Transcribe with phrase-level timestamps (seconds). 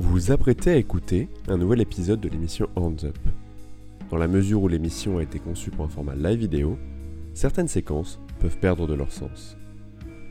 [0.00, 3.18] Vous vous apprêtez à écouter un nouvel épisode de l'émission Hands Up.
[4.08, 6.78] Dans la mesure où l'émission a été conçue pour un format live vidéo,
[7.34, 9.58] certaines séquences peuvent perdre de leur sens.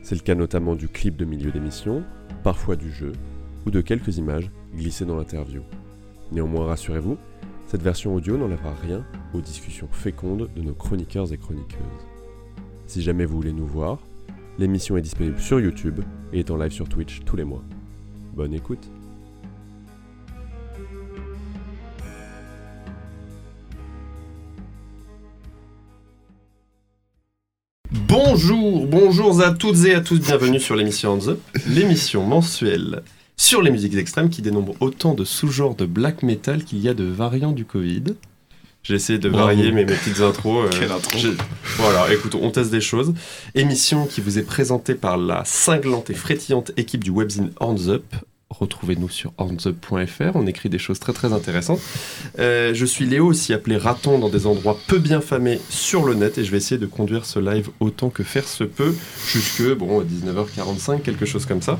[0.02, 2.02] C'est le cas notamment du clip de milieu d'émission,
[2.42, 3.12] parfois du jeu,
[3.64, 5.62] ou de quelques images glissées dans l'interview.
[6.32, 7.16] Néanmoins, rassurez-vous,
[7.68, 12.08] cette version audio n'enlèvera rien aux discussions fécondes de nos chroniqueurs et chroniqueuses.
[12.88, 14.00] Si jamais vous voulez nous voir,
[14.58, 16.00] l'émission est disponible sur YouTube
[16.32, 17.62] et est en live sur Twitch tous les mois.
[18.34, 18.90] Bonne écoute
[28.32, 33.02] Bonjour, bonjour à toutes et à tous, bienvenue sur l'émission Hands Up, l'émission mensuelle
[33.36, 36.94] sur les musiques extrêmes qui dénombre autant de sous-genres de black metal qu'il y a
[36.94, 38.04] de variants du Covid.
[38.84, 40.66] J'ai essayé de varier mes, mes petites intros.
[40.66, 41.18] euh, Quelle intro.
[41.78, 43.14] Voilà, écoute, on teste des choses.
[43.56, 48.04] Émission qui vous est présentée par la cinglante et frétillante équipe du webzine Hands Up.
[48.50, 51.80] Retrouvez-nous sur handsup.fr, on écrit des choses très très intéressantes.
[52.40, 56.14] Euh, je suis Léo, aussi appelé Raton dans des endroits peu bien famés sur le
[56.14, 58.94] net, et je vais essayer de conduire ce live autant que faire se peut,
[59.28, 61.78] jusque bon, 19h45, quelque chose comme ça.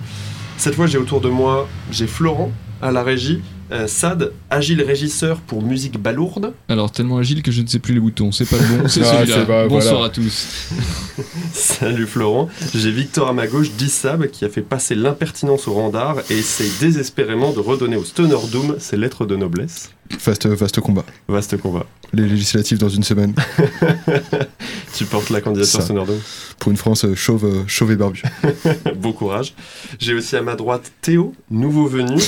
[0.59, 5.39] Cette fois, j'ai autour de moi, j'ai Florent à la régie, euh, Sad, agile régisseur
[5.41, 8.57] pour musique balourde, Alors tellement agile que je ne sais plus les boutons, c'est pas
[8.57, 9.45] le bon, c'est Ah, celui-là.
[9.47, 10.07] pas- Bonsoir voilà.
[10.07, 10.69] à tous.
[11.53, 12.49] Salut Florent.
[12.75, 16.39] J'ai Victor à ma gauche, Dissab, qui a fait passer l'impertinence au rang d'art et
[16.39, 19.91] essaye désespérément de redonner au Stoner Doom ses lettres de noblesse.
[20.19, 21.05] Vaste, vaste combat.
[21.29, 21.87] Vaste combat.
[22.13, 23.35] Les législatives dans une semaine.
[24.95, 25.81] Tu portes la candidature.
[25.83, 26.19] Stoner Doom.
[26.59, 28.23] Pour une France euh, chauve, euh, chauve et barbue.
[28.97, 29.55] Bon courage.
[29.99, 32.21] J'ai aussi à ma droite Théo, nouveau venu.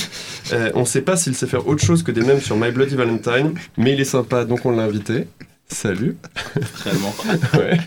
[0.53, 2.95] Euh, on sait pas s'il sait faire autre chose que des mèmes sur My Bloody
[2.95, 5.27] Valentine, mais il est sympa, donc on l'a invité.
[5.67, 6.17] Salut.
[7.53, 7.77] Ouais.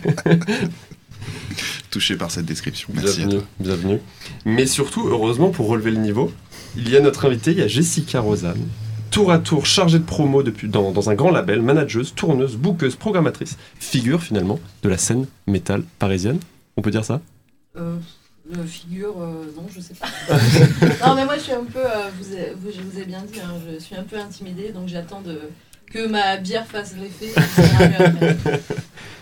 [1.91, 2.89] Touché par cette description.
[2.93, 3.07] Merci.
[3.09, 3.47] à Bienvenue, toi.
[3.59, 3.99] bienvenue.
[4.45, 6.31] Mais surtout, heureusement, pour relever le niveau,
[6.75, 8.61] il y a notre invité, il y a Jessica Rosanne.
[9.17, 12.95] Tour à tour chargée de promo depuis, dans, dans un grand label, manageuse, tourneuse, bouqueuse,
[12.95, 16.37] programmatrice, figure finalement de la scène métal parisienne.
[16.75, 17.19] On peut dire ça?
[17.77, 17.95] Euh,
[18.55, 20.05] le figure, euh, non, je sais pas.
[21.07, 22.25] non, mais moi, je suis un peu, euh, vous,
[22.61, 25.39] vous- je vous ai bien dit, hein, je suis un peu intimidée, donc j'attends de,
[25.91, 27.33] que ma bière fasse l'effet.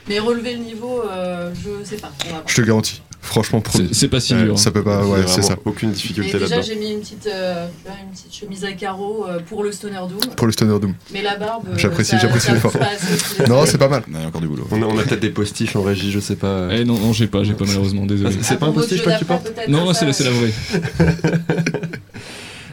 [0.09, 2.11] mais relever le niveau, euh, je sais pas.
[2.47, 3.01] Je te garantis.
[3.25, 4.53] Franchement, pour C'est c'est pas si dur.
[4.53, 4.57] hein.
[4.57, 5.03] ça peut pas.
[5.03, 5.55] Ouais, c'est ça.
[5.65, 6.61] Aucune difficulté déjà, là-dedans.
[6.61, 10.33] j'ai mis une petite, euh, une petite chemise à carreaux euh, pour le Stoner Doom.
[10.37, 10.93] Pour le Stoner Doom.
[11.11, 11.65] Mais la barbe.
[11.69, 12.71] euh, J'apprécie- j'apprécie l'effort.
[13.49, 14.03] Non, c'est pas mal.
[14.11, 14.67] On a encore du boulot.
[14.71, 16.67] On a, peut-être des postiches en régie, je sais pas.
[16.71, 18.35] Eh non, non, j'ai pas, j'ai pas malheureusement, désolé.
[18.41, 20.53] C'est pas un postiche, toi, que tu portes Non, ça, c'est la, c'est la vraie.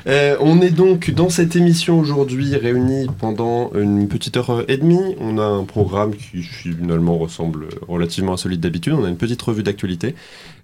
[0.07, 5.15] Euh, on est donc dans cette émission aujourd'hui réunis pendant une petite heure et demie.
[5.21, 8.95] On a un programme qui finalement ressemble relativement à celui d'habitude.
[8.95, 10.15] On a une petite revue d'actualité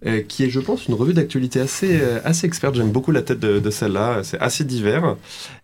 [0.07, 2.75] euh, qui est, je pense, une revue d'actualité assez, euh, assez experte.
[2.75, 4.23] J'aime beaucoup la tête de, de celle-là.
[4.25, 5.17] C'est assez divers.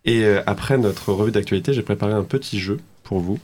[0.05, 3.39] Et après notre revue d'actualité, j'ai préparé un petit jeu pour vous.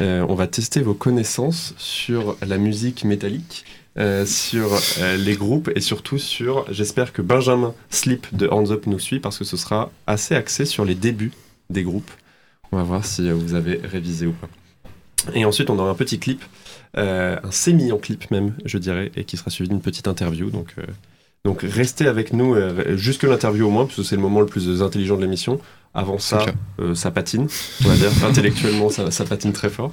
[0.00, 3.64] On va tester vos connaissances sur la musique métallique.
[3.98, 8.86] Euh, sur euh, les groupes et surtout sur, j'espère que Benjamin Slip de Hands Up
[8.86, 11.32] nous suit parce que ce sera assez axé sur les débuts
[11.68, 12.10] des groupes.
[12.70, 14.48] On va voir si euh, vous avez révisé ou pas.
[15.34, 16.42] Et ensuite, on aura un petit clip,
[16.96, 20.50] euh, un en clip même, je dirais, et qui sera suivi d'une petite interview.
[20.50, 20.74] Donc,
[21.44, 24.46] donc restez avec nous euh, jusque l'interview au moins, parce que c'est le moment le
[24.46, 25.58] plus intelligent de l'émission.
[25.94, 26.46] Avant ça,
[26.80, 27.48] euh, ça patine,
[27.84, 28.10] on va dire.
[28.24, 29.90] Intellectuellement, ça, ça patine très fort.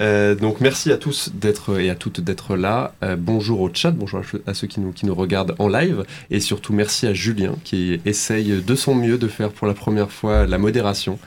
[0.00, 2.94] Euh, donc merci à tous d'être et à toutes d'être là.
[3.02, 6.04] Euh, bonjour au chat, bonjour à, à ceux qui nous, qui nous regardent en live.
[6.30, 10.10] Et surtout merci à Julien qui essaye de son mieux de faire pour la première
[10.10, 11.18] fois la modération.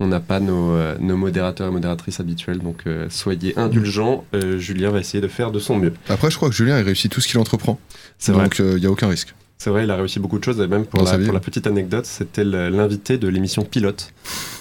[0.00, 4.24] On n'a pas nos, euh, nos modérateurs et modératrices habituels, donc euh, soyez indulgents.
[4.34, 5.92] Euh, Julien va essayer de faire de son mieux.
[6.08, 7.78] Après, je crois que Julien, il réussit tout ce qu'il entreprend.
[8.18, 8.44] C'est vrai.
[8.44, 9.34] Donc, il n'y a aucun risque.
[9.64, 12.04] C'est vrai, il a réussi beaucoup de choses, et même pour, la, pour petite anecdote,
[12.04, 14.12] c'était l'invité de l'émission Pilote.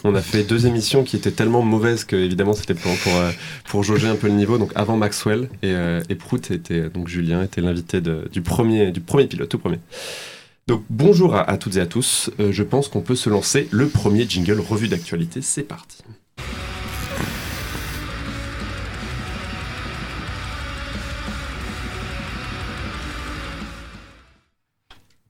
[0.03, 3.31] On a fait deux émissions qui étaient tellement mauvaises que, évidemment, c'était pour, pour, euh,
[3.67, 4.57] pour jauger un peu le niveau.
[4.57, 9.01] Donc, avant Maxwell et, euh, et Prout, était, donc Julien était l'invité du premier, du
[9.01, 9.79] premier pilote, tout premier.
[10.65, 12.31] Donc, bonjour à, toutes et à tous.
[12.39, 15.41] Euh, je pense qu'on peut se lancer le premier jingle revue d'actualité.
[15.41, 16.01] C'est parti.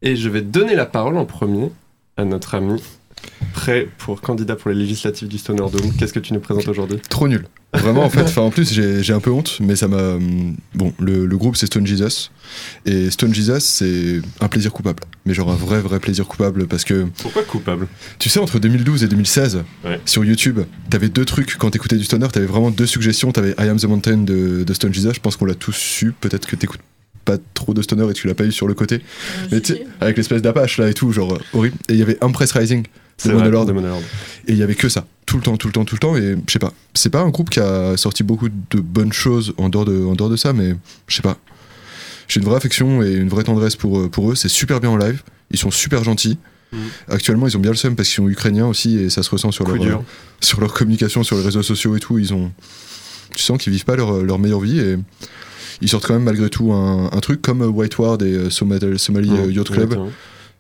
[0.04, 1.72] Et je vais donner la parole en premier
[2.16, 2.84] à notre ami
[3.54, 5.92] prêt pour candidat pour les législatives du Stoner Dome.
[5.98, 6.98] Qu'est-ce que tu nous présentes aujourd'hui?
[7.10, 7.46] Trop nul.
[7.74, 10.18] Vraiment, en fait, enfin, en plus, j'ai un peu honte, mais ça m'a.
[10.76, 12.30] Bon, le, le groupe, c'est Stone Jesus.
[12.86, 15.02] Et Stone Jesus, c'est un plaisir coupable.
[15.26, 17.08] Mais genre un vrai, vrai plaisir coupable parce que.
[17.22, 17.88] Pourquoi coupable?
[18.20, 20.00] Tu sais, entre 2012 et 2016, Ouais.
[20.06, 20.60] sur YouTube,
[20.92, 23.32] t'avais deux trucs quand t'écoutais du stoner, t'avais vraiment deux suggestions.
[23.32, 26.12] T'avais I Am the Mountain de, de Stone Jesus, je pense qu'on l'a tous su,
[26.20, 26.82] peut-être que t'écoutes
[27.26, 28.96] pas trop de stoner et tu l'as pas eu sur le côté.
[28.96, 31.78] Euh, Mais tu avec l'espèce d'apache là et tout, genre horrible.
[31.90, 32.84] Et il y avait Impress Rising
[33.18, 34.02] C'est vrai, Monolord.
[34.48, 36.16] Et il y avait que ça, tout le temps, tout le temps, tout le temps.
[36.18, 39.54] Et je sais pas, c'est pas un groupe qui a sorti beaucoup de bonnes choses
[39.58, 40.76] en dehors de, en dehors de ça, mais
[41.08, 41.38] je sais pas.
[42.28, 44.36] J'ai une vraie affection et une vraie tendresse pour, euh, pour eux.
[44.36, 45.22] C'est super bien en live.
[45.52, 46.38] Ils sont super gentils.
[46.72, 46.80] Mhm.
[47.10, 49.52] Actuellement, ils ont bien le seum parce qu'ils sont ukrainiens aussi et ça se ressent
[49.52, 50.04] sur Coup leur, euh,
[50.42, 52.18] sur leur communication, sur les réseaux sociaux et tout.
[52.18, 52.52] Ils ont,
[53.36, 54.98] tu sens qu'ils vivent pas leur, leur meilleure vie et
[55.82, 58.98] ils sortent quand même malgré tout un, un truc comme euh, White Ward et Somali,
[58.98, 60.12] Somali, euh, Yacht Club Exactement.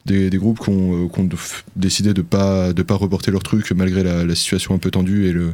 [0.05, 1.37] Des, groupes qui ont, euh, qui
[1.75, 5.27] décidé de pas de pas reporter leur truc malgré la, la situation un peu tendue
[5.27, 5.53] et le,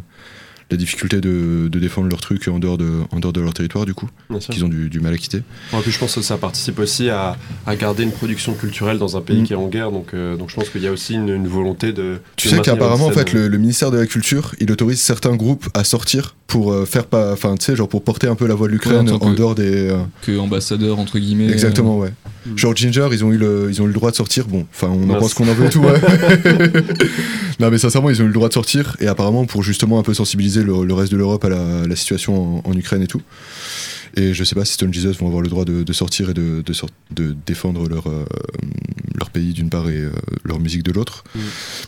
[0.71, 3.85] la difficulté de, de défendre leur truc en dehors de, en dehors de leur territoire
[3.85, 4.07] du coup,
[4.51, 5.41] qu'ils ont du, du mal à quitter.
[5.73, 9.17] En plus, je pense que ça participe aussi à, à garder une production culturelle dans
[9.17, 9.43] un pays Mm.
[9.45, 9.91] qui est en guerre.
[9.91, 12.19] Donc, euh, donc je pense qu'il y a aussi une, une volonté de.
[12.35, 14.99] Tu de sais qu'apparemment en fait scène, le, le ministère de la culture il autorise
[14.99, 18.35] certains groupes à sortir pour euh, faire pas enfin tu sais genre pour porter un
[18.35, 21.19] peu la voix de l'Ukraine Ouais, en en que- dehors des euh, Que ambassadeur, entre
[21.19, 21.49] guillemets.
[21.51, 22.11] exactement ouais.
[22.47, 22.57] Mm.
[22.57, 24.87] Genre Ginger ils ont eu le ils ont eu le droit de sortir bon enfin
[24.87, 25.19] on en Mince.
[25.19, 25.99] pense qu'on en veut tout ouais.
[27.59, 30.03] non mais sincèrement ils ont eu le droit de sortir et apparemment pour justement un
[30.03, 33.07] peu sensibiliser le, le reste de l'Europe à la, la situation en, en Ukraine et
[33.07, 33.21] tout.
[34.15, 36.33] Et je sais pas si Stone Jesus vont avoir le droit de, de sortir et
[36.33, 38.25] de, de, sort- de défendre leur, euh,
[39.17, 40.11] leur pays d'une part et euh,
[40.43, 41.23] leur musique de l'autre.
[41.35, 41.39] Mm.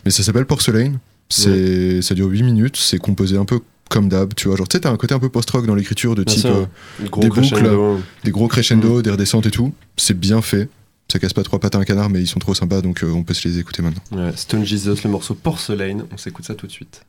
[0.04, 0.92] Mais ça s'appelle Porcelain.
[1.28, 2.76] C'est, Ça dure 8 minutes.
[2.76, 3.60] C'est composé un peu
[3.90, 4.34] comme d'hab.
[4.34, 6.44] Tu vois, genre, tu sais, t'as un côté un peu post-rock dans l'écriture de type
[6.46, 6.64] euh,
[7.10, 8.00] Gros des crescendo.
[8.24, 9.02] des gros crescendo, Mm.
[9.02, 9.74] des redescentes et tout.
[9.96, 10.68] C'est bien fait.
[11.12, 13.10] Ça casse pas trois pattes à un canard, mais ils sont trop sympas donc euh,
[13.12, 14.02] on peut se les écouter maintenant.
[14.12, 15.98] Ouais, Stone Jesus, le morceau Porcelain.
[16.12, 17.04] On s'écoute ça tout de suite.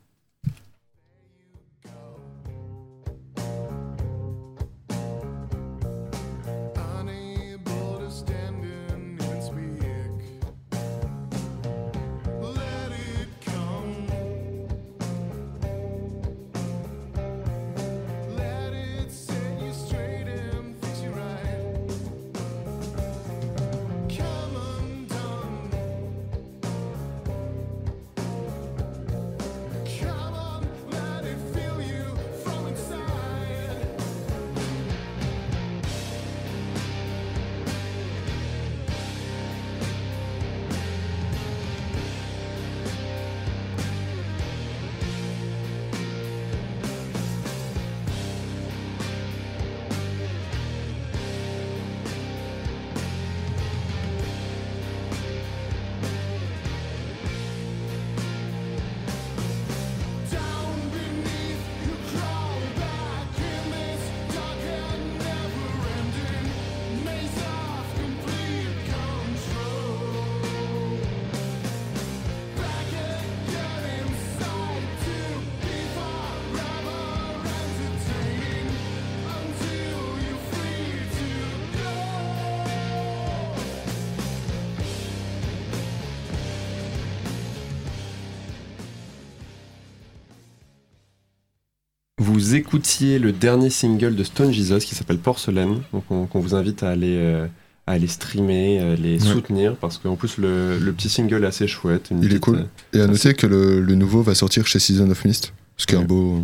[92.54, 96.54] Vous écoutiez le dernier single de Stone Jesus qui s'appelle Porcelain, donc on, qu'on vous
[96.54, 97.48] invite à aller, euh,
[97.88, 99.34] à aller streamer, à les Ouais.
[99.34, 102.10] soutenir, parce qu'en plus le, le petit single est assez chouette.
[102.12, 102.58] une Il est cool.
[102.58, 102.66] euh,
[103.00, 105.96] Et à noter que le, le nouveau va sortir chez Season of Mist, ce qui
[105.96, 106.04] est Ouais.
[106.04, 106.44] un beau,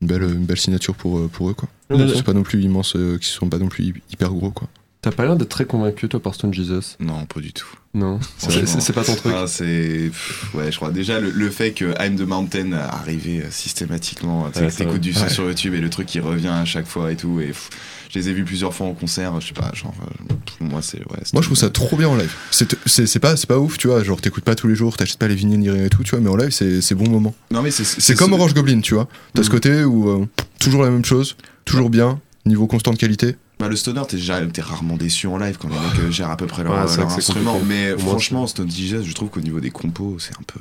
[0.00, 1.68] une belle, une belle signature pour, euh, pour eux quoi.
[1.90, 2.08] ouais.
[2.12, 4.66] C'est pas non plus immense, euh, qui sont pas non plus hy- hyper gros quoi.
[5.00, 6.96] T'as pas l'air d'être très convaincu toi par Stone Jesus?
[6.98, 7.68] Non, pas du tout.
[7.92, 9.32] Non, c'est pas ton truc.
[9.36, 10.10] Ah, c'est.
[10.54, 10.90] Ouais, je crois.
[10.92, 14.48] Déjà, le, le fait que I'm the Mountain arrivait euh, systématiquement.
[14.54, 15.28] Tu Ouais, t'écoutes du son Ouais.
[15.28, 17.40] sur YouTube et le truc qui revient à chaque fois et tout.
[17.40, 17.68] Et pff,
[18.08, 19.40] je les ai vus plusieurs fois en concert.
[19.40, 19.92] Je sais pas, genre.
[20.02, 20.98] euh, pour moi, c'est.
[20.98, 22.32] Ouais, Moi je trouve ça trop bien en live.
[22.52, 25.26] C'est pas, c'est pas ouf, tu vois, genre t'écoutes pas tous les jours, t'achètes pas
[25.28, 27.34] les vinyles ni rien et tout, tu vois, mais en live c'est bon moment.
[27.50, 28.14] Non, mais c'est.
[28.14, 29.08] Comme Orange Goblin, tu vois.
[29.34, 29.52] T'as ce Mhm.
[29.52, 30.26] côté où euh,
[30.60, 33.34] toujours la même chose, toujours bien, niveau constant de qualité.
[33.60, 36.46] Bah, le stoner, t'es rarement déçu en live quand les mecs euh, gèrent à peu
[36.46, 37.60] près leur, Ouais, c'est instrument.
[37.68, 40.60] Mais franchement, Stone Jesus, je trouve qu'au niveau des compos, c'est un peu.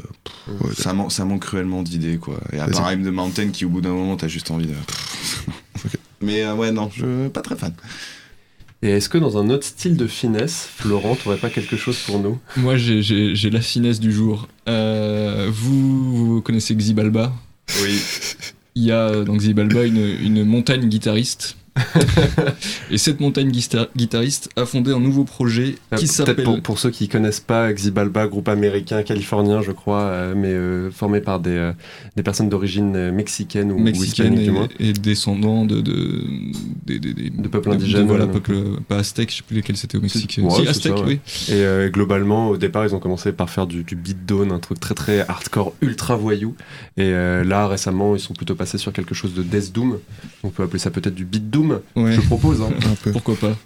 [0.68, 2.40] Ouais, Ça, man- ça manque cruellement d'idées, quoi.
[2.52, 4.74] Et à part I'm the Mountain, qui au bout d'un moment, t'as juste envie de.
[6.22, 7.74] Mais euh, ouais, non, je pas très fan.
[8.82, 12.20] Et est-ce que dans un autre style de finesse, Florent, t'aurais pas quelque chose pour
[12.20, 12.38] nous?
[12.58, 14.48] Moi, j'ai- j'ai j'ai la finesse du jour.
[14.68, 17.34] Euh, vous, vous connaissez Xibalba?
[17.84, 18.00] Oui.
[18.76, 21.56] Il y a euh, dans Xibalba une, une montagne guitariste.
[22.92, 26.46] Et cette montagne guitariste a fondé un nouveau projet qui Euh, Peut-être s'appelle.
[26.46, 30.92] pour, pour ceux qui connaissent pas Xibalba, groupe américain, californien, je crois, euh, mais euh,
[30.92, 31.74] formé par des, euh,
[32.16, 34.68] des personnes d'origine mexicaine ou, ou mexicaine hispanique et, du moins.
[34.80, 35.82] et descendant de,
[37.52, 38.56] peuples indigènes, voilà, peuple,
[38.88, 40.40] pas aztèque, je sais plus lesquels c'était au Mexique.
[40.42, 41.20] Ouais, si, c'est aztèque, ça, ouais.
[41.50, 41.56] oui.
[41.56, 44.96] Et globalement, au départ, ils ont commencé par faire du, du beatdown, un truc très
[44.96, 46.56] très hardcore, ultra voyou.
[46.98, 50.00] Et là, récemment, ils sont plutôt passés sur quelque chose de death doom.
[50.44, 51.69] On peut appeler ça peut-être du beat doom.
[51.96, 52.14] Ouais.
[52.14, 52.62] Je propose.
[52.62, 52.70] Hein.
[52.86, 53.12] Un peu.
[53.12, 53.58] Pourquoi pas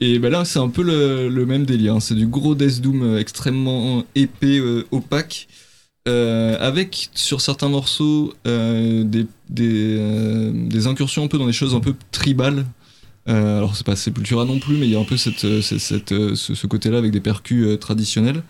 [0.00, 1.94] Et bah là, c'est un peu le, le même délire.
[1.94, 2.00] hein.
[2.00, 5.48] C'est du gros Death Doom euh, extrêmement épais, euh, opaque,
[6.08, 11.52] euh, avec sur certains morceaux euh, des, des, euh, des incursions un peu dans des
[11.52, 12.64] choses un peu tribales.
[13.28, 15.78] Euh, alors c'est pas Sepultura non plus, mais il y a un peu cette, cette-
[15.80, 18.42] cette, ce, ce côté-là avec des percus euh, traditionnels.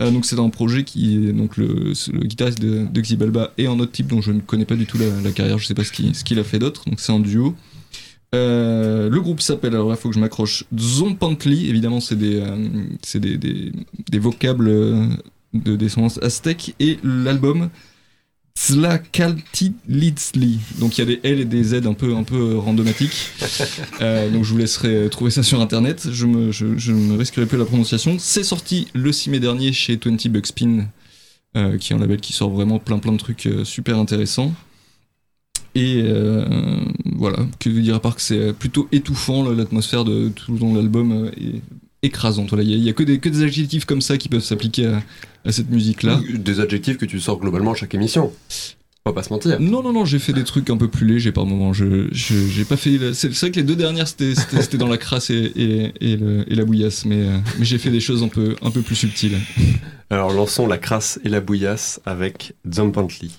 [0.00, 1.92] Euh, donc c'est un projet qui est donc le,
[2.24, 4.96] guitariste de, de Xibalba et un autre type dont je ne connais pas du tout
[4.96, 6.84] la, la carrière, je sais pas ce qu'il ce qu'il a fait d'autre.
[6.88, 7.54] Donc c'est un duo.
[8.34, 11.70] Euh, le groupe s'appelle, alors là, il faut que je m'accroche, Zompantli.
[11.70, 12.56] Évidemment, c'est des, euh,
[13.02, 13.70] c'est des, des,
[14.10, 15.06] des vocables euh,
[15.52, 16.74] de descendance aztèque.
[16.80, 17.70] Et l'album,
[18.56, 20.58] Tzlakaltilitsli.
[20.78, 23.30] Donc il y a des L et des Z un peu, un peu randomatiques.
[24.00, 26.08] Euh, donc je vous laisserai trouver ça sur internet.
[26.10, 28.16] Je me, je, je ne risquerai plus la prononciation.
[28.18, 30.88] C'est sorti le 6 mai dernier chez 20 Buckspin,
[31.78, 34.52] qui est un label qui sort vraiment plein plein de trucs super intéressants.
[35.74, 36.44] Et euh,
[37.16, 40.78] voilà, que dire à part que c'est plutôt étouffant, l'atmosphère de tout le long de
[40.78, 41.60] l'album euh, est
[42.02, 42.50] écrasante.
[42.50, 44.28] Voilà, Il y a, il y a que, des, que des adjectifs comme ça qui
[44.28, 45.02] peuvent s'appliquer à,
[45.44, 46.20] à cette musique-là.
[46.32, 48.30] Des adjectifs que tu sors globalement à chaque émission.
[49.06, 49.60] On va pas se mentir.
[49.60, 51.72] Non, non, non, j'ai fait des trucs un peu plus légers par moment.
[51.74, 53.12] Je, j'ai pas fait.
[53.12, 56.54] C'est vrai que les deux dernières c'était, dans la crasse et, et, et, le- et
[56.54, 59.36] la bouillasse, mais, euh, mais j'ai fait des choses un peu, un peu plus subtiles.
[60.08, 63.32] Alors lançons la crasse et la bouillasse avec Zompantli.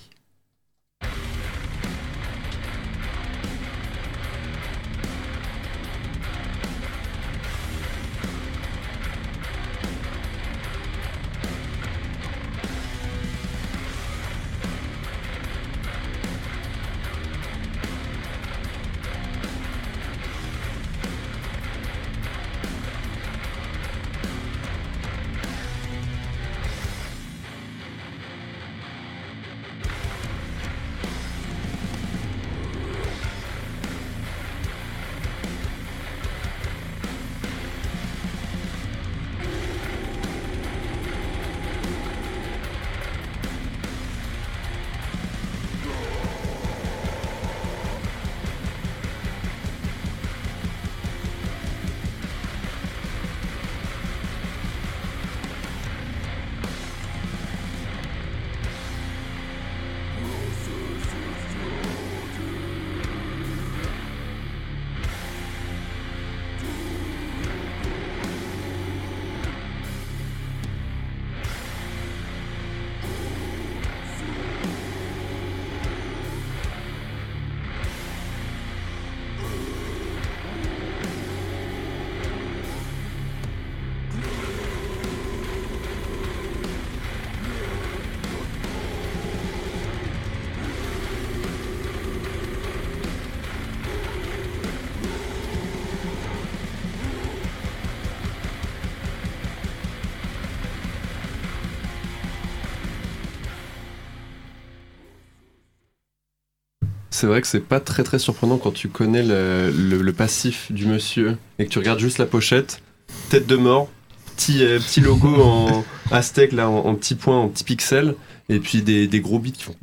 [107.16, 110.70] C'est vrai que c'est pas très très surprenant quand tu connais le, le- le passif
[110.70, 112.82] du monsieur et que tu regardes juste la pochette,
[113.30, 113.88] tête de mort,
[114.36, 118.14] petit, euh, petit logo en aztèque là, en, en petits points, en petits pixels,
[118.50, 119.74] et puis des, des gros bits qui font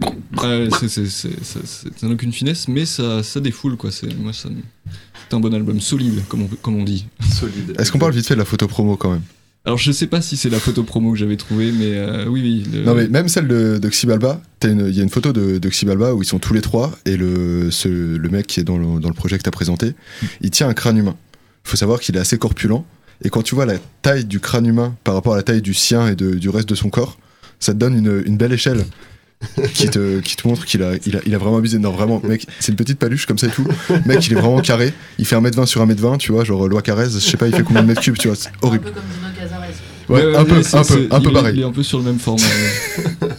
[0.44, 3.90] Ouais, c'est, c'est, c'est, ça- n'a aucune finesse, mais ça, ça défoule quoi.
[3.90, 4.62] C'est, moi, ça, me-
[5.28, 7.08] c'est un bon album, solide, comme on, comme on dit.
[7.36, 7.74] solides.
[7.80, 9.24] Est-ce qu'on parle vite fait de la photo promo quand même?
[9.66, 12.42] Alors je sais pas si c'est la photo promo que j'avais trouvée, mais euh, oui,
[12.42, 12.82] oui.
[12.84, 16.26] Non mais même celle de, Xibalba, il y a une photo de, Xibalba où ils
[16.26, 19.52] sont tous les trois et le, le mec qui est dans le, projet que t'as
[19.52, 19.94] présenté,
[20.42, 21.16] il tient un crâne humain.
[21.64, 22.84] Faut savoir qu'il est assez corpulent
[23.24, 25.74] et quand tu vois la taille du crâne humain par rapport à la taille du
[25.74, 27.18] sien et du reste de son corps,
[27.60, 28.84] ça te donne une belle échelle
[29.74, 31.80] qui te, qui te montre qu'il a, il a, il a vraiment abusé.
[31.80, 33.66] Non vraiment, mec, c'est une petite paluche comme ça et tout.
[34.06, 34.94] Mec, il est vraiment carré.
[35.18, 37.64] Il fait 1m20 sur 1m20, tu vois, genre Loi Carrez, je sais pas, il fait
[37.64, 38.88] combien de mètres cubes, tu vois, c'est horrible.
[38.88, 39.60] Un peu comme Dino Cazares.
[40.10, 41.54] Ouais, un peu, un peu, un peu il est- pareil.
[41.56, 42.44] Il est un peu sur le même format.
[42.44, 43.30] ouais.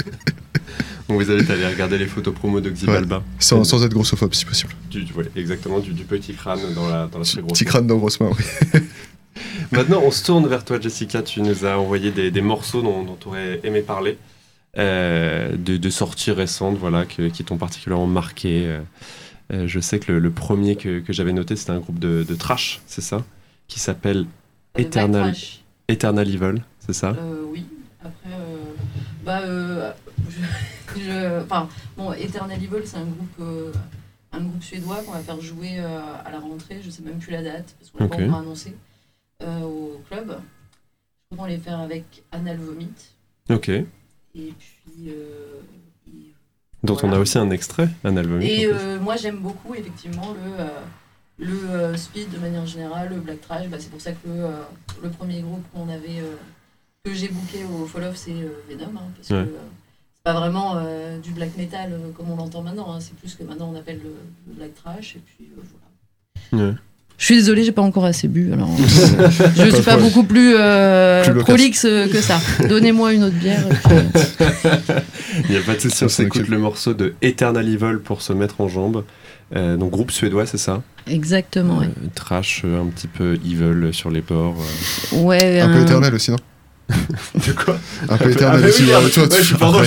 [1.08, 3.22] On vous invite à aller regarder les photos promo de Xibalba.
[3.38, 4.72] Sans, sans être grossophobe si possible.
[4.90, 7.66] Du, du- ouais, exactement, du, du petit crâne dans la, dans la très grosse Petit
[7.66, 8.80] crâne dans grosse main, oui.
[9.70, 11.20] Maintenant, on se tourne vers toi, Jessica.
[11.22, 14.33] Tu nous as envoyé des, des morceaux dont, tu aurais aimé parler, euh,
[14.76, 18.66] de, de sorties récentes, voilà, que- qui t'ont particulièrement marqué.
[18.66, 18.80] euh.
[19.52, 22.24] Euh, je sais que le, le premier que, que j'avais noté, c'était un groupe de,
[22.26, 23.22] de trash, c'est ça?
[23.68, 24.24] Qui s'appelle
[24.76, 25.24] Euh, Eternal.
[25.24, 25.60] Backtrash.
[25.88, 27.10] Eternal Evil, c'est ça?
[27.10, 27.66] Euh, oui.
[28.02, 28.56] Après, euh,
[29.24, 29.92] bah, euh,
[30.30, 33.70] je, je- enfin, bon, Eternal Evil, c'est un groupe, euh,
[34.32, 36.80] un groupe suédois qu'on va faire jouer euh, à la rentrée.
[36.82, 38.16] Je sais même plus la date parce qu'on l'a Ok.
[38.16, 38.74] pas encore annoncé
[39.42, 40.28] euh, au club.
[41.30, 42.88] Je crois qu'on les faire avec Anal Vomit.
[43.50, 43.70] Ok.
[44.34, 45.08] Et puis.
[45.08, 45.60] euh,
[46.08, 46.32] et
[46.82, 48.42] Dont on a aussi un extrait, un album.
[48.42, 50.68] Et euh, moi, j'aime beaucoup, effectivement, le, euh,
[51.38, 53.68] le euh, speed de manière générale, le black trash.
[53.68, 54.60] Bah, c'est pour ça que euh,
[55.02, 56.36] le premier groupe qu'on avait, euh,
[57.04, 58.96] que j'ai booké au Fall Off, c'est euh, Venom.
[58.96, 59.44] hein, parce Ouais.
[59.44, 59.58] que euh,
[60.14, 62.92] c'est pas vraiment euh, du black metal euh, comme on l'entend maintenant.
[62.92, 64.14] hein, c'est plus que maintenant on appelle le,
[64.48, 65.16] le black trash.
[65.16, 65.62] Et puis euh,
[66.50, 66.66] voilà.
[66.70, 66.74] Ouais.
[67.16, 68.52] Je suis désolée, j'ai pas encore assez bu.
[68.52, 72.40] Alors, euh, je suis pas beaucoup plus, euh, Plus prolixe euh, que ça.
[72.68, 73.64] Donnez-moi une autre bière.
[73.68, 73.96] puis,
[75.48, 78.32] Il n'y a pas de souci, on s'écoute le morceau de Eternal Evil pour se
[78.32, 79.04] mettre en jambes.
[79.54, 80.82] Euh, donc groupe suédois, c'est ça?
[81.08, 81.86] Exactement, ouais.
[81.86, 84.56] Euh, Trash, euh, un petit peu evil sur les bords.
[85.14, 85.22] euh.
[85.22, 86.38] Ouais, Un peu un- éternel aussi, non?
[86.88, 88.82] De quoi Un peu Ah, éternel bah aussi.
[88.84, 89.82] oui, ouais, tu Ouais, pardon.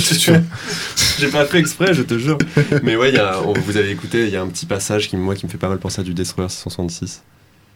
[1.20, 2.38] J'ai pas fait exprès, je te jure.
[2.84, 5.08] Mais ouais, il y a, on- vous avez écouté, il y a un petit passage
[5.10, 7.22] qui, moi, qui me fait pas mal penser à du Destroyer 666.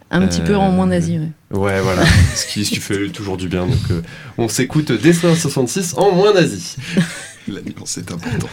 [0.10, 1.20] un petit peu en Euh, moins nazi.
[1.52, 1.58] Ouais.
[1.58, 2.04] Ouais, voilà.
[2.36, 3.66] ce, qui, ce qui fait toujours du bien.
[3.68, 4.02] Donc, euh,
[4.38, 6.76] on s'écoute Destroyer 66 en moins nazi.
[7.48, 8.50] La nuance est importante.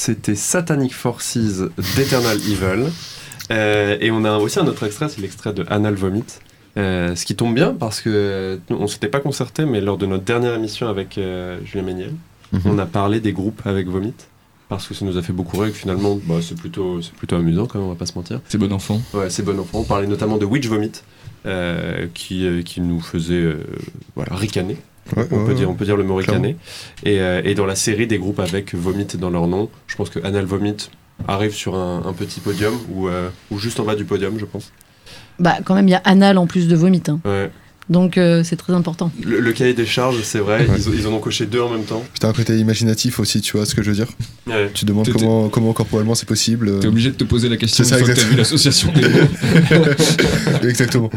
[0.00, 1.36] C'était Satanic Forces
[1.94, 2.86] d'Eternal Evil.
[3.50, 6.24] Euh, et on a aussi un autre extrait, c'est l'extrait de Anal Vomit.
[6.78, 10.06] Euh, ce qui tombe bien parce que euh, on s'était pas concerté, mais lors de
[10.06, 12.14] notre dernière émission avec euh, Julien Méniel,
[12.52, 12.60] Mhm.
[12.64, 14.14] on a parlé des groupes avec Vomit.
[14.70, 17.12] Parce que ça nous a fait beaucoup rire et que finalement, bah, c'est plutôt, c'est
[17.12, 18.40] plutôt amusant quand même, on va pas se mentir.
[18.48, 19.02] C'est bon enfant.
[19.12, 19.80] Ouais, c'est bon enfant.
[19.80, 20.92] On parlait notamment de Witch Vomit,
[22.14, 23.54] qui, qui nous faisait
[24.16, 24.78] voilà, ricaner.
[25.16, 25.54] Ouais, On, ouais, peut ouais.
[25.54, 26.04] dire, on peut dire le.
[27.04, 30.10] Et, euh, et dans la série des groupes avec Vomit dans leur nom, je pense
[30.10, 30.76] que Anal Vomit
[31.28, 34.44] arrive sur un, un petit podium ou, euh, ou juste en bas du podium, je
[34.44, 34.72] pense.
[35.38, 37.02] Bah, quand même, il y a anal en plus de vomit.
[37.08, 37.18] hein.
[37.24, 37.50] Ouais.
[37.88, 39.10] Donc, euh, c'est très important.
[39.24, 40.76] Le, le cahier des charges, c'est vrai, Ouais.
[40.78, 42.04] ils, ils en ont coché deux en même temps.
[42.20, 44.06] T'as un côté imaginatif aussi, tu vois ce que je veux dire
[44.46, 44.70] Ouais.
[44.72, 46.68] Tu demandes T'es- comment, comment corporellement c'est possible.
[46.68, 48.36] euh, T'es obligé de te poser la question C'est une ça, fois que t'as vu
[48.36, 50.68] l'association des mots.
[50.68, 51.10] Exactement.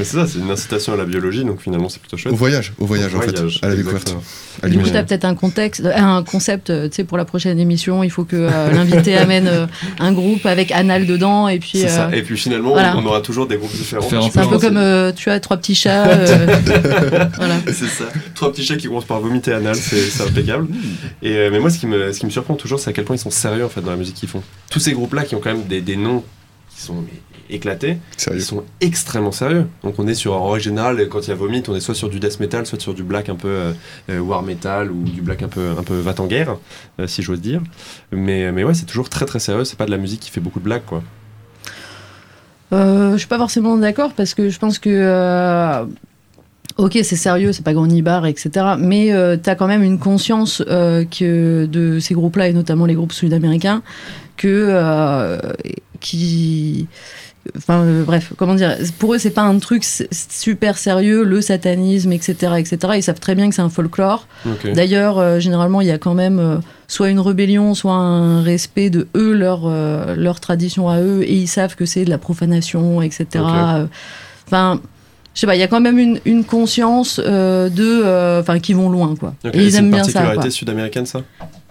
[0.00, 2.32] Mais c'est ça, c'est une incitation à la biologie, donc finalement c'est plutôt chouette.
[2.32, 4.16] Au voyage, au voyage, en fait, à la découverte.
[4.62, 7.18] à Du coup, tu as peut-être un, contexte, euh, un concept euh, tu sais, pour
[7.18, 8.02] la prochaine émission.
[8.02, 9.66] Il faut que euh, l'invité amène euh,
[9.98, 11.48] un groupe avec anal dedans.
[11.48, 12.10] Et puis, C'est euh, ça.
[12.14, 12.96] Et puis finalement, voilà.
[12.96, 14.08] on aura toujours des groupes différents.
[14.08, 16.06] C'est un peu comme, euh, tu as trois petits chats.
[16.08, 16.58] euh,
[17.36, 17.56] voilà.
[17.66, 18.06] C'est ça.
[18.34, 20.66] Trois petits chats qui commencent par vomiter anal, c'est c'est impeccable.
[21.22, 23.04] Et, euh, mais moi, ce qui, me, ce qui me surprend toujours, c'est à quel
[23.04, 24.42] point ils sont sérieux en fait dans la musique qu'ils font.
[24.70, 26.24] Tous ces groupes-là qui ont quand même des, des noms
[26.74, 27.20] qui sont mais,
[27.54, 28.40] éclatés, Sérieux.
[28.40, 29.66] ils sont extrêmement sérieux.
[29.82, 31.94] Donc on est sur, en règle générale, quand il y a vomit, on est soit
[31.94, 33.72] sur du death metal, soit sur du black un peu euh,
[34.10, 36.56] euh, war metal ou du black un peu, un peu va en guerre,
[36.98, 37.60] euh, si j'ose dire.
[38.12, 39.64] Mais, mais ouais, c'est toujours très très sérieux.
[39.64, 41.02] C'est pas de la musique qui fait beaucoup de blagues, quoi.
[42.72, 44.90] Euh, je suis pas forcément d'accord parce que je pense que.
[44.90, 45.84] euh,
[46.78, 48.50] Ok, c'est sérieux, c'est pas Granibar, etc.
[48.78, 52.94] Mais euh, t'as quand même une conscience euh, que de ces groupes-là, et notamment les
[52.94, 53.82] groupes sud-américains,
[54.36, 54.48] que.
[54.48, 55.38] euh,
[56.00, 56.86] qui.
[57.56, 62.12] Enfin, euh, bref, comment dire Pour eux, c'est pas un truc super sérieux, le satanisme,
[62.12, 62.78] etc., etc.
[62.96, 64.26] Ils savent très bien que c'est un folklore.
[64.74, 68.90] D'ailleurs, euh, généralement, il y a quand même euh, soit une rébellion, soit un respect
[68.90, 69.68] de eux, leur,
[70.16, 73.26] leur tradition à eux, et ils savent que c'est de la profanation, etc.
[74.46, 74.80] Enfin,
[75.34, 78.40] je sais pas, il y a quand même une, une conscience de.
[78.40, 79.34] Enfin, qui vont loin, quoi.
[79.52, 80.50] Et ils c'est aiment une bien ça, particularité quoi.
[80.50, 81.22] sud-américaine, ça?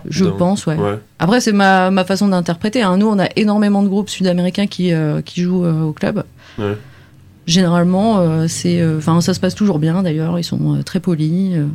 [0.07, 0.75] Je Dans- pense, ouais.
[0.75, 0.97] Ouais.
[1.19, 2.81] Après, c'est ma, ma façon d'interpréter.
[2.81, 2.97] hein.
[2.97, 6.23] Nous, on a énormément de groupes sud-américains qui, euh, qui jouent euh, au club.
[6.57, 6.77] Ouais.
[7.47, 10.03] Généralement, euh, c'est, enfin, ça se passe toujours bien.
[10.03, 11.55] D'ailleurs, ils sont très polis.
[11.57, 11.65] euh,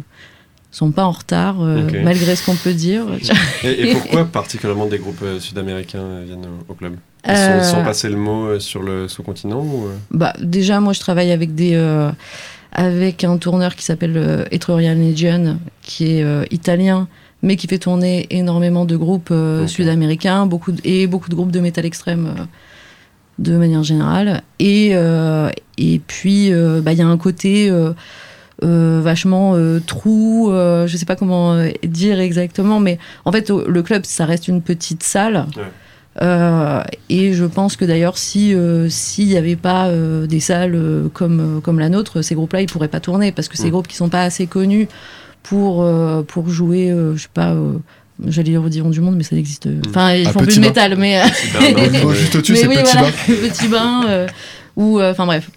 [0.71, 1.55] sont pas en retard,
[2.03, 3.05] malgré ce qu'on peut dire.
[3.63, 6.97] Et, et pourquoi particulièrement des groupes sud-américains viennent au, club?
[7.29, 11.31] Ils sont, sont passés le mot sur le sous-continent ou, Bah, déjà, moi, je travaille
[11.31, 11.77] avec des,
[12.73, 17.07] avec un tourneur qui s'appelle Etrurian Legion, qui est italien,
[17.45, 21.53] mais qui fait tourner énormément de groupes euh, sud-américains, beaucoup de- et beaucoup de groupes
[21.53, 22.43] de métal extrême euh,
[23.39, 24.43] de manière générale.
[24.59, 27.93] Et, euh, et puis, euh, bah, il y a un côté euh,
[29.03, 29.55] vachement
[29.87, 34.63] trou, je sais pas comment dire exactement, mais en fait, le club, ça reste une
[34.63, 35.47] petite salle.
[35.57, 36.83] Ouais.
[37.11, 38.55] Et je pense que d'ailleurs, si
[38.89, 39.91] s'il n'y avait pas
[40.29, 40.79] des salles
[41.13, 43.73] comme comme la nôtre, ces groupes-là, ils pourraient pas tourner parce que c'est des Mm.
[43.73, 44.87] groupes qui sont pas assez connus
[45.45, 47.53] pour euh, pour jouer, euh, je sais pas.
[47.53, 47.75] euh,
[48.29, 49.69] J'allais dire au Divan du Monde, mais ça n'existe.
[49.89, 51.21] Enfin, ils À font plus de métal, mais
[52.15, 53.13] juste au-dessus, c'est oui, Petit voilà, Bain.
[53.27, 54.27] petit bain, euh,
[54.77, 55.51] ou euh, enfin bref,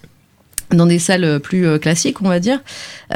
[0.72, 2.60] dans des salles plus euh, classiques, on va dire.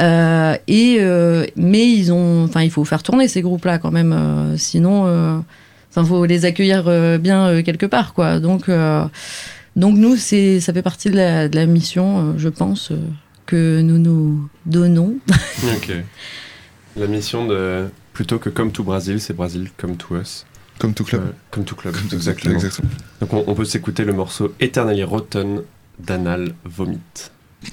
[0.00, 4.12] Euh, et euh, mais ils ont, enfin, il faut faire tourner ces groupes-là quand même,
[4.12, 5.36] euh, sinon, euh,
[5.90, 8.38] enfin, faut les accueillir euh, bien euh, quelque part, quoi.
[8.38, 9.04] Donc, euh,
[9.74, 12.96] donc nous, c'est, ça fait partie de la, de la mission, euh, je pense, euh,
[13.46, 15.16] que nous nous donnons.
[15.64, 15.90] Ok.
[16.96, 20.44] La mission de plutôt que comme tout Brésil, c'est Brésil comme tout us.
[20.78, 21.22] Comme tout club.
[21.22, 21.94] Euh, comme tout club.
[21.94, 22.54] Comme tout- exactement.
[22.54, 22.90] exactement.
[23.20, 25.62] Donc on, on peut s'écouter le morceau Eternally Rotten
[25.98, 26.98] d'Anal Vomit.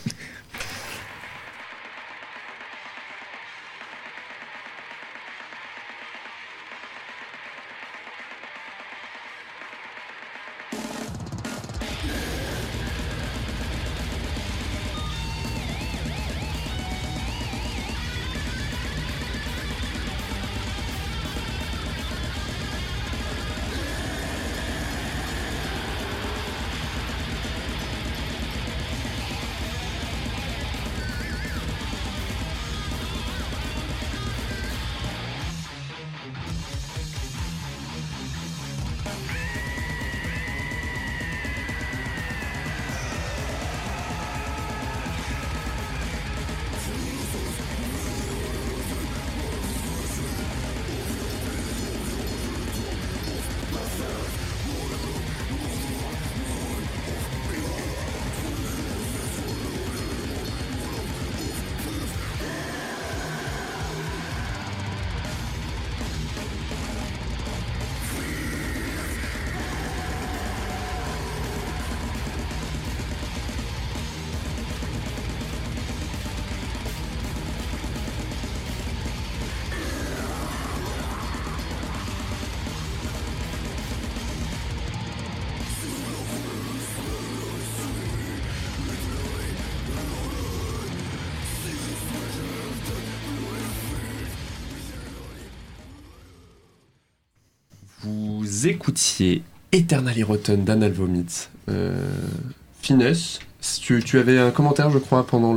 [98.60, 99.42] Vous écoutiez
[99.72, 101.48] Eternally Rotten d'Anal Vomit.
[101.70, 101.96] Euh,
[102.82, 103.40] Finesse,
[103.82, 105.54] tu, tu avais un commentaire, je crois, pendant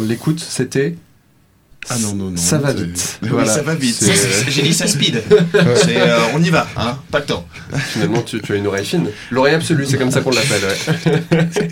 [0.00, 0.96] l'écoute, c'était.
[1.88, 2.36] Ah non, non, non.
[2.36, 3.20] Ça va vite.
[3.22, 4.04] Oui, ça va vite.
[4.48, 5.22] J'ai dit ça speed.
[5.54, 6.98] Euh, on y va, hein.
[7.12, 7.46] Pas le temps.
[7.92, 9.06] Finalement, tu, tu as une oreille fine.
[9.30, 10.62] L'oreille absolue, c'est comme ça qu'on l'appelle.
[10.64, 11.38] ouais.
[11.38, 11.48] Ouais,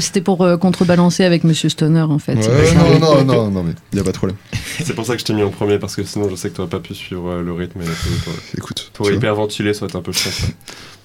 [0.00, 2.34] C'était pour euh, contrebalancer avec Monsieur Stoner, en fait.
[2.34, 4.36] Ouais, non, non, non, non, mais y a pas de problème.
[4.82, 6.54] C'est pour ça que je t'ai mis en premier, parce que sinon, je sais que
[6.54, 7.80] tu n'aurais pas pu suivre euh, le rythme.
[7.82, 7.84] Et
[8.24, 8.90] pour, Écoute.
[8.92, 10.32] pour hyperventiler, ça va être un peu chiant.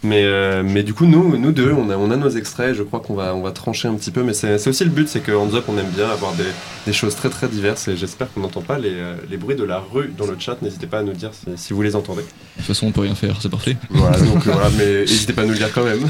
[0.04, 2.74] Mais, euh, mais du coup, nous, nous deux, on a, on a nos extraits.
[2.74, 4.24] Je crois qu'on va, on va trancher un petit peu.
[4.24, 6.44] Mais c'est c'est aussi le but, c'est que Hands Up, on aime bien avoir des,
[6.86, 7.88] des choses très très diverses.
[7.88, 10.60] Et j'espère qu'on n'entend pas les, euh, les bruits de la rue dans le chat.
[10.62, 12.24] N'hésitez pas à nous dire si, si vous les entendez.
[12.24, 13.78] De toute façon, on peut rien faire, c'est parfait.
[13.90, 16.02] Voilà, donc voilà, mais n'hésitez pas à nous le dire quand même.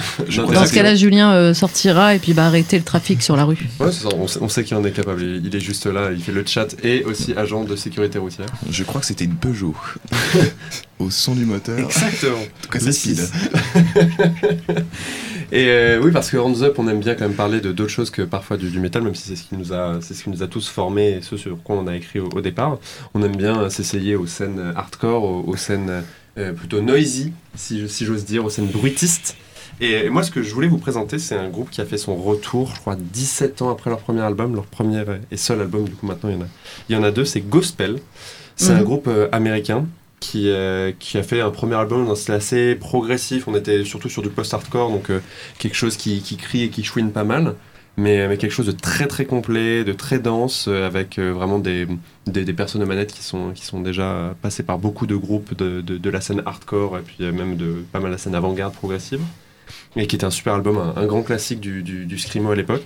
[0.53, 3.57] Dans ce cas-là, Julien euh, sortira et puis bah, arrêter le trafic sur la rue.
[3.79, 5.21] Ouais, c'est ça, on sait, on sait qu'il en est capable.
[5.21, 8.47] Il, il est juste là, il fait le chat et aussi agent de sécurité routière.
[8.69, 9.75] Je crois que c'était une Peugeot.
[11.01, 11.79] Au son du moteur.
[11.79, 12.37] En Exactement.
[12.61, 13.19] tout cas, c'est speed.
[15.53, 17.91] Et euh, oui, parce que Hands Up, on aime bien quand même parler de d'autres
[17.91, 20.23] choses que parfois du, du métal, même si c'est ce qui nous a, c'est ce
[20.23, 22.77] qui nous a tous formés et ce sur quoi on a écrit au, au départ.
[23.13, 26.03] On aime bien s'essayer aux scènes hardcore, aux, aux scènes
[26.37, 29.35] euh, plutôt noisy, si, si j'ose dire, aux scènes bruitistes.
[29.81, 32.15] Et, moi, ce que je voulais vous présenter, c'est un groupe qui a fait son
[32.15, 35.91] retour, je crois, 17 ans après leur premier album, leur premier et seul album, du
[35.91, 36.47] coup, maintenant, il y en a,
[36.89, 37.97] il y en a deux, c'est Gospel.
[38.55, 38.83] C'est un Mhm.
[38.83, 39.85] groupe euh, américain
[40.21, 43.49] qui, euh, qui a fait un premier album dans style assez progressif.
[43.49, 45.19] On était surtout sur du post-hardcore, donc euh,
[45.59, 47.55] quelque chose qui, crie et qui chouine pas mal.
[47.97, 51.59] Mais, mais quelque chose de très très complet, de très dense, euh, avec euh, vraiment
[51.59, 51.85] des,
[52.55, 56.21] personnes aux manettes qui sont, déjà passées par beaucoup de groupes de, de, de la
[56.21, 59.21] scène hardcore et puis euh, même de pas mal la scène avant-garde progressive.
[59.95, 62.83] Et qui était un super album, un, grand classique du, du, du Screamo à l'époque.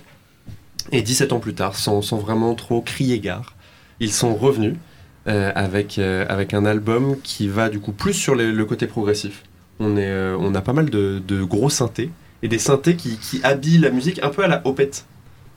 [0.91, 3.55] Et 17 ans plus tard, sans, sans vraiment trop crier gare,
[3.99, 4.75] ils sont revenus
[5.27, 9.43] euh, avec, euh, avec un album qui va du coup plus sur le côté progressif.
[9.79, 12.11] On, est, euh, on a pas mal de, de gros synthés
[12.43, 15.05] et des synthés qui, qui habillent la musique un peu à la Opeth.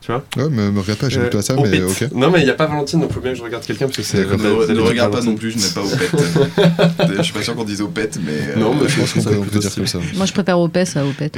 [0.09, 2.03] Tu vois Ouais, me, me regarde pas, j'aime Euh, pas ça, mais Opeth.
[2.03, 2.11] ok.
[2.15, 3.97] Non, mais il n'y a pas Valentine, donc faut bien que je regarde quelqu'un parce
[3.97, 4.25] que c'est.
[4.25, 7.15] Ne, ne regarde pas non plus, je n'ai pas Opet.
[7.17, 8.31] je suis pas sûr qu'on dise Opet, mais.
[8.31, 9.99] euh, Non, mais Je pense qu'on peut, peut dire comme ça.
[10.15, 11.31] Moi, je préfère Opès à Opet.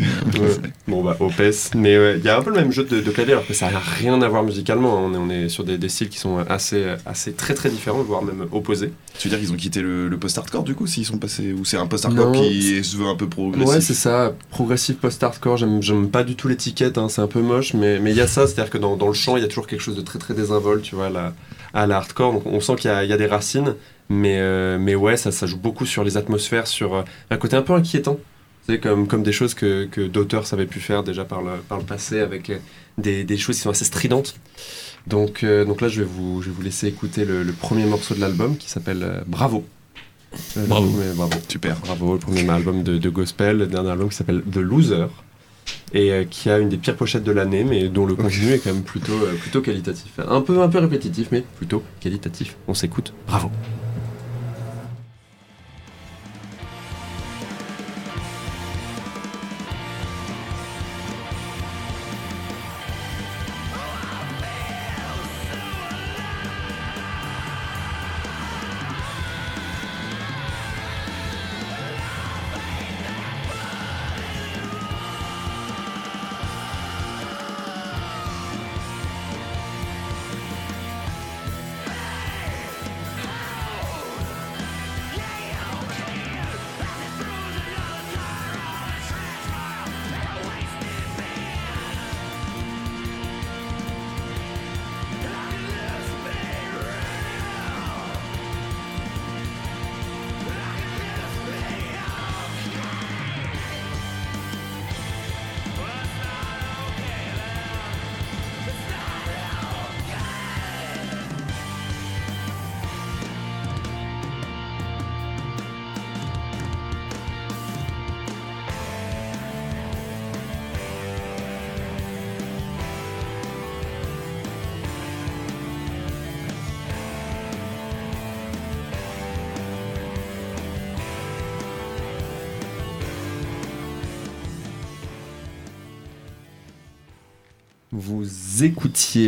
[0.88, 3.46] Bon bah Opeth, mais il y a un peu le même jeu de, clavier alors
[3.48, 5.06] que ça n'a rien à voir musicalement.
[5.06, 5.12] hein.
[5.16, 8.92] On est, sur des, styles qui sont assez, assez très très différents, voire même opposés.
[9.18, 11.54] Tu veux dire qu'ils ont quitté le, le post-hardcore du coup, s'ils sont passés.
[11.54, 13.68] Ou c'est un post-hardcore qui se veut un peu progressif?
[13.68, 15.58] Ouais, c'est ça, progressif post-hardcore.
[15.58, 18.22] J'aime, j'aime pas du tout l'étiquette, hein, c'est un peu moche, mais mais il y
[18.22, 20.02] a ça, c'est-à-dire que dans, dans le chant, il y a toujours quelque chose de
[20.02, 21.34] très très désinvolte, tu vois, à la,
[21.74, 22.34] à la hardcore.
[22.34, 23.76] Donc on sent qu'il y a, il y a des racines,
[24.10, 27.56] mais, euh, mais ouais, ça, ça joue beaucoup sur les atmosphères, sur euh, un côté
[27.56, 28.18] un peu inquiétant.
[28.68, 31.80] C'est comme, comme des choses que, que d'auteurs avaient pu faire déjà par le, par
[31.80, 32.58] le passé avec euh,
[32.98, 34.36] des, des choses qui sont assez stridentes.
[35.08, 37.86] Donc, euh, donc là, je vais, vous, je vais vous laisser écouter le, le premier
[37.86, 39.66] morceau de l'album qui s'appelle Bravo.
[40.56, 40.88] Bravo.
[40.90, 41.34] premier- bravo.
[41.48, 41.76] Super.
[41.78, 45.08] Bravo, le premier album de, de gospel, le dernier album qui s'appelle The Loser,
[45.94, 48.60] et euh, qui a une des pires pochettes de l'année, mais dont le contenu est
[48.60, 50.12] quand même plutôt, euh, plutôt qualitatif.
[50.20, 52.56] Un peu, un peu répétitif, mais plutôt qualitatif.
[52.68, 53.52] On s'écoute, bravo.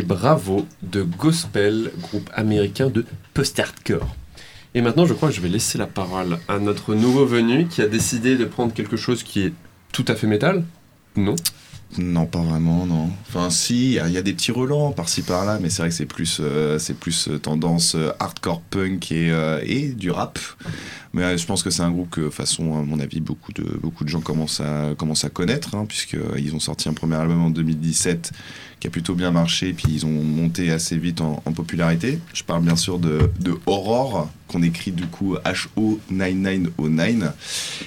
[0.06, 4.14] Bravo de Gospel, groupe américain de post-hardcore.
[4.74, 7.82] Et maintenant, je crois que je vais laisser la parole à notre nouveau venu qui
[7.82, 9.52] a décidé de prendre quelque chose qui est
[9.92, 10.64] tout à fait métal.
[11.16, 11.36] Non?
[11.96, 13.08] Non, pas vraiment, non.
[13.28, 16.06] Enfin, si, il y, a- des petits relents par-ci par-là, mais c'est vrai que c'est
[16.06, 19.32] plus, euh, c'est plus euh, tendance euh, hardcore punk et,
[19.64, 20.40] et du rap.
[21.12, 23.62] Mais je pense que c'est un groupe que, de façon, à mon avis, beaucoup de,
[23.80, 27.40] beaucoup de gens commencent à, commencent à connaître, hein, puisqu'ils ont sorti un premier album
[27.40, 28.32] en 2017
[28.80, 32.18] qui a plutôt bien marché, puis ils ont monté assez vite en, popularité.
[32.32, 37.30] Je parle bien sûr de, de Aurore, qu'on écrit du coup H-O-9909.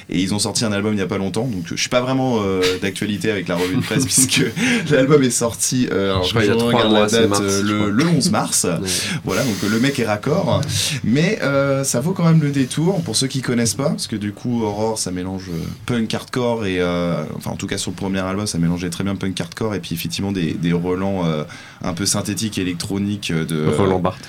[0.10, 2.02] Et ils ont sorti un album il n'y a pas longtemps, donc je suis pas
[2.02, 4.44] vraiment euh, d'actualité avec la revue de presse, puisque
[4.90, 7.64] l'album est sorti, euh, alors, Je crois il y a trois mois, date, mars, euh,
[7.64, 7.90] le, crois.
[7.90, 8.68] le 11 mars.
[9.24, 10.62] Voilà, donc le mec est raccord.
[11.04, 11.40] Mais
[11.84, 14.64] ça vaut quand même le détour pour ceux qui connaissent pas, parce que du coup,
[14.64, 15.50] Aurore, ça mélange
[15.86, 16.82] punk hardcore et.
[17.36, 19.80] enfin, en tout cas, sur le premier album, ça mélangeait très bien punk hardcore et
[19.80, 21.24] puis effectivement des, des relents
[21.84, 23.68] un peu synthétiques électroniques de.
[23.68, 24.28] Roland Barthes.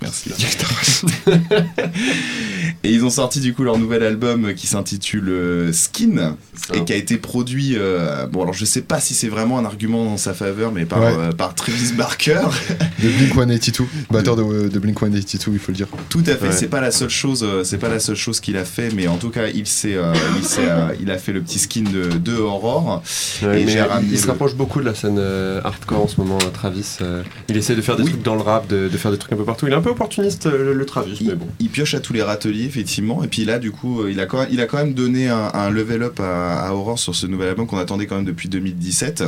[0.00, 0.30] Merci.
[2.84, 6.36] et ils ont sorti du coup leur nouvel album qui s'intitule euh, Skin
[6.74, 7.74] et qui a été produit.
[7.76, 10.84] euh, bon, alors je sais pas si c'est vraiment un argument dans sa faveur, mais
[10.84, 11.14] par, Ouais.
[11.18, 12.40] euh, par Travis Barker.
[13.02, 15.88] De Blink 182, batteur de, de Blink 182, il faut le dire.
[16.08, 16.46] Tout à fait.
[16.46, 16.52] Ouais.
[16.52, 17.44] C'est pas la seule chose.
[17.64, 20.12] C'est pas la seule chose qu'il a fait, mais en tout cas, il s'est, euh,
[20.38, 23.02] il, s'est, euh, il a fait le petit skin de, de Aurore.
[23.42, 26.20] Ouais, Et mais j'ai il- se rapproche beaucoup de la scène euh, hardcore en ce
[26.20, 26.98] moment, Travis.
[27.00, 28.10] euh, il essaie de faire des Oui.
[28.10, 29.66] trucs dans le rap, de, de faire des trucs un peu partout.
[29.66, 31.46] Il est un peu opportuniste, le, le Travis, Il, bon.
[31.60, 33.22] il pioche à tous les râteliers, effectivement.
[33.24, 35.28] Et puis là, du coup, euh, il a quand même, il a quand même donné
[35.28, 38.24] un, un level up à, à Aurore sur ce nouvel album qu'on attendait quand même
[38.24, 39.24] depuis 2017.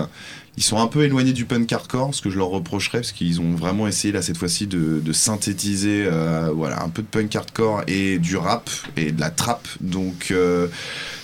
[0.57, 3.41] Ils sont un peu éloignés du punk hardcore, ce que je leur reprocherais, parce qu'ils
[3.41, 7.35] ont vraiment essayé là cette fois-ci de, de synthétiser, euh, voilà, un peu de punk
[7.35, 9.67] hardcore et du rap et de la trap.
[9.81, 10.69] Donc euh,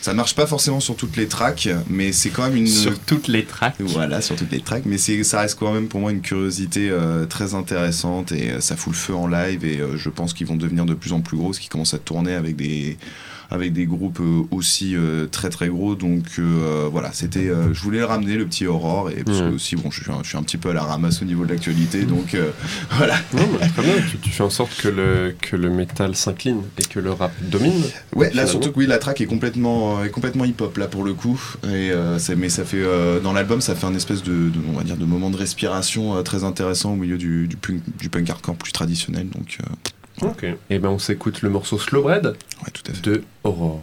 [0.00, 3.28] ça marche pas forcément sur toutes les tracks, mais c'est quand même une Sur toutes
[3.28, 3.74] les tracks.
[3.80, 7.26] voilà, sur toutes les tracks, mais ça reste quand même pour moi une curiosité euh,
[7.26, 10.46] très intéressante et euh, ça fout le feu en live et euh, je pense qu'ils
[10.46, 12.96] vont devenir de plus en plus gros, parce qu'ils commencent à tourner avec des,
[13.50, 15.94] avec des groupes euh, aussi euh, très très gros.
[15.94, 19.76] Donc euh, voilà, c'était, je voulais le ramener le petit Aurore et parce que aussi
[19.76, 21.50] bon, je suis, un, je suis un petit peu à la ramasse au niveau de
[21.50, 22.50] l'actualité, donc euh,
[22.92, 23.16] voilà.
[23.34, 26.62] Non, mais très bien, tu, tu fais en sorte que le, que le métal s'incline
[26.78, 27.72] et que le rap domine.
[28.14, 28.50] Ouais, là Finalement.
[28.50, 31.40] surtout que oui, la track est complètement, est complètement hip-hop là pour le coup.
[31.72, 32.82] Et ça- mais ça fait
[33.22, 36.22] dans l'album, ça fait un espèce de, de- on va dire, de moment de respiration
[36.22, 39.28] très intéressant au milieu du, du punk, du punk hardcore plus traditionnel.
[39.28, 39.64] Donc euh,
[40.22, 40.44] Ok.
[40.68, 43.00] Et ben on s'écoute le morceau Slow Bread ouais, tout à fait.
[43.02, 43.82] de Aurore.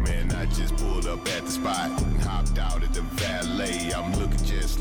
[0.00, 3.02] Man, I just pulled up at the spot and hopped out at the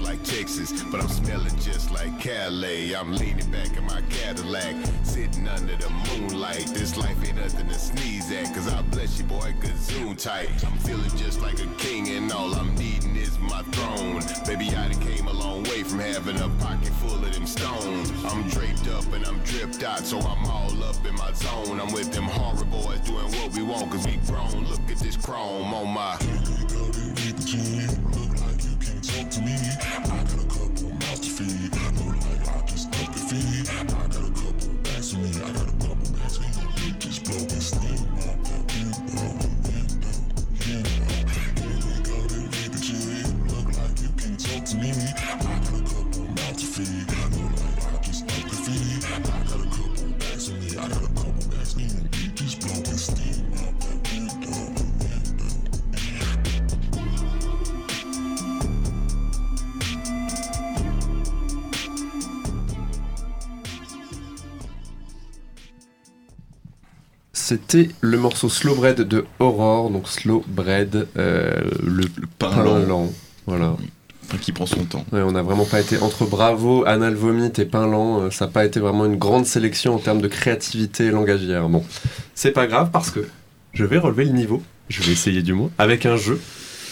[0.09, 2.95] like Texas, but I'm smelling just like Calais.
[2.95, 6.65] I'm leaning back in my Cadillac, sitting under the moonlight.
[6.73, 10.49] This life ain't nothing to sneeze at, cause I bless you, boy, gazoon tight.
[10.65, 14.23] I'm feeling just like a king, and all I'm needing is my throne.
[14.47, 18.11] Baby, I done came a long way from having a pocket full of them stones.
[18.25, 21.79] I'm draped up and I'm dripped out, so I'm all up in my zone.
[21.79, 24.65] I'm with them horror boys doing what we want, cause we grown.
[24.65, 26.17] Look at this chrome on my
[29.31, 29.53] to me.
[29.53, 31.71] I got a couple mouths to feed.
[31.93, 33.69] No like I just don't feed.
[33.69, 35.29] I got a couple bags in me.
[35.29, 36.49] I got a couple bags in me.
[36.79, 40.17] Bitches blowing steam out the window, window, window.
[40.65, 40.81] Here
[41.61, 42.81] we go, they read the
[43.53, 44.89] Look like you can talk to me.
[44.89, 47.08] I got a couple mouths to feed.
[67.49, 71.49] C'était le morceau Slow Bread de Aurore, donc Slow Bread, euh,
[71.83, 72.03] le,
[72.37, 72.77] pain pain lent.
[72.85, 73.13] lent.
[73.47, 73.75] Voilà.
[74.39, 75.03] Qui prend son temps.
[75.11, 78.45] Ouais, on n'a vraiment pas été entre Bravo, Anal Vomit et Pain Lent, euh, ça
[78.45, 81.67] n'a pas été vraiment une grande sélection en termes de créativité langagière.
[81.69, 81.83] Bon,
[82.35, 83.27] c'est pas grave parce que
[83.73, 86.39] je vais relever le niveau, je vais essayer du moins, avec un jeu.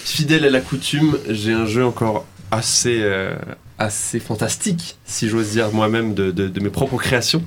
[0.05, 3.35] Fidèle à la coutume, j'ai un jeu encore assez, euh,
[3.77, 7.43] assez fantastique, si j'ose dire moi-même, de, de- de mes propres créations.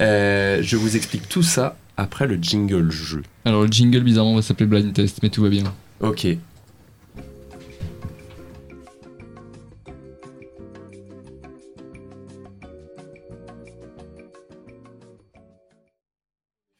[0.00, 3.22] Euh, je vous explique tout ça après le jingle jeu.
[3.44, 5.64] Alors le jingle bizarrement va s'appeler Blind Test, mais tout va bien.
[6.00, 6.28] Ok.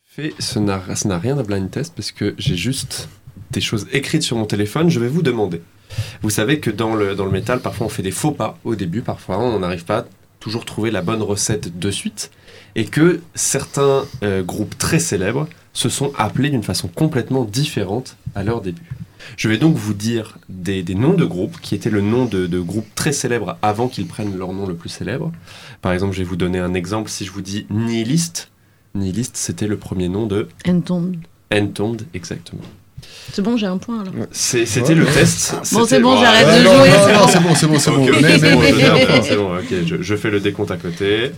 [0.04, 3.08] Fait, ce n'a rien de blind test parce que j'ai juste
[3.50, 4.88] des choses écrites sur mon téléphone.
[4.88, 5.62] Je vais vous demander.
[6.22, 8.74] Vous savez que dans le, dans le métal, parfois on fait des faux pas au
[8.74, 10.06] début, parfois on n'arrive pas à
[10.40, 12.30] toujours trouver la bonne recette de suite,
[12.78, 18.44] et que certains euh, groupes très célèbres se sont appelés d'une façon complètement différente à
[18.44, 18.88] leur début.
[19.36, 22.46] Je vais donc vous dire des, des noms de groupes qui étaient le nom de,
[22.46, 25.32] de groupes très célèbres avant qu'ils prennent leur nom le plus célèbre.
[25.82, 27.10] Par exemple, je vais vous donner un exemple.
[27.10, 28.50] Si je vous dis Nihilist,
[28.94, 31.16] Nihilist c'était le premier nom de Entombed.
[31.52, 32.62] Entombed, exactement.
[33.32, 34.14] C'est bon, j'ai un point alors.
[34.30, 34.94] C'est- C'était Ouais.
[34.94, 35.54] le test.
[35.72, 37.26] Bon, c'est bon, j'arrête ouais, de non, jouer, non, c'est non, bon.
[37.28, 38.06] c'est bon, c'est bon, c'est bon.
[38.06, 41.32] Ok, c'est bon, je fais le décompte à côté.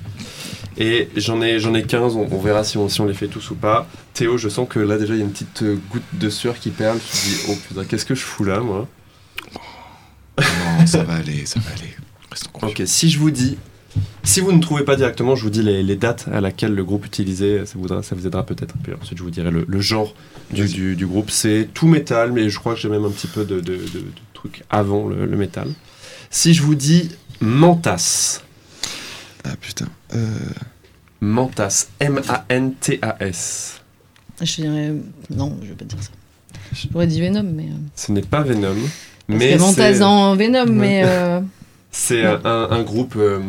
[0.78, 3.26] Et j'en ai, j'en ai 15, on, on verra si on, si on les fait
[3.28, 3.86] tous ou pas.
[4.14, 6.58] Théo, je sens que là déjà il y a une petite euh, goutte de sueur
[6.58, 6.98] qui perle.
[7.00, 8.88] Tu te dis, oh putain, qu'est-ce que je fous là, moi
[10.38, 11.90] Non, ça va aller, ça va aller.
[12.30, 12.50] Restons.
[12.62, 13.58] Ok, si je vous dis,
[14.22, 16.84] si vous ne trouvez pas directement, je vous dis les, les dates à laquelle le
[16.84, 18.74] groupe utilisait, ça vous, aidera- ça vous aidera peut-être.
[18.82, 20.14] Puis ensuite, je vous dirai le, le genre
[20.52, 20.72] du, Vas-y.
[20.72, 21.30] du- du groupe.
[21.30, 23.78] C'est tout métal, mais je crois que j'ai même un petit peu de, de- de-
[23.98, 25.68] de trucs avant le, le métal.
[26.30, 28.42] Si je vous dis Mantas,
[29.44, 29.86] Ah putain.
[30.14, 30.26] Euh,
[31.20, 33.80] Mantas, M-A-N-T-A-S.
[34.42, 34.92] Je dirais.
[35.30, 36.10] Non, je vais pas dire ça.
[36.92, 37.64] J'aurais dit Venom, mais.
[37.64, 39.58] euh, Ce n'est pas Venom, Parce mais
[39.94, 41.02] c'est- dans Venom, mais.
[41.04, 41.40] euh,
[41.90, 43.40] c'est un, groupe euh,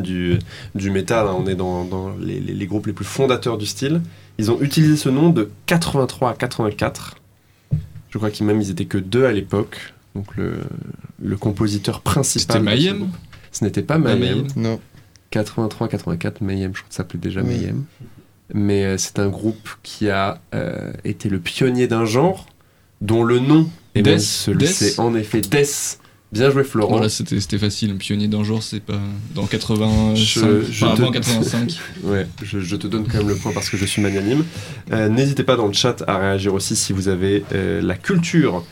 [0.00, 0.38] du,
[0.74, 1.26] du métal.
[1.26, 1.36] hein.
[1.38, 4.00] On est dans, dans les, les- les groupes les plus fondateurs du style.
[4.38, 7.16] Ils ont utilisé ce nom de 83 à 84.
[8.10, 9.92] Je crois qu'ils même ils étaient que deux à l'époque.
[10.14, 10.54] Donc le,
[11.22, 12.56] le compositeur principal.
[12.56, 13.10] C'était Mayhem groupe.
[13.52, 14.46] Ce n'était pas Mayhem.
[14.56, 14.80] Non.
[15.32, 17.48] 83-84, Mayhem, je crois que ça s'appelait déjà Oui.
[17.48, 17.84] Mayhem.
[18.52, 22.46] Mais euh, c'est un groupe qui a euh, été le pionnier d'un genre
[23.00, 25.98] dont le nom est Death celui- Death c'est en effet Death.
[26.32, 26.92] Bien joué Florent.
[26.92, 27.90] Voilà, c'était c'était facile.
[27.90, 29.00] Un pionnier d'un genre, c'est pas
[29.34, 31.76] dans 85, Je- je enfin, te- avant 85.
[32.04, 34.44] Ouais, je, je te donne quand même le point parce que je suis magnanime.
[34.92, 38.64] Euh, N'hésitez pas dans le chat à réagir aussi si vous avez euh, la culture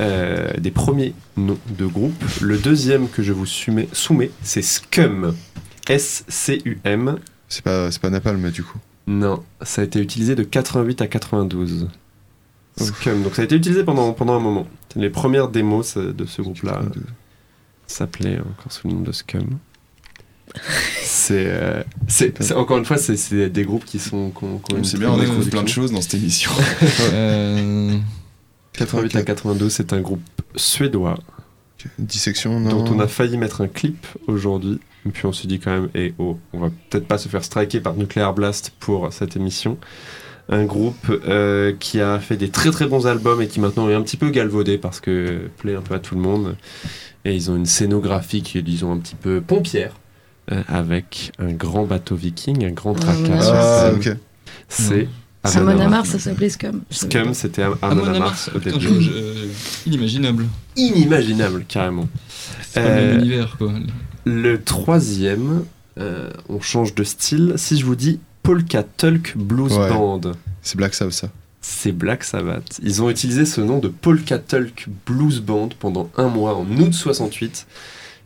[0.00, 2.22] euh, des premiers noms de groupe.
[2.40, 5.34] Le deuxième que je vous soumets, soumets, c'est Scum.
[5.88, 7.16] S-C-U-M.
[7.48, 8.78] C'est pas, c'est pas Napalm, du coup.
[9.06, 11.88] Non, ça a été utilisé de 88 à 92.
[12.80, 13.22] Scum.
[13.22, 14.66] Donc ça a été utilisé pendant, pendant un moment.
[14.96, 17.00] Les premières démos ça, de ce groupe-là euh,
[17.86, 19.58] s'appelaient encore sous le nom de Scum.
[21.02, 24.30] C'est, euh, c'est, c'est- encore une fois, c'est, c'est des groupes qui sont.
[24.30, 26.50] qui ont- qui ont une C'est bien, on découvre plein de choses dans cette émission.
[27.12, 27.96] Euh,
[28.76, 30.22] 88 à 92, c'est un groupe
[30.56, 31.18] suédois
[31.98, 32.82] Dissection, non.
[32.82, 34.80] dont on a failli mettre un clip aujourd'hui.
[35.06, 37.44] Et puis on s'est dit quand même, et oh, on va peut-être pas se faire
[37.44, 39.76] striker par Nuclear Blast pour cette émission.
[40.48, 43.94] Un groupe euh, qui a fait des très très bons albums et qui maintenant est
[43.94, 46.56] un petit peu galvaudé parce que plaît un peu à tout le monde.
[47.26, 49.92] Et ils ont une scénographie qui est, disons, un petit peu pompière.
[50.52, 53.50] euh, avec un grand bateau viking, un grand Ah, tracas.
[53.52, 54.14] Ah, scène.
[54.14, 54.18] ok.
[54.68, 55.08] C'est
[55.44, 56.06] Amon Amon Amar, Amarth.
[56.06, 56.82] ça s'appelait Scum.
[56.90, 58.86] Scum, c'était Am- Ah, Amon mon Amarth au début.
[59.86, 60.46] inimaginable.
[60.76, 62.08] Inimaginable, carrément.
[62.70, 63.72] C'est pas le Euh, même univers, quoi.
[64.24, 65.64] Le troisième,
[65.98, 67.54] euh, on change de style.
[67.56, 69.88] Si je vous dis Polka Tulk Blues Ouais.
[69.90, 70.20] Band,
[70.62, 71.28] C'est Black Sabbath, ça.
[71.60, 72.80] c'est Black Sabbath.
[72.82, 76.92] Ils ont utilisé ce nom de Polka Tulk Blues Band pendant un mois en août
[76.94, 77.66] 68.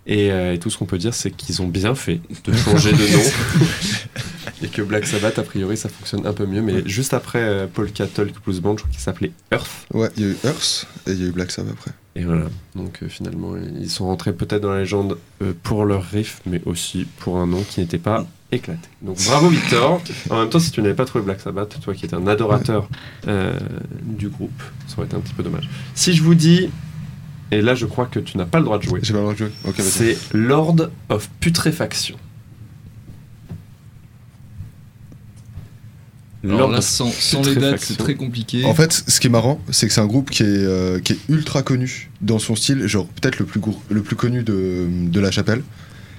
[0.06, 2.92] Et, euh, et tout ce qu'on peut dire, c'est qu'ils ont bien fait de changer
[2.92, 3.22] de nom.
[4.62, 6.62] et que Black Sabbath, a priori, ça fonctionne un peu mieux.
[6.62, 9.86] Mais juste après euh, Polka Tulk Blues Band, je crois qu'il s'appelait Earth.
[9.92, 11.92] Ouais, il y a eu Earth et il y a eu Black Sabbath après.
[12.16, 16.02] Et voilà, donc euh, finalement, ils sont rentrés peut-être dans la légende euh, pour leur
[16.02, 18.88] riff, mais aussi pour un nom qui n'était pas éclaté.
[19.02, 20.02] Donc bravo Victor.
[20.30, 22.88] En même temps, si tu n'avais pas trouvé Black Sabbath, toi qui étais un adorateur
[24.02, 25.68] du groupe, ça aurait été un petit peu dommage.
[25.94, 26.70] Si je vous dis,
[27.52, 29.24] et là je crois que tu n'as pas le droit de jouer, J'ai pas le
[29.24, 29.52] droit de jouer.
[29.78, 32.16] C'est Lord of Putréfaction.
[36.44, 38.64] Alors là, sans, sans les dates, c'est très compliqué.
[38.64, 41.14] En fait, ce qui est marrant, c'est que c'est un groupe qui est, euh, qui
[41.14, 43.60] est ultra connu dans son style, genre peut-être le plus
[43.90, 45.62] le plus connu de, de la chapelle.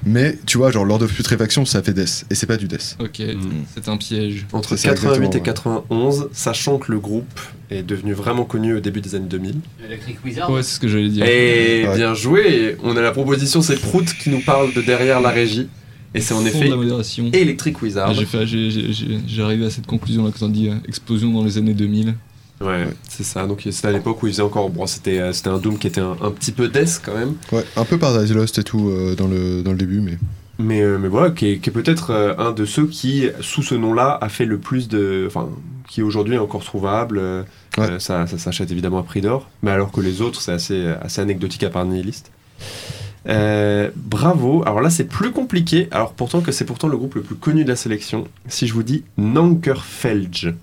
[0.05, 2.23] Mais tu vois, genre Lord of Putréfaction, ça fait Death.
[2.29, 2.95] Et c'est pas du Death.
[2.99, 3.39] Ok, Mm.
[3.75, 4.45] c'est un piège.
[4.53, 7.39] Entre C'est ça, 88 et exactement, 91, sachant que le groupe
[7.69, 9.55] est devenu vraiment connu au début des années 2000.
[9.85, 10.49] Electric Wizard.
[10.51, 11.25] Ouais, c'est ce que j'allais dire.
[11.25, 11.95] Et Ouais.
[11.97, 15.67] bien joué, on a la proposition, c'est Prout qui nous parle de derrière la régie.
[16.15, 17.29] Et c'est en effet la modération.
[17.33, 18.07] Electric Wizard.
[18.09, 20.69] Ah, J'ai fait- j'ai- j'ai- j'ai- j'ai arrivé à cette conclusion là quand on dit
[20.69, 22.15] euh, explosion dans les années 2000.
[22.61, 23.45] Ouais, c'est ça.
[23.47, 24.69] Donc c'était à l'époque où ils faisaient encore.
[24.69, 27.35] Bon, c'était euh, c'était un Doom qui était un, un petit peu death quand même.
[27.51, 30.17] Ouais, un peu Paradise Lost et tout euh, dans, le, dans le début, mais.
[30.61, 33.63] Mais, euh, mais voilà, qui est, qui est peut-être euh, un de ceux qui, sous
[33.63, 35.23] ce nom-là, a fait le plus de.
[35.27, 35.47] Enfin,
[35.87, 37.17] qui aujourd'hui est encore trouvable.
[37.19, 37.43] euh,
[37.77, 37.97] Ouais.
[37.99, 39.47] ça ça s'achète évidemment à prix d'or.
[39.63, 42.29] Mais alors que les autres, c'est assez, assez anecdotique à part nihiliste.
[43.29, 44.63] Euh, bravo.
[44.65, 45.87] Alors là, c'est plus compliqué.
[45.91, 48.27] Alors pourtant que c'est pourtant le groupe le plus connu de la sélection.
[48.47, 50.53] Si je vous dis Nankerfelge.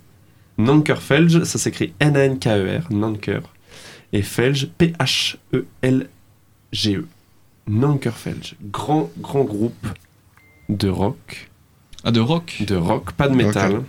[0.59, 3.41] Nankerfelge, ça s'écrit N-A-N-K-E-R, Nanker.
[4.13, 6.07] Et Felge, P-H-E-L-G-E.
[7.69, 8.55] Nankerfelge.
[8.71, 9.87] Grand, grand groupe
[10.69, 11.51] de rock.
[12.05, 13.83] Ah, de rock De rock, pas de métal.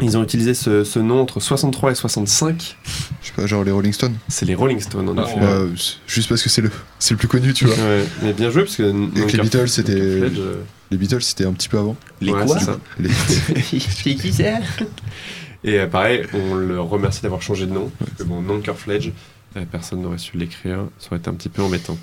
[0.00, 2.76] Ils ont utilisé ce, ce nom entre 63 et 65.
[3.20, 4.14] Je sais pas, genre les Rolling Stones.
[4.28, 5.38] C'est les Rolling Stones, en Ah, effet.
[5.38, 5.46] ouais.
[5.46, 7.74] Euh, c'est juste parce que c'est le, c'est le plus connu, tu vois.
[7.76, 9.92] Ouais, mais bien joué parce que Et que les Beatles, c'était.
[10.00, 11.96] Euh, Les Beatles, c'était un petit peu avant.
[12.20, 12.78] Les ouais, quoi c'est ça.
[12.98, 13.10] Les-
[15.64, 17.90] Et euh, pareil, on le remercie d'avoir changé de nom.
[17.98, 19.10] Parce que bon, Nankerfledge,
[19.56, 21.96] euh, personne n'aurait su l'écrire, ça aurait été un petit peu embêtant.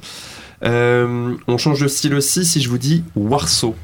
[0.63, 3.75] Euh, on change de style aussi si je vous dis Warsaw.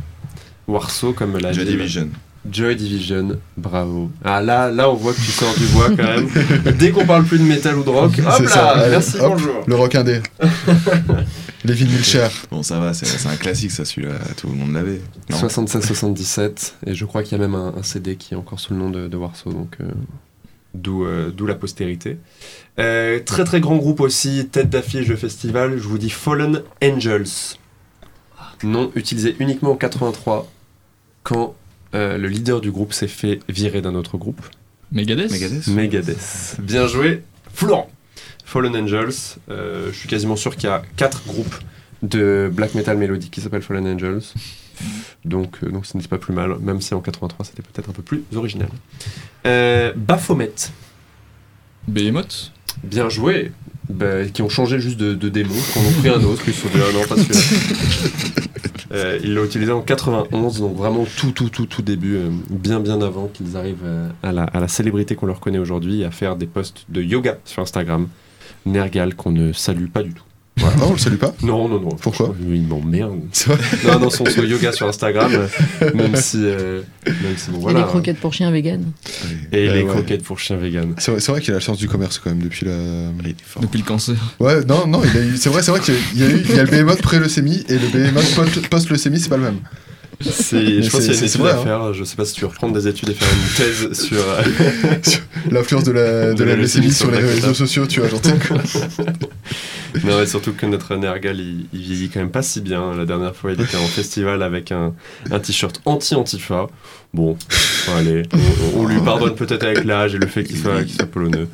[0.68, 1.78] Warsaw comme la Joy ville.
[1.78, 2.10] Division.
[2.50, 4.12] Joy Division, bravo.
[4.24, 6.30] Ah là, là on voit que tu sors du bois quand même.
[6.78, 9.32] Dès qu'on parle plus de métal ou de rock, hop C'est là, ça, merci, hop.
[9.32, 9.64] bonjour.
[9.66, 10.22] Le rock indé.
[11.66, 12.32] les vinyles chers.
[12.52, 14.14] Bon, ça va, c'est un classique, ça, celui-là.
[14.38, 15.02] Tout le monde l'avait.
[15.30, 15.38] Non?
[15.38, 18.74] 76-77, et je crois qu'il y a même un, un CD qui est encore sous
[18.74, 19.86] le nom de, de Warsaw, donc euh,
[20.76, 22.18] d'où euh, d'où la postérité.
[22.80, 27.58] Euh, très très grand groupe aussi, tête d'affiche de festival, je vous dis Fallen Angels.
[28.64, 30.50] Nom utilisé uniquement en 83,
[31.24, 31.56] quand
[31.96, 34.42] euh, le leader du groupe s'est fait virer d'un autre groupe,
[34.92, 36.58] Megadeth Megadeth Megadeth.
[36.60, 37.24] Bien joué,
[37.54, 37.90] Florent.
[38.46, 41.56] Fallen Angels, euh, je suis quasiment sûr qu'il y a quatre groupes
[42.04, 44.22] de black metal mélodique qui s'appellent Fallen Angels.
[45.26, 47.94] Donc, euh, donc ce n'est pas plus mal, même si en 83 c'était peut-être un
[47.94, 48.70] peu plus original.
[49.46, 50.54] Euh, Baphomet,
[51.88, 52.52] Behemoth
[52.84, 53.52] bien joué.
[53.88, 56.62] Bah, qui ont changé juste de, de démon, qu'on ont pris un autre, ils se
[56.62, 58.42] sont dit ah non, pas celui-là.
[58.92, 62.80] Euh, ils l'ont utilisé en 91, donc vraiment tout, tout, tout, tout début, euh, bien,
[62.80, 66.12] bien avant qu'ils arrivent euh, à, la, à la célébrité qu'on leur connaît aujourd'hui, à
[66.12, 68.08] faire des posts de yoga sur Instagram.
[68.66, 70.24] Nergal qu'on ne salue pas du tout.
[70.64, 71.90] Ah, on le salue pas Non, non, non.
[71.90, 73.20] Pourquoi Il m'emmerde.
[73.86, 75.30] Non, non, son, son yoga sur Instagram,
[75.82, 78.84] euh, même si, euh, même si bon, Et les croquettes pour chiens vegan.
[79.52, 79.90] Et Euh, les ouais.
[79.90, 80.94] croquettes pour chiens vegan.
[80.98, 82.74] C'est vrai, qu'il a la chance du commerce quand même depuis la.
[83.62, 84.16] Depuis le cancer.
[84.40, 85.36] Ouais, non, non, il a eu.
[85.38, 86.42] C'est vrai, c'est vrai qu'il y a eu.
[86.50, 89.60] Il y a le behemoth pré-leucémie et le behemoth post- post-leucémie, c'est pas le même.
[90.22, 91.64] Je pense qu'il y a une étude vrai, à hein.
[91.64, 91.94] faire.
[91.94, 94.18] Je sais pas si tu veux reprendre des études et faire une thèse sur.
[94.22, 94.96] euh,
[95.52, 98.22] L'influence de la, de la leucémie sur les réseaux sociaux, tu vois, genre.
[100.04, 102.94] Non, et surtout que notre Nergal, il, il vieillit quand même pas si bien.
[102.96, 104.94] La dernière fois, il était en festival avec un,
[105.32, 106.68] un t-shirt anti-antifa.
[107.14, 107.38] Bon,
[107.88, 108.24] bon, allez,
[108.76, 111.48] on, on lui pardonne peut-être avec l'âge et le fait qu'il soit, qu'il soit poloneux.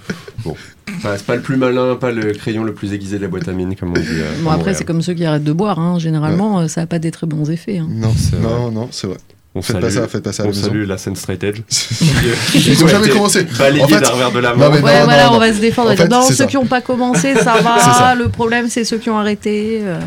[0.44, 0.56] Bon,
[0.98, 3.48] Enfin, c'est pas le plus malin, pas le crayon le plus aiguisé de la boîte
[3.48, 4.06] à mine, comme on dit.
[4.12, 5.80] euh, Bon, après, c'est comme ceux qui arrêtent de boire.
[5.80, 5.98] hein.
[6.00, 7.78] Généralement, euh, ça n'a pas des très bons effets.
[7.78, 7.88] hein.
[7.90, 8.44] Non, C'est vrai.
[8.44, 9.18] non, non, c'est vrai.
[9.54, 11.60] On Faites salue, pas ça, faites pas ça à on salue la scène straight edge.
[12.56, 13.44] Ils ont jamais commencé.
[13.44, 14.70] Balayé En fait- d'un revers de la Non, main.
[14.70, 15.92] mais Ouais, non, voilà, non, on va se défendre.
[15.92, 16.46] En fait, non, ceux ça.
[16.46, 17.80] qui n'ont pas commencé, ça va.
[17.80, 18.16] ça.
[18.16, 19.82] Le problème, c'est ceux qui ont arrêté.
[19.84, 20.00] euh.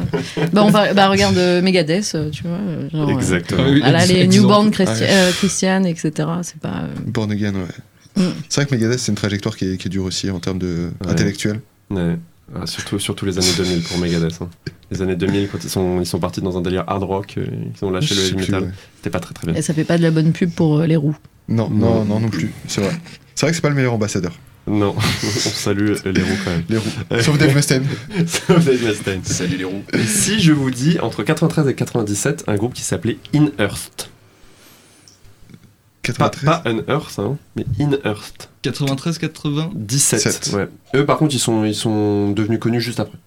[0.53, 2.59] bah, on va, bah, regarde euh, Megadeth, euh, tu vois.
[2.91, 3.65] Genre, euh, Exactement.
[3.67, 4.27] Ah voilà, les.
[4.29, 5.09] Newborn Christi- Ouais.
[5.11, 6.13] euh, Christian, etc.
[6.43, 6.69] C'est pas.
[6.69, 8.23] euh, Born Again, ouais.
[8.25, 8.29] Mm.
[8.49, 10.59] C'est vrai que Megadeth, c'est une trajectoire qui est, qui est dure aussi en termes
[10.59, 11.11] de Ouais.
[11.11, 11.61] intellectuel.
[11.91, 12.17] Ouais.
[12.55, 14.39] Ah, surtout, surtout les années 2000 pour Megadeth.
[14.43, 14.49] hein.
[14.91, 17.47] Les années 2000, quand ils sont, ils sont partis dans un délire hard rock, euh,
[17.81, 18.63] ils ont lâché le heavy metal.
[18.65, 18.69] ouais.
[18.97, 19.57] C'était pas très très bien.
[19.57, 21.17] Et ça fait pas de la bonne pub pour euh, les roues.
[21.49, 21.97] Non, Non.
[22.01, 22.53] non, non, non plus.
[22.69, 22.93] C'est vrai.
[23.35, 24.33] C'est vrai que c'est pas le meilleur ambassadeur.
[24.67, 26.63] Non, on salue les roues quand même.
[26.71, 27.21] Les roues.
[27.23, 27.85] Sauf Dave Mustaine.
[28.27, 29.21] Sauf Dave Mustaine.
[29.25, 29.83] Salut les roues.
[29.93, 33.93] Et si je vous dis, entre 93 et 97, un groupe qui s'appelait Inearthed.
[33.99, 34.09] Pas,
[36.05, 36.45] 93.
[36.45, 38.49] pas Unearthed, hein, mais Inearthed.
[38.63, 40.21] 93-80 17.
[40.21, 40.51] Sept.
[40.55, 40.69] Ouais.
[40.95, 43.19] Eux, par contre, ils sont, ils sont devenus connus juste après.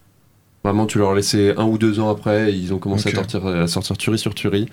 [0.64, 3.68] Vraiment, tu leur laissais un ou deux ans après, ils ont commencé à, sortir, à
[3.68, 4.68] sortir tuerie sur tuerie.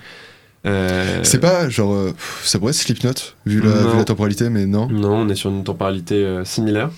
[0.65, 1.93] Euh, C'est pas genre.
[1.93, 2.11] euh,
[2.43, 3.11] ça pourrait être Slipknot,
[3.45, 4.87] vu la, vu la temporalité, mais non.
[4.89, 6.89] Non, on est sur une temporalité euh, similaire.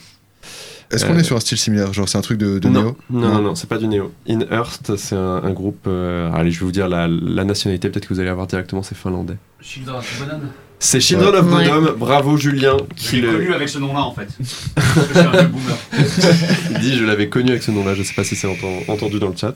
[0.90, 2.82] Est-ce qu'on Euh, est sur un style similaire Genre, c'est un truc de, de non.
[2.82, 4.14] néo non, non, non, c'est pas du néo.
[4.26, 5.84] Inearthed, c'est un, un groupe.
[5.86, 8.84] euh, allez, je vais vous dire la, la nationalité, peut-être que vous allez avoir directement,
[8.84, 9.36] c'est finlandais.
[9.60, 10.42] Children of Bodom.
[10.80, 11.68] C'est Children of Ouais.
[11.70, 14.28] Bodom, bravo Julien, Je qui l'ai le connu avec ce nom-là en fait.
[14.76, 15.78] Parce que je suis un vieux boomer.
[16.72, 19.20] il dit, je l'avais connu avec ce nom-là, je sais pas si c'est enten- entendu
[19.20, 19.56] dans le chat.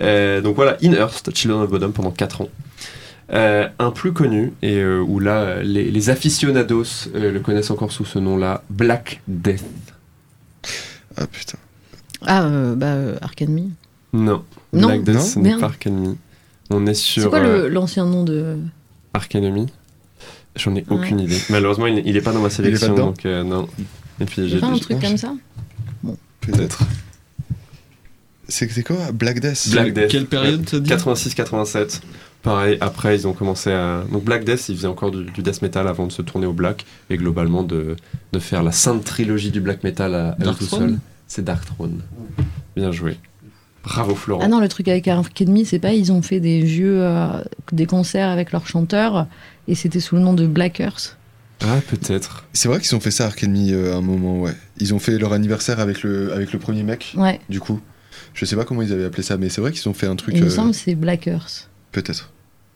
[0.00, 2.48] Euh, donc voilà, Inearthed, Children of Bodom pendant 4 ans.
[3.30, 7.92] Euh, un plus connu, et euh, où là, les, les aficionados euh, le connaissent encore
[7.92, 9.64] sous ce nom-là, Black Death.
[11.18, 11.58] Ah putain.
[12.26, 13.70] Ah, euh, bah, euh, Ark Enemy.
[14.14, 16.16] Non, Non, Black Death, non, ce n'est pas Ark Enemy.
[16.70, 18.56] On est C'est sur quoi euh, le- l'ancien nom de.
[19.12, 19.66] Ark Enemy.
[20.56, 21.38] J'en ai aucune idée.
[21.50, 23.68] Malheureusement, il il est pas dans ma sélection, dedans donc euh, non.
[24.20, 25.32] Et puis Il j'ai pas un truc comme ça?
[26.40, 26.82] Peut-être.
[28.48, 29.68] C'est c'est quoi Black Death?
[29.70, 30.08] Black Death.
[30.08, 32.00] Quelle période t'as dit 86-87.
[32.42, 34.04] Pareil, après ils ont commencé à.
[34.10, 36.52] Donc Black Death, ils faisaient encore du, du death metal avant de se tourner au
[36.52, 37.96] black et globalement de,
[38.32, 40.98] de faire la sainte trilogie du black metal à, à tout Throne seul.
[41.26, 42.00] C'est Dark Throne.
[42.74, 43.18] Bien joué.
[43.84, 44.40] Bravo Florent.
[44.44, 45.92] Ah non, le truc avec Enemy, c'est pas.
[45.92, 47.02] Ils ont fait des vieux.
[47.02, 47.42] euh,
[47.72, 49.26] des concerts avec leurs chanteurs
[49.68, 51.16] et c'était sous le nom de Black Earth.
[51.62, 52.44] Ah, peut-être.
[52.52, 54.52] C'est vrai qu'ils ont fait ça, Ark Enemy, euh, à un moment, ouais.
[54.78, 57.80] Ils ont fait leur anniversaire avec le, avec le premier mec, Ouais, du coup.
[58.34, 60.14] Je sais pas comment ils avaient appelé ça, mais c'est vrai qu'ils ont fait un
[60.16, 60.34] truc.
[60.36, 61.68] il me euh, semble que c'est Black Earth.
[61.92, 62.30] Peut-être.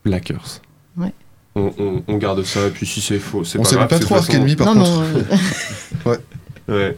[0.05, 0.61] Blackers.
[0.97, 1.13] Ouais.
[1.55, 3.89] On, on- on garde ça et puis si c'est faux, c'est On pas savait grave.
[3.91, 4.91] pas c'est trop Ark Enemy, par non, contre.
[6.07, 6.13] non.
[6.13, 6.17] euh,
[6.69, 6.97] Ouais.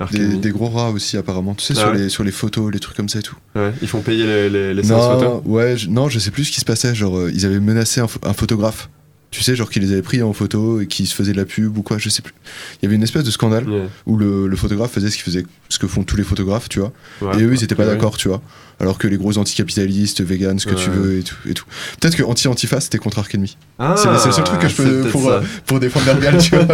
[0.00, 1.54] Ark Des, des gros rats aussi, apparemment.
[1.54, 1.98] Tu sais, Ah sur, ouais.
[1.98, 3.36] les, sur les photos, les trucs comme ça et tout.
[3.54, 5.42] Ouais, ils font payer les, les, Non, photos.
[5.44, 6.94] ouais, je, non, je sais plus ce qui se passait.
[6.94, 8.88] Genre, euh, ils avaient menacé un photographe.
[9.32, 11.46] Tu sais, genre, qui les avait pris en photo et qui se faisait de la
[11.46, 12.34] pub ou quoi, je sais plus.
[12.74, 13.64] Il y avait une espèce de scandale
[14.06, 16.80] où le, le photographe faisait ce, qu'il faisait, ce que font tous les photographes, tu
[16.80, 16.92] vois.
[17.22, 17.94] Ouais, et eux, ils étaient pas ouais.
[17.94, 18.42] d'accord, tu vois.
[18.78, 21.36] Alors que les gros anticapitalistes, véganes, ce que tu veux et tout.
[21.48, 21.64] Et tout.
[21.98, 23.56] Peut-être que anti-antifa, c'était contre Ark Enemy.
[23.78, 26.66] Ah, C'est le seul truc que je peux pour, euh, pour défendre Nergal, tu vois.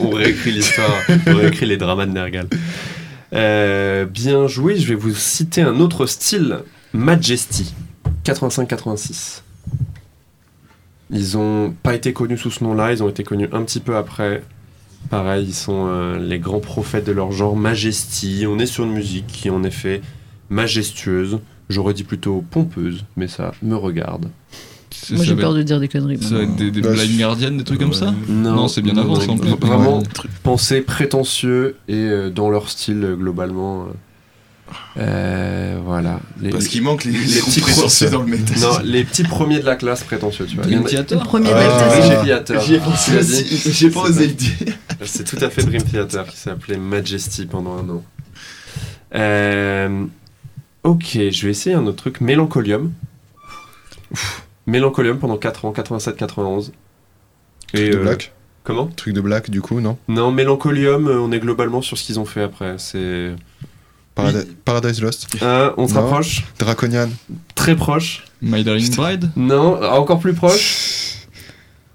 [0.00, 0.94] On réécrit l'histoire,
[1.26, 2.46] on réécrit les dramas de Nergal.
[3.34, 6.60] Euh, bien joué, je vais vous citer un autre style,
[6.94, 7.74] Majesty,
[8.24, 9.42] 85-86.
[11.12, 13.96] Ils ont pas été connus sous ce nom-là, ils ont été connus un petit peu
[13.96, 14.42] après.
[15.10, 18.44] Pareil, ils sont euh, les grands prophètes de leur genre, Majesty.
[18.48, 20.00] On est sur une musique qui est en effet
[20.48, 21.38] majestueuse.
[21.68, 24.28] J'aurais dit plutôt pompeuse, mais ça me regarde.
[25.10, 26.22] Moi j'ai peur de dire des conneries.
[26.22, 28.82] Ça va être des, des Bah, Blind Guardian, des trucs comme ça Non, Non, c'est
[28.82, 29.50] bien avant, ça, en plus.
[29.50, 30.04] Vraiment, Ouais.
[30.42, 33.86] pensée prétentieux et euh, dans leur style euh, globalement.
[34.96, 36.20] Euh, euh, voilà.
[36.40, 38.58] Les, Parce qu'il manque les, les les petits prétentieux dans le métal.
[38.60, 40.64] non, les petits premiers de la classe prétentieux, tu vois.
[40.64, 40.82] Dream
[41.24, 42.64] premier de Ah, la classe.
[42.66, 44.52] j'ai pas C'est osé le dire.
[45.04, 48.04] C'est tout à fait Dream Theater qui s'est appelé Majesty pendant un an.
[49.14, 50.04] Euh,
[50.84, 52.20] ok, je vais essayer un autre truc.
[52.20, 52.92] Mélancolium.
[54.10, 54.46] Ouf.
[54.66, 56.70] Mélancolium pendant 4 ans, 87-91.
[57.72, 58.32] Truc de Black.
[58.64, 58.86] Comment?
[58.86, 59.98] Truc de Black, du coup, non?
[60.08, 62.76] Non, Mélancolium, euh, on est globalement sur ce qu'ils ont fait après.
[62.78, 63.32] C'est.
[64.14, 65.26] Paradi- Paradise Lost.
[65.40, 66.02] Hein, on se Non.
[66.02, 67.08] rapproche Draconian.
[67.54, 68.24] Très proche.
[68.42, 69.02] My Darling Putain.
[69.02, 71.26] Bride Non, encore plus proche.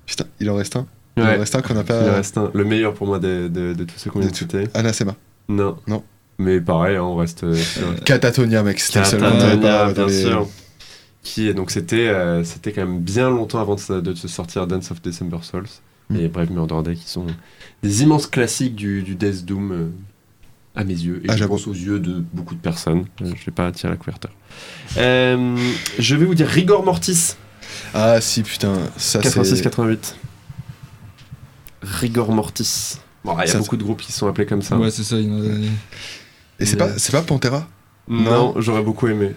[0.05, 0.87] Putain, il en reste un.
[1.17, 1.35] Il Ouais.
[1.35, 2.13] en reste un qu'on n'a Il en pas.
[2.15, 2.49] reste un.
[2.53, 4.65] Le meilleur pour moi de, de, de tous ceux qu'on vient de citer.
[4.73, 5.15] Anathema.
[5.49, 5.77] Non.
[5.87, 6.03] Non.
[6.39, 8.79] Mais pareil, hein, on reste euh, sur Catatonia, mec.
[8.79, 9.57] C'était Catatonia,
[9.87, 10.47] pas bien les- sûr.
[11.23, 14.27] Qui est donc c'était euh, c'était quand même bien longtemps avant de, se- de se
[14.27, 15.65] sortir Dance of December Souls
[16.09, 16.15] Mm.
[16.15, 17.25] et Brave Murder Day qui sont
[17.83, 19.87] des immenses classiques du, du Death Doom euh,
[20.77, 21.53] à mes yeux, et Ah, je j'avoue.
[21.55, 23.05] pense aux yeux de beaucoup de personnes.
[23.19, 24.29] Je vais pas tirer la couverture.
[24.97, 25.57] Euh,
[25.99, 27.35] je vais vous dire Rigor Mortis,
[27.93, 29.29] Ah si, putain, ça c'est...
[29.29, 30.13] 86-88.
[31.81, 32.97] Rigor Mortis.
[33.23, 34.77] Bon, il y a Ça, beaucoup de groupes qui sont appelés comme ça.
[34.77, 35.17] Ouais, c'est ça.
[35.17, 35.67] il y en a-
[36.59, 37.67] Et c'est pas, c'est pas Pantera?
[38.07, 39.31] Non, j'aurais beaucoup aimé.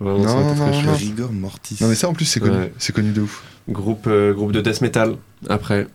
[0.00, 0.96] Vraiment, Non, non, très non, chouette.
[0.96, 1.76] Rigor Mortis.
[1.82, 2.72] Non mais ça en plus c'est connu, Ouais.
[2.78, 3.42] c'est connu de ouf.
[3.68, 5.16] Groupe, euh, groupe de death metal,
[5.48, 5.86] après,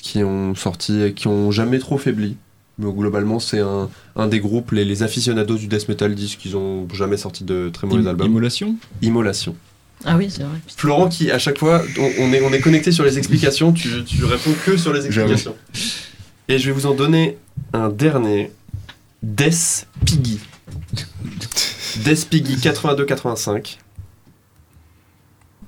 [0.00, 2.36] qui ont sorti et qui ont jamais trop faibli.
[2.80, 6.56] Mais globalement, c'est un, un des groupes, les, les aficionados du death metal disent qu'ils
[6.56, 8.26] ont jamais sorti de très mauvais Im- albums.
[8.28, 9.54] Immolation Immolation.
[10.06, 10.58] Ah oui, c'est vrai.
[10.76, 14.02] Florent, qui à chaque fois, on, on est, on est connecté sur les explications, tu,
[14.04, 15.54] tu réponds que sur les explications.
[16.48, 17.36] Et je vais vous en donner
[17.74, 18.50] un dernier.
[19.22, 20.40] Death Piggy.
[22.02, 23.76] Death Piggy 82-85.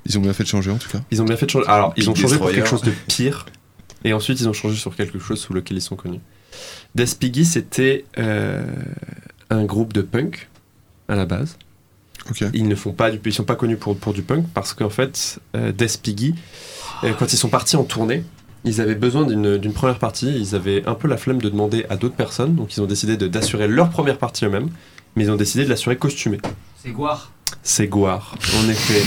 [0.06, 1.00] Ils ont bien fait de changer en tout cas.
[1.10, 1.66] Ils ont bien fait de changer.
[1.68, 3.46] Alors, ils ont changé pour quelque chose de pire.
[4.04, 6.18] Et ensuite, ils ont changé sur quelque chose sous lequel ils sont connus.
[6.94, 8.62] Death Piggy, c'était euh,
[9.50, 10.48] un groupe de punk
[11.08, 11.56] à la base.
[12.54, 14.90] Ils ne font pas du, ils sont pas connus pour, pour du punk parce qu'en
[14.90, 16.34] fait, euh, Death Piggy,
[17.04, 18.22] euh, quand ils sont partis en tournée,
[18.64, 20.32] ils avaient besoin d'une première partie.
[20.38, 23.16] Ils avaient un peu la flemme de demander à d'autres personnes, donc ils ont décidé
[23.16, 24.68] de- d'assurer leur première partie eux-mêmes,
[25.16, 26.38] mais ils ont décidé de l'assurer costumée.
[26.82, 27.30] C'est Guar.
[27.62, 29.02] C'est Goire, en effet.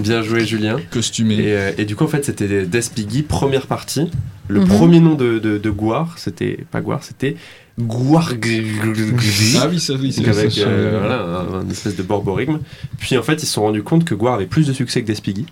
[0.00, 0.76] Bien joué, Julien.
[0.90, 1.34] Costumé.
[1.36, 4.10] Et, euh, et du coup, en fait, c'était Death Piggy, première partie.
[4.48, 4.66] Le Mhm.
[4.68, 7.36] premier nom de, de, de Gouar, c'était pas Gouar, c'était
[7.80, 8.30] Gouar.
[8.30, 11.22] Ah oui, ça oui, c'est avec ça, euh, voilà,
[11.58, 12.58] un, un espèce de borborigme.
[12.98, 15.06] Puis en fait, ils se sont rendus compte que Gouar avait plus de succès que
[15.10, 15.46] Death Piggy.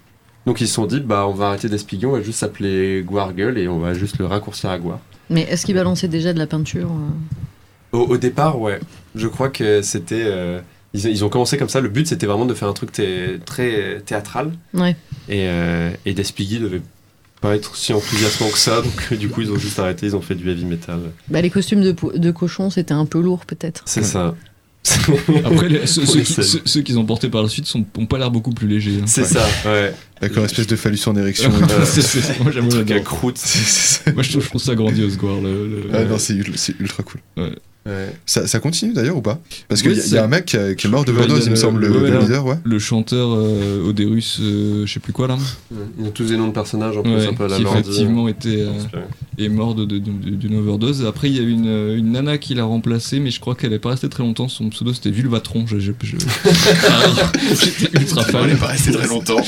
[0.44, 3.02] Donc ils se sont dit, bah on va arrêter Death Piggy, on va juste s'appeler
[3.06, 4.98] Gouar Gueule et on va juste le raccourcir à Gouar.
[5.30, 7.96] Mais est-ce qu'ils balançaient déjà de la peinture euh?
[7.96, 8.78] Au, au départ, ouais.
[9.14, 10.24] Je crois que c'était.
[10.26, 10.60] euh,
[10.94, 11.80] ils, ils ont commencé comme ça.
[11.80, 14.52] Le but, c'était vraiment de faire un truc thé- très théâtral.
[14.74, 14.96] Ouais.
[15.28, 16.82] Et, euh, et Death Piggy devait
[17.40, 18.82] pas être si enthousiasmant que ça.
[18.82, 20.06] Donc, euh, du coup, ils ont juste arrêté.
[20.06, 21.00] Ils ont fait du heavy metal.
[21.28, 23.82] bah, Les costumes de, de cochon, c'était un peu lourd peut-être.
[23.86, 24.34] C'est ça.
[25.44, 26.44] Après, les- ceux, Pour ceux les qui- scènes.
[26.44, 28.98] ceux- ceux qu'ils ont portés par la suite sont, ont pas l'air beaucoup plus légers.
[29.00, 29.06] hein.
[29.06, 29.94] C'est ça, ouais.
[30.20, 31.50] Avec leur espèce de phallus en érection.
[31.84, 33.04] c'est- moi, à j'adore.
[33.04, 33.38] croûte.
[33.38, 34.12] C'est- c'est ça.
[34.12, 35.38] Moi, je trouve, je trouve ça grandiose, quoi.
[35.42, 36.34] Le, le- Ah non, c'est
[36.80, 37.20] ultra cool.
[37.36, 37.52] Ouais.
[38.26, 39.40] Ça, ça continue d'ailleurs ou pas?
[39.68, 41.04] Parce qu'il Oui, y, a- ça- y a un mec qui, a- qui est mort
[41.04, 42.22] de overdose, il me le- semble, le- le, ouais, le ouais.
[42.22, 42.54] leader, ouais.
[42.62, 45.36] le chanteur euh, Odérus, euh, je sais plus quoi là,
[45.98, 48.28] Ils ont tous des noms de personnages en plus, un peu à la qui effectivement
[48.28, 48.72] était, euh,
[49.38, 51.04] est mort de- de- de- d'une overdose.
[51.04, 53.70] Après, il y a une, euh, une nana qui l'a remplacé, mais je crois qu'elle
[53.70, 54.48] n'est pas restée très longtemps.
[54.48, 55.66] Son pseudo c'était Vulvatron.
[55.66, 56.16] Je, je- je-
[56.86, 57.14] Pareil,
[57.60, 58.46] J'étais ultra On fan.
[58.48, 59.40] n'est pas resté très longtemps.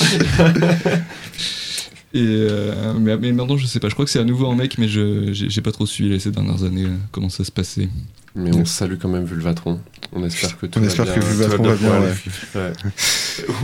[2.15, 3.89] Et euh, mais, mais maintenant, je sais pas.
[3.89, 6.19] Je crois que c'est à nouveau un mec, mais je j'ai pas trop suivi là,
[6.21, 7.89] ces dernières années euh, comment ça se passait.
[8.37, 9.81] Mais on salue quand même Vulvatron.
[10.13, 11.15] On espère que tout On va espère bien.
[11.15, 12.13] que Vulvatron tout va bien, pour ouais.
[12.55, 12.61] elle.
[12.61, 12.73] Ouais.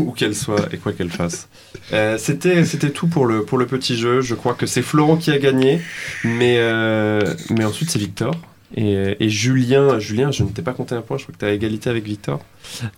[0.00, 1.48] Où qu'elle soit et quoi qu'elle fasse.
[1.92, 4.20] Euh, C'était c'était tout pour le, pour le petit jeu.
[4.20, 5.80] Je crois que c'est Florent qui a gagné.
[6.24, 7.20] Mais, euh,
[7.50, 8.34] mais ensuite, c'est Victor.
[8.76, 11.18] Et, et Julien, Julien, je ne t'ai pas compté un point.
[11.18, 12.40] Je crois que tu as égalité avec Victor.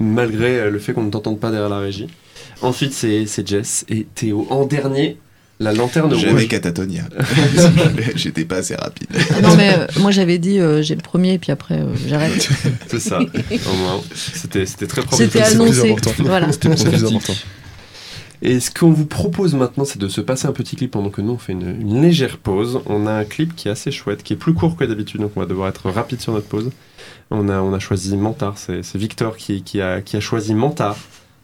[0.01, 2.09] Malgré le fait qu'on ne t'entende pas derrière la régie.
[2.61, 4.47] Ensuite, c'est c'est Jess et Théo.
[4.51, 5.17] En dernier,
[5.63, 6.49] la lanterne J'avais rouge.
[6.49, 7.05] Catatonia.
[8.17, 9.09] J'étais pas assez rapide.
[9.43, 12.49] non mais euh, moi j'avais dit euh, j'ai le premier puis après euh, j'arrête.
[12.89, 13.21] C'est ça.
[13.21, 15.91] Au moins, c'était c'était très C'était c'est plus annoncé.
[15.93, 16.23] important.
[16.25, 16.53] Voilà.
[16.53, 17.35] C'est plus important.
[18.45, 21.21] Et ce qu'on vous propose maintenant, c'est de se passer un petit clip pendant que
[21.21, 22.81] nous on fait une, une légère pause.
[22.87, 25.31] On a un clip qui est assez chouette, qui est plus court que d'habitude, donc
[25.37, 26.71] on va devoir être rapide sur notre pause.
[27.31, 30.55] On a, on a choisi Mentar, c'est c'est Victor qui, qui, a, qui a choisi
[30.55, 30.97] Mentar,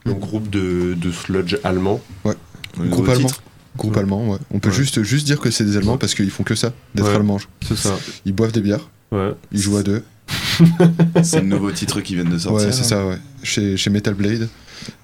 [0.04, 2.00] le groupe de, de sludge allemand.
[2.24, 3.28] Le Groupe allemand.
[3.28, 3.42] titre.
[3.76, 4.38] Groupe allemand, ouais.
[4.52, 4.74] On peut Ouais.
[4.74, 7.14] juste, juste dire que c'est des Allemands parce qu'ils font que ça, d'être Ouais.
[7.14, 7.38] allemands.
[7.66, 7.96] C'est ça.
[8.24, 9.32] Ils boivent des bières, Ouais.
[9.52, 10.02] ils jouent à deux.
[11.22, 12.66] C'est le nouveau titre qui vient de sortir.
[12.66, 13.18] Ouais, c'est ça, ouais.
[13.42, 14.48] Chez, chez Metal Blade.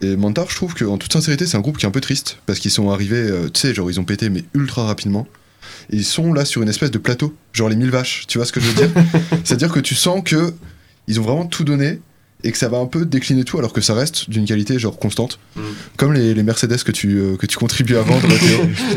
[0.03, 2.39] Et Mantar, je trouve qu'en toute sincérité, c'est un groupe qui est un peu triste
[2.47, 5.27] parce qu'ils sont arrivés, euh, tu sais, genre ils ont pété, mais ultra rapidement.
[5.91, 8.47] Et ils sont là sur une espèce de plateau, genre les mille vaches, tu vois
[8.47, 8.91] ce que je veux dire?
[9.45, 10.55] C'est-à-dire que tu sens que
[11.09, 12.01] ils ont vraiment tout donné
[12.45, 14.99] et que ça va un peu décliner tout alors que ça reste d'une qualité genre
[14.99, 15.39] constante.
[15.57, 15.61] Mm.
[15.97, 18.29] Comme les, les Mercedes que tu, euh, que tu contribues à vendre.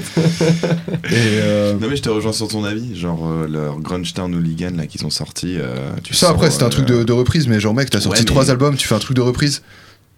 [1.10, 4.34] Et euh, Non mais je te rejoins sur ton avis, genre euh, leur Grunge Town
[4.34, 5.56] Hooligan là qu'ils ont sorti.
[5.58, 8.02] euh, tu ça sens, après c'était un truc de, de reprise, mais genre mec, t'as
[8.02, 9.62] sorti mais- trois albums, tu fais un truc de reprise,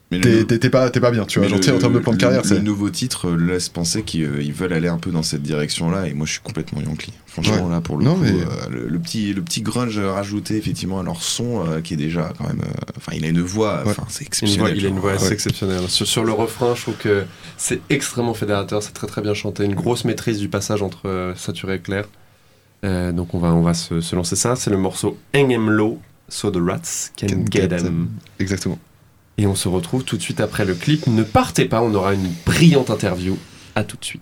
[0.09, 1.47] t'es le- pas, t'es pas bien, tu vois.
[1.47, 2.61] Genre, sais, en le- termes de plan de le- carrière, le c'est.
[2.61, 6.25] nouveau titre laisse penser qu'ils euh, veulent aller un peu dans cette direction-là, et moi
[6.25, 7.13] je suis complètement Yankee.
[7.27, 10.57] Franchement, là pour le Non, coup, mais- euh, le, le petit, le petit grunge rajouté
[10.57, 12.61] effectivement à leur son, euh, qui est déjà quand même.
[12.61, 13.91] euh, Enfin, il a une voix, Ouais.
[13.91, 14.25] enfin c'est Une
[14.57, 14.77] voix- exceptionnel.
[14.77, 15.33] il a une voix assez Ouais.
[15.33, 15.87] exceptionnelle.
[15.87, 17.23] Sur, sur le refrain, je trouve que
[17.57, 21.35] c'est extrêmement fédérateur, c'est très très bien chanté, une grosse maîtrise du passage entre euh,
[21.35, 22.05] saturé et clair.
[22.83, 24.55] Euh, donc on va, on va se, se lancer ça.
[24.55, 25.99] C'est le morceau Hang Low,
[26.29, 28.07] So the Rats Can, Can Get get 'em.
[28.39, 28.79] Exactement.
[29.39, 31.07] Et on se retrouve tout de suite après le clip.
[31.07, 33.37] Ne partez pas, on aura une brillante interview.
[33.73, 34.21] À tout de suite.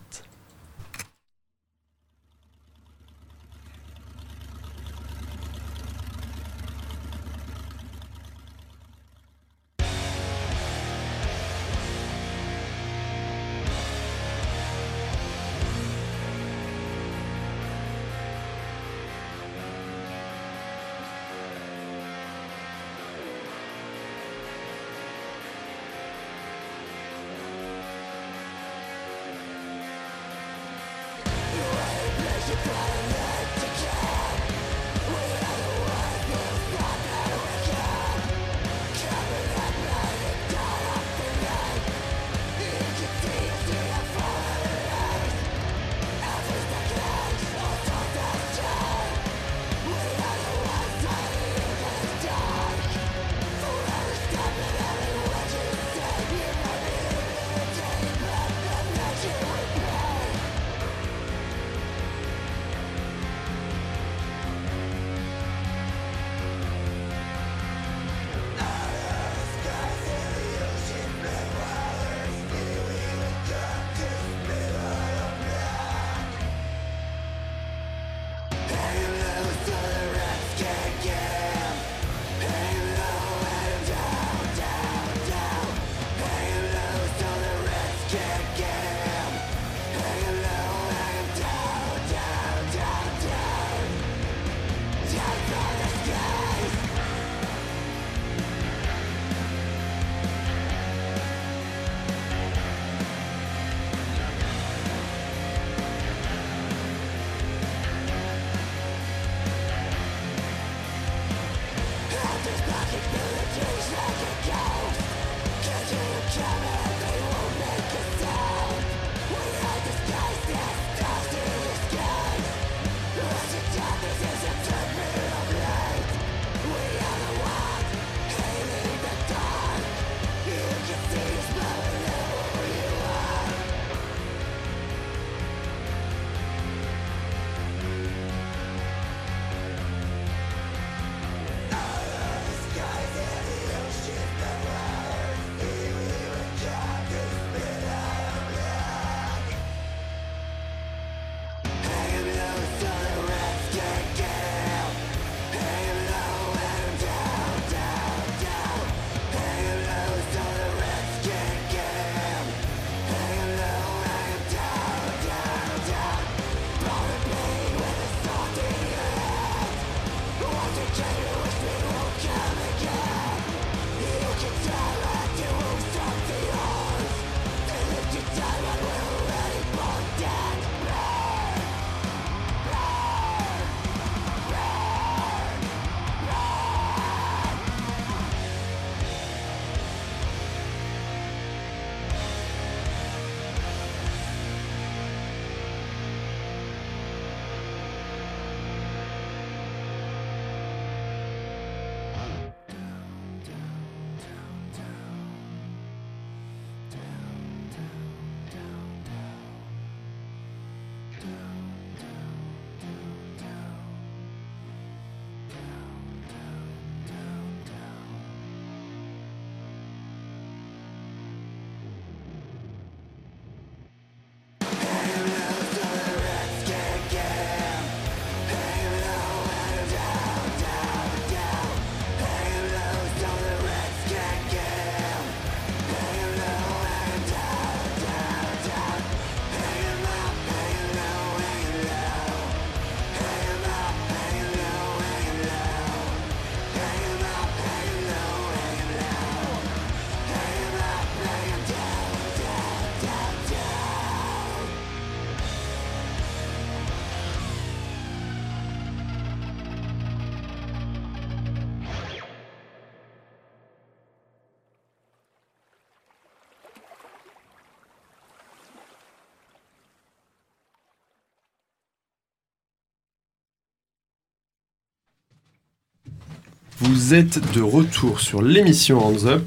[276.87, 279.45] Vous êtes de retour sur l'émission Hands Up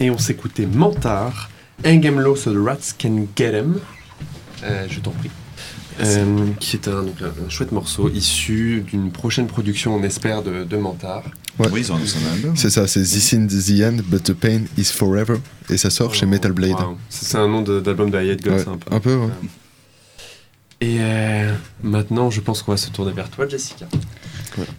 [0.00, 1.50] et on s'écoutait Mentar,
[1.84, 3.78] Hang 'em low so the rats can get 'em.
[4.64, 5.30] Euh, je t'en prie.
[6.00, 10.42] Euh, qui est un, donc un- un chouette morceau issu d'une prochaine production, on espère,
[10.42, 11.22] de, de Mentar.
[11.58, 11.68] Ouais.
[11.70, 12.56] Oui, ils ont annoncé un album.
[12.56, 15.36] C'est ça, c'est This in the End, but the pain is forever.
[15.68, 16.72] Et ça sort chez Metal Blade.
[16.80, 16.96] Wow.
[17.10, 18.94] C'est un nom d'album de Gods, Ouais, un peu.
[18.94, 19.28] un peu, ouais.
[20.80, 23.86] Et euh, maintenant, je pense qu'on va se tourner vers toi, Jessica.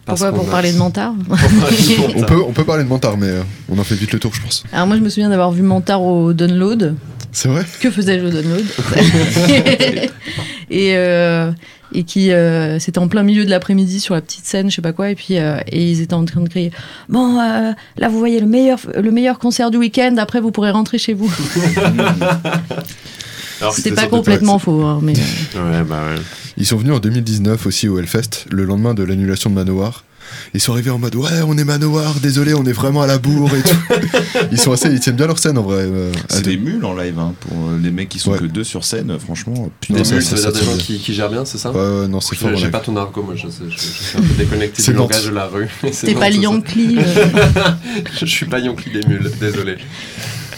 [0.05, 3.41] Pourquoi Pour a- parler de de On peut, on peut parler de Mentar, mais euh,
[3.69, 4.63] on en fait vite le tour, je pense.
[4.71, 6.95] Alors moi je me souviens d'avoir vu Mentard au download.
[7.31, 7.65] C'est vrai?
[7.79, 8.65] Que faisais-je au download
[10.69, 11.51] Et euh,
[11.95, 14.81] et qui euh, c'était en plein milieu de l'après-midi sur la petite scène, je sais
[14.81, 16.71] pas quoi, et puis euh, et ils étaient en train de crier
[17.09, 20.71] bon euh, là vous voyez le meilleur le meilleur concert du week-end, après vous pourrez
[20.71, 21.31] rentrer chez vous.
[23.71, 26.21] C'était pas complètement faux, hein, mais Ouais, bah ouais.
[26.57, 30.03] Ils sont venus en 2019 aussi au Hellfest, le lendemain de l'annulation de Manowar.
[30.53, 33.17] Ils sont arrivés en mode ouais on est Manowar, désolé on est vraiment à la
[33.17, 34.07] bourre et tout.
[34.51, 35.81] ils sont assez, ils tiennent bien leur scène en vrai.
[35.83, 38.39] euh, C'est des mules en live, hein, pour euh, les mecs qui sont Ouais.
[38.39, 40.01] que deux sur scène, euh, franchement, putain.
[40.01, 41.71] Des mules, ça- ça veut dire ça des gens qui, qui gèrent bien, c'est ça
[41.71, 42.49] Ouais, ouais, non c'est fort.
[42.51, 44.91] Je- J'ai pas ton argot, moi, je, sais, je, je suis un peu déconnecté C'est
[44.93, 45.67] du langage de la rue.
[45.91, 46.29] C'est t'es pas.
[46.29, 46.97] Yankee.
[46.99, 47.71] euh.
[48.19, 49.75] Je suis pas Yankee des mules, désolé.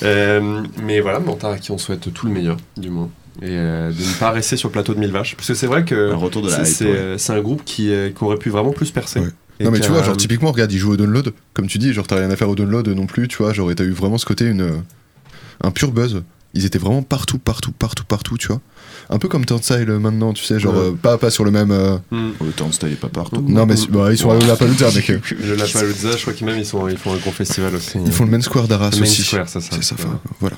[0.03, 3.09] Euh, mais voilà, Mentar à qui on souhaite tout le meilleur, du moins.
[3.41, 5.35] Et euh, de ne pas rester sur le plateau de Mille Vaches.
[5.35, 6.91] Parce que c'est vrai que la c'est ouais.
[6.91, 9.19] euh, c'est un groupe qui, euh, qui aurait pu vraiment plus percer.
[9.19, 9.29] Ouais.
[9.61, 12.05] Non mais tu vois, genre typiquement, regarde, ils jouent au download, comme tu dis, genre
[12.07, 14.25] t'as rien à faire au download non plus, tu vois, genre t'as eu vraiment ce
[14.25, 14.81] côté, une,
[15.63, 16.23] un pur buzz.
[16.57, 18.61] Ils étaient vraiment partout, partout, partout, partout, tu vois.
[19.09, 20.79] Un peu comme Turnstile maintenant, tu sais, genre Ouais.
[20.85, 21.71] euh, pas, pas sur le même...
[21.71, 22.29] euh, Hmm.
[22.43, 23.43] Le Turnstile est pas partout.
[23.45, 25.07] Non mais bah, ils sont à la Palooza, mec.
[25.41, 27.97] Le Lapalooza, je crois qu'ils même ils, sont, ils font un gros festival aussi.
[28.05, 29.23] Ils font le Main Square d'Arras Main aussi.
[29.23, 29.59] Square, ça.
[29.61, 30.15] C'est ça, Voilà.
[30.15, 30.57] enfin, voilà.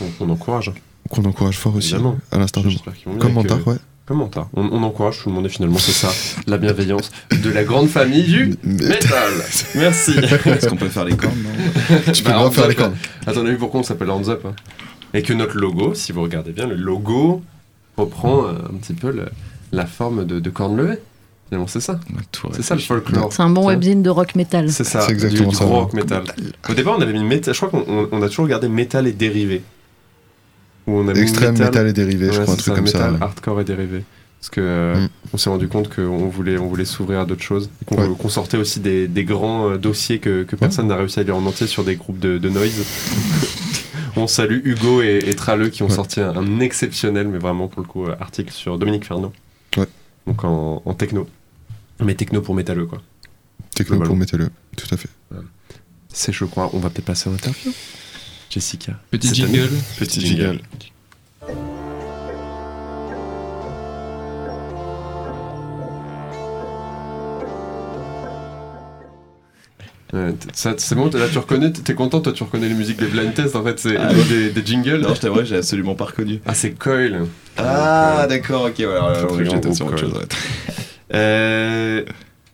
[0.00, 0.72] On, on encourage.
[1.10, 2.18] Qu'on encourage fort aussi, Évidemment.
[2.30, 2.78] à l'instar de moi.
[3.18, 3.76] Comme Mentar, ouais.
[4.06, 4.22] Comme.
[4.22, 6.08] On, on encourage tout le monde et finalement c'est ça,
[6.46, 9.32] la bienveillance de la grande famille du métal.
[9.76, 10.12] Merci.
[10.18, 12.96] Est-ce qu'on peut faire les cornes non Tu peux Bah, faire les cornes.
[13.26, 14.54] Attends, on a vu pourquoi on s'appelle Hands Up hein
[15.14, 17.42] Et que notre logo, si vous regardez bien, le logo
[17.96, 19.28] reprend euh, un petit peu le-
[19.70, 20.98] la forme de, de cornes levées.
[21.48, 22.00] Finalement, c'est ça.
[22.54, 23.32] C'est ça le folklore.
[23.32, 24.70] C'est un bon webzine de rock metal.
[24.70, 26.24] C'est ça, du, exactement du ça, gros rock metal.
[26.68, 27.54] Au départ, on avait mis métal.
[27.54, 29.62] Je crois qu'on on- on a toujours regardé métal et dérivé.
[30.86, 32.98] Ou on a mis Extrême, métal et dérivé, je Ouais, crois, un truc comme ça.
[32.98, 33.22] métal, ouais.
[33.22, 34.04] hardcore et dérivé.
[34.40, 35.08] Parce que euh, Mm.
[35.34, 37.70] on s'est rendu compte qu'on voulait, on voulait s'ouvrir à d'autres choses.
[37.86, 38.28] Qu'on Ouais.
[38.30, 41.46] sortait aussi des, des grands euh, dossiers que, que personne n'a réussi à lire en
[41.46, 42.72] entier sur des groupes de, de noise.
[44.16, 47.82] on salue Hugo et, et Traleux qui ont sorti un, un exceptionnel, mais vraiment pour
[47.82, 49.32] le coup, euh, article sur Dominique Fernand.
[49.76, 49.86] Ouais.
[50.26, 51.28] Donc en, en techno.
[52.04, 53.00] Mais techno pour métalleux, quoi.
[53.76, 55.08] Techno pour métalleux, tout à fait.
[56.08, 57.72] C'est, je crois, on va peut-être passer à l'interview.
[58.52, 58.92] Jessica.
[59.10, 59.70] Petit jingle.
[59.98, 60.60] Petit jingle.
[70.12, 73.06] Ouais, ça, c'est bon, là tu reconnais, t'es content, toi tu reconnais les musiques des
[73.06, 75.00] blind tests en fait, c'est Ah, des, des jingles.
[75.00, 76.40] Non, je t'avoue, j'ai absolument pas reconnu.
[76.44, 77.24] Ah, c'est Coil.
[77.56, 80.12] Ah, d'accord, ok, voilà, j'étais sur autre chose.
[80.12, 80.26] ouais.
[81.14, 82.04] Euh,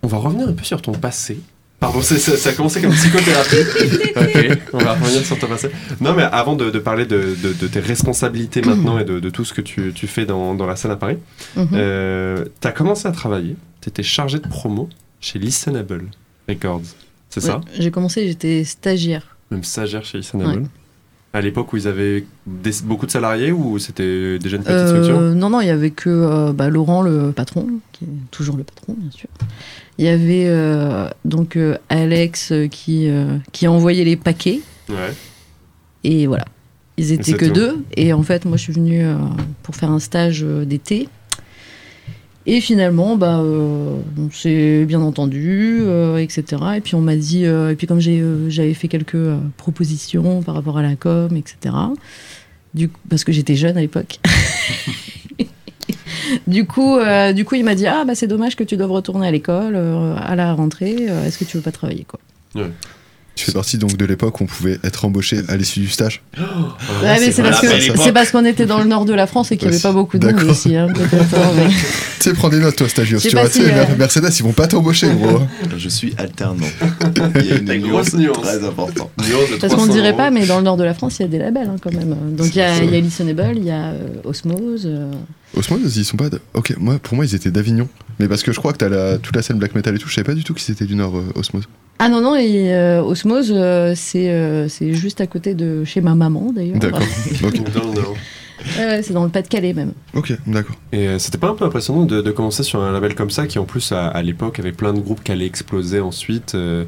[0.04, 1.40] on va revenir un peu sur ton passé.
[1.80, 3.56] Pardon, c'est- ça, ça a commencé comme psychothérapie.
[4.16, 5.70] ok, on va revenir sur ton passé.
[6.00, 9.30] Non, mais avant de, de parler de, de- de tes responsabilités maintenant et de, de
[9.30, 11.18] tout ce que tu, tu fais dans, dans la scène à Paris,
[11.56, 11.68] Mhm.
[11.74, 14.88] euh, t'as commencé à travailler, t'étais chargé de promo
[15.20, 16.06] chez Listenable
[16.48, 16.82] Records.
[17.30, 17.60] C'est ça?
[17.78, 19.36] J'ai commencé, j'étais stagiaire.
[19.52, 20.64] Même stagiaire chez Listenable
[21.32, 24.88] À l'époque où ils avaient des- beaucoup de salariés ou c'était déjà une petite Euh,
[24.88, 28.56] structure non, non, il y avait que euh, bah, Laurent, le patron, qui est toujours
[28.56, 29.28] le patron, bien sûr.
[29.98, 33.10] Il y avait euh, donc euh, Alex euh, qui,
[33.52, 34.60] qui envoyait les paquets.
[34.88, 35.12] Ouais.
[36.04, 36.44] Et voilà.
[36.96, 37.52] Ils étaient que tout.
[37.52, 37.84] deux.
[37.96, 39.04] Et en fait, moi, je suis venue
[39.62, 41.08] pour faire un stage d'été.
[42.46, 45.82] Et finalement, bah, on s'est bien entendu,
[46.18, 46.44] etc.
[46.76, 50.82] Et puis on m'a dit, et puis comme j'avais fait quelques propositions par rapport à
[50.82, 51.74] la com, etc.
[52.74, 54.18] Du coup, parce que j'étais jeune à l'époque.
[56.46, 58.92] du coup, euh, du coup, il m'a dit, ah bah c'est dommage que tu doives
[58.92, 60.96] retourner à l'école euh, à la rentrée.
[61.08, 62.20] euh, Est-ce que tu veux pas travailler quoi?
[63.36, 66.22] Tu fais partie donc de l'époque où on pouvait être embauché à l'issue du stage?
[66.36, 68.00] Ouais, mais c'est parce, belle que, époque.
[68.02, 69.82] c'est parce qu'on était dans le nord de la France et qu'il n'y avait Ouais,
[69.88, 70.74] pas beaucoup de monde aussi.
[70.74, 70.92] Hein, hein,
[71.56, 71.74] mais- Tu
[72.18, 74.42] sais, prends des notes, toi, sais Tu vois, tu sais, si, euh, Mer- Mercedes, ils
[74.42, 75.38] vont pas t'embaucher, gros.
[75.76, 76.66] Je suis alternant.
[77.36, 78.40] Il y a Des une grosses nuances.
[78.42, 79.10] très importante.
[79.18, 81.22] Nuance Parce qu'on 300 ne dirait pas, mais dans le nord de la France, il
[81.22, 82.16] y a des labels hein, quand même.
[82.36, 83.92] Donc il y a, y a Listenable, il y a
[84.24, 84.82] Osmose.
[84.86, 85.12] euh.
[85.54, 86.28] Osmose, ils sont pas.
[86.30, 87.88] de- Ok, moi, pour moi, ils étaient d'Avignon.
[88.18, 89.18] Mais parce que je crois que t'as la...
[89.18, 90.94] toute la scène black metal et tout, je savais pas du tout qu'ils étaient du
[90.96, 91.64] Nord, euh, Osmose.
[92.00, 96.00] Ah non, non, et euh, Osmose, euh, c'est euh, c'est juste à côté de chez
[96.00, 96.78] ma maman d'ailleurs.
[96.78, 97.00] D'accord.
[99.02, 99.92] c'est dans le Pas-de-Calais même.
[100.14, 100.76] Ok, d'accord.
[100.92, 103.46] Et euh, c'était pas un peu impressionnant de, de commencer sur un label comme ça
[103.46, 106.54] qui en plus à, à l'époque avait plein de groupes qui allaient exploser ensuite.
[106.54, 106.84] euh,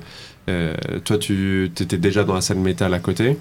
[0.48, 3.30] euh, toi tu étais déjà dans la scène métal à côté.
[3.30, 3.36] Et,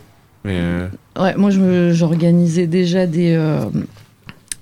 [0.48, 0.88] euh,
[1.20, 3.70] Ouais, moi je- j'organisais déjà des, euh, euh,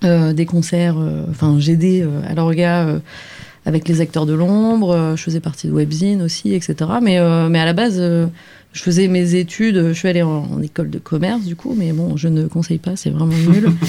[0.02, 3.00] des concerts, euh, enfin j'aidais euh, à l'orga euh,
[3.66, 6.76] avec les acteurs de l'ombre, euh, je faisais partie de Webzine aussi, etc.
[7.02, 8.28] Mais, euh, mais à la base, euh,
[8.72, 12.16] je faisais mes études, je suis allée en école de commerce du coup, mais bon,
[12.16, 13.72] je ne conseille pas, c'est vraiment nul.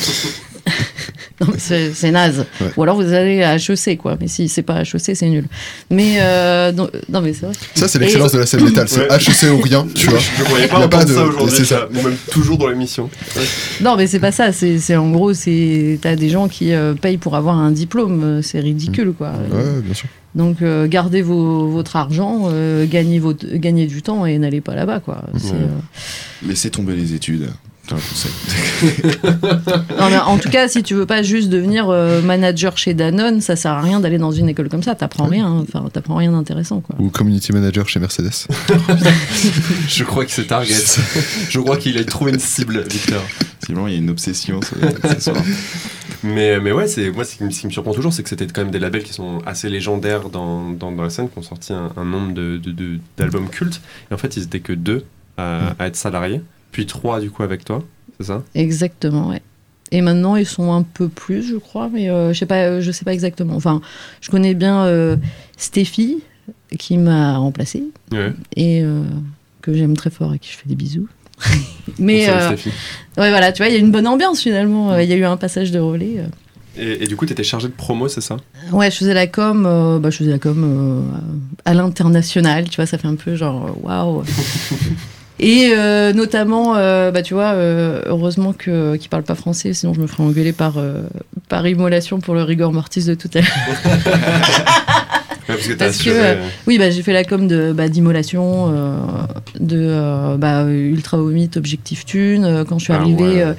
[1.47, 2.45] mais c'est c'est naze.
[2.61, 2.69] Ouais.
[2.77, 4.17] Ou alors vous allez à HEC, quoi.
[4.21, 5.45] Mais si c'est pas HEC, c'est nul.
[5.91, 7.55] Mais euh, non, non, mais c'est vrai.
[7.75, 8.89] Ça, c'est l'excellence de la scène métal.
[8.89, 9.17] C'est Ouais.
[9.17, 10.19] HEC ou rien, tu vois.
[10.19, 11.89] je ne voyais Y pas a pas de- ça aujourd'hui, c'est ça.
[11.89, 13.09] ou même toujours dans l'émission.
[13.81, 14.53] Non, mais c'est pas ça.
[14.53, 18.23] C'est c'est- en gros, c'est t'as des gens qui euh, payent pour avoir un diplôme.
[18.25, 19.29] euh, C'est ridicule, quoi.
[19.53, 20.09] Ouais, bien sûr.
[20.35, 24.75] Donc, euh, gardez vos- votre argent, euh, gagnez, votre, gagnez du temps et n'allez pas
[24.75, 25.23] là-bas, quoi.
[25.37, 25.57] C'est, Ouais.
[25.63, 27.49] euh, Laissez tomber les études.
[27.89, 29.83] C'est un conseil.
[29.99, 33.41] Non, mais en tout cas, si tu veux pas juste devenir euh, manager chez Danone,
[33.41, 34.95] ça sert à rien d'aller dans une école comme ça.
[34.95, 35.47] T'apprends rien.
[35.47, 35.65] hein.
[35.69, 36.97] Enfin, t'apprends rien d'intéressant, quoi.
[36.99, 38.31] Ou community manager chez Mercedes.
[39.89, 40.75] Je crois que c'est Target.
[41.49, 43.23] je crois qu'il a trouvé une cible, Victor.
[43.67, 45.37] Sinon, il y a une obsession sur les accessoires.
[46.23, 48.29] Mais, mais ouais, c'est moi ce qui, me- ce qui me surprend toujours, c'est que
[48.29, 51.39] c'était quand même des labels qui sont assez légendaires dans, dans, dans la scène, qui
[51.39, 53.81] ont sorti un, un nombre de, de- de- d'albums cultes.
[54.11, 55.05] Et en fait, ils étaient que deux
[55.37, 56.41] à, à être salariés,
[56.73, 57.83] puis trois du coup avec toi,
[58.19, 58.43] c'est ça?
[58.55, 59.43] Exactement, ouais.
[59.91, 62.81] Et maintenant, ils sont un peu plus, je crois, mais euh, je sais pas, euh,
[62.83, 63.55] je sais pas exactement.
[63.57, 63.81] Enfin,
[64.21, 65.17] je connais bien euh,
[65.57, 66.19] Stéphie,
[66.79, 68.33] qui m'a remplacée Ouais.
[68.57, 69.03] et euh,
[69.63, 71.09] que j'aime très fort et qui je fais des bisous.
[71.99, 72.57] mais ouais,
[73.17, 74.99] voilà, tu vois, il y a une bonne ambiance finalement.
[74.99, 76.17] Il y a eu un passage de relais.
[76.77, 78.37] Et, et du coup, tu étais chargé de promo, c'est ça?
[78.73, 81.01] Ouais, je faisais la com, euh, bah, je faisais la com euh,
[81.65, 84.23] à l'international, tu vois, ça fait un peu genre waouh.
[85.41, 89.95] Et euh, notamment, euh, bah, tu vois, euh, heureusement que qu'ils parlent pas français, sinon
[89.95, 91.03] je me ferais engueuler par euh,
[91.49, 93.49] par immolation pour le rigor mortis de tout à l'heure.
[95.47, 96.35] Parce que Parce euh,
[96.67, 98.99] Oui, bah, j'ai fait la com de bah, d'immolation, euh,
[99.59, 102.65] de bah, Ultra Vomit, Objectif Thune.
[102.69, 103.55] Quand je suis Ah arrivée, ouais.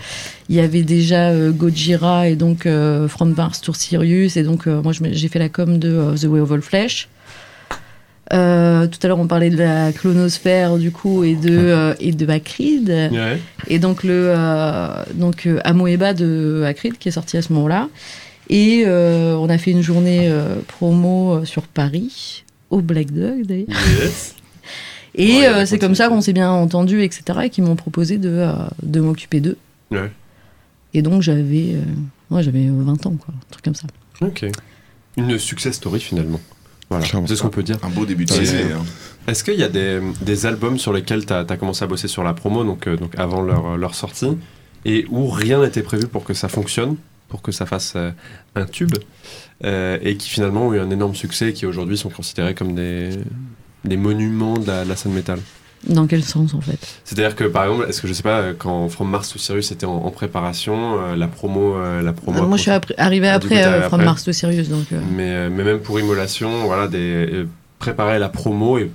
[0.50, 4.38] il y avait déjà euh, Gojira et donc euh, Front Mars Tour Sirius.
[4.38, 7.08] Et donc, euh, moi, j'ai fait la com de The Way of All Flesh.
[8.32, 12.12] Euh, tout à l'heure, on parlait de la clonosphère, du coup, et de, euh, et
[12.12, 13.40] de ouais.
[13.68, 17.90] Et donc, le euh, donc, euh, Amoeba de Acrid qui est sorti à ce moment-là.
[18.52, 20.32] Et on a fait une journée
[20.68, 23.68] promo sur Paris, au Black Dog d'ailleurs.
[24.02, 24.36] Yes.
[25.16, 27.42] Et Ouais, c'est comme ça qu'on s'est bien entendu, etc.
[27.44, 28.48] Et qu'ils m'ont proposé de,
[28.82, 29.58] de m'occuper d'eux.
[29.92, 30.12] Ouais.
[30.96, 31.76] Et donc j'avais
[32.32, 33.86] ouais, j'avais 20 ans, quoi, un truc comme ça.
[34.22, 34.46] Ok.
[35.16, 36.40] Une success story finalement.
[36.90, 37.78] Voilà, c'est ce qu'on peut dire.
[37.84, 38.84] Un beau début de hein.
[39.28, 42.24] Est-ce qu'il y a des, des albums sur lesquels tu as, commencé à bosser sur
[42.24, 44.38] la promo, donc, euh, donc avant leur, leur sortie,
[44.86, 46.96] et où rien n'était prévu pour que ça fonctionne,
[47.28, 48.12] pour que ça fasse euh,
[48.56, 48.96] un tube,
[49.64, 52.74] euh, et qui finalement ont eu un énorme succès et qui aujourd'hui sont considérés comme
[52.74, 53.12] des,
[53.86, 55.40] des monuments de la, de la scène métal?
[55.88, 56.78] Dans quel sens en fait?
[57.06, 59.86] C'est-à-dire que par exemple, est-ce que je sais pas, quand From Mars to Sirius était
[59.86, 61.76] en, en préparation, euh, la promo.
[61.76, 64.06] euh, la promo Euh, Moi je suis appri- arrivée Ah, après euh, From après.
[64.06, 64.86] Mars to Sirius, donc.
[64.92, 66.98] euh, mais, euh, mais même pour Immolation, voilà, des,
[67.32, 67.48] euh,
[67.80, 68.92] préparer la promo et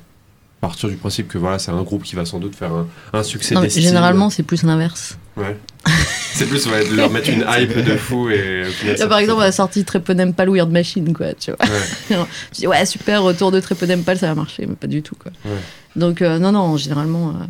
[0.69, 3.23] partir du principe que voilà, c'est un groupe qui va sans doute faire un, un
[3.23, 5.19] succès non, généralement c'est plus l'inverse.
[5.37, 5.57] Ouais.
[6.35, 8.65] c'est plus ouais, de leur mettre une hype de fou et.
[8.71, 11.67] final, Là, par exemple, on a sorti Treponempal Weird Machine, quoi, tu vois.
[11.67, 12.25] Ouais.
[12.53, 15.33] Je dis, ouais, super, retour de Treponempal, ça va marcher, mais pas du tout, quoi.
[15.45, 15.59] Ouais.
[15.97, 17.45] Donc, euh, non, non, généralement, euh,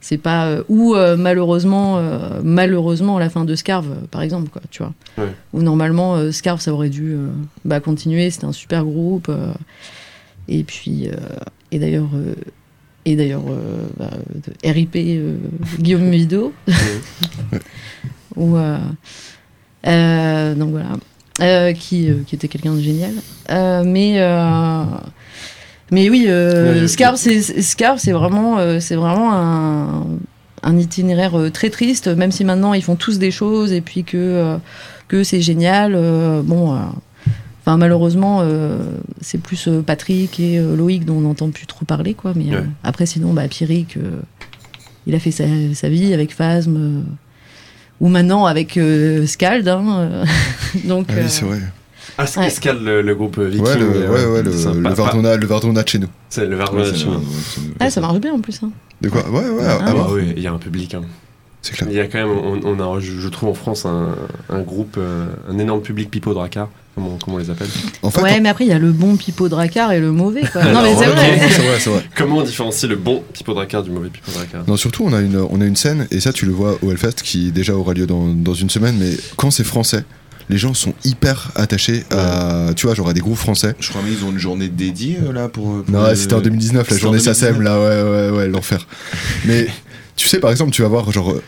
[0.00, 0.46] c'est pas.
[0.46, 4.92] euh, ou euh, malheureusement, euh, malheureusement, la fin de Scarve, par exemple, quoi, tu vois.
[5.18, 5.32] Ouais.
[5.52, 7.16] Où normalement, Scarve, ça aurait dû
[7.64, 9.28] bah, continuer, c'était un super groupe.
[10.48, 11.14] Et puis, euh,
[11.70, 12.10] et d'ailleurs.
[12.14, 12.34] euh,
[13.06, 14.10] et d'ailleurs, euh, bah,
[14.64, 14.96] RIP
[15.78, 16.54] Guillaume Mido.
[18.36, 18.56] Ou,
[20.54, 20.96] donc voilà.
[21.40, 23.12] Euh, qui, euh, qui était quelqu'un de génial.
[23.50, 24.18] Euh, mais,
[25.90, 27.16] mais oui, Ouais, Scarve,
[27.98, 30.06] c'est, vraiment, c'est vraiment un,
[30.62, 34.56] un itinéraire très triste, même si maintenant ils font tous des choses et puis que,
[35.08, 35.92] que c'est génial.
[36.42, 36.78] bon,
[37.64, 38.78] enfin, malheureusement, euh,
[39.20, 42.32] c'est plus euh, Patrick et euh, Loïc dont on n'entend plus trop parler, quoi.
[42.36, 42.66] Mais euh, Ouais.
[42.82, 44.20] après, sinon, bah, Pierrick, euh,
[45.06, 45.44] il a fait sa,
[45.74, 46.76] sa vie avec Phasm.
[46.76, 47.00] euh,
[48.00, 49.66] ou maintenant avec euh, Scald.
[49.68, 50.24] hein,
[50.84, 51.60] donc, Ah euh, oui, c'est vrai.
[52.18, 52.46] Ah, c'est Ouais.
[52.48, 53.64] Escale, le, le groupe Viking.
[53.64, 56.08] Ouais, le, ouais, ouais, le, le Vardona, le Vardona de chez nous.
[56.28, 56.84] C'est le Ouais, Vardona.
[56.86, 57.22] c'est- chez nous.
[57.80, 58.60] ah, ça marche bien en plus.
[58.62, 58.70] hein.
[59.00, 59.28] De quoi?
[59.30, 60.94] Ouais, ouais, Ah, Ah, bah oui, il y a un public.
[60.94, 61.02] hein.
[61.62, 61.88] C'est clair.
[61.90, 64.14] Il y a quand même, on, on a, je, je trouve en France un,
[64.50, 64.98] un groupe,
[65.50, 66.68] un énorme public pipeau dracard.
[66.94, 67.68] Comment, comment on les appelle
[68.02, 70.42] En fait, ouais, mais après, il y a le bon pipeau dracard et le mauvais,
[70.50, 70.64] quoi.
[70.64, 72.04] non, mais c'est vrai.
[72.16, 75.20] Comment on différencie le bon Pipo Dracard du mauvais Pipo Dracard Non, surtout, on a,
[75.20, 77.94] une, on a une scène, et ça, tu le vois au Hellfest, qui déjà aura
[77.94, 80.04] lieu dans, dans une semaine, mais quand c'est français,
[80.50, 83.74] les gens sont hyper attachés à, tu vois, genre à des groupes français.
[83.80, 85.82] Je crois qu'ils ont une journée dédiée euh, là pour.
[85.82, 87.36] pour Non, c'était en 2019, la journée 2019.
[87.36, 88.86] SACEM, là, ouais, ouais, ouais, l'enfer.
[89.46, 89.66] Mais
[90.16, 91.42] tu sais, par exemple, tu vas voir, genre, euh,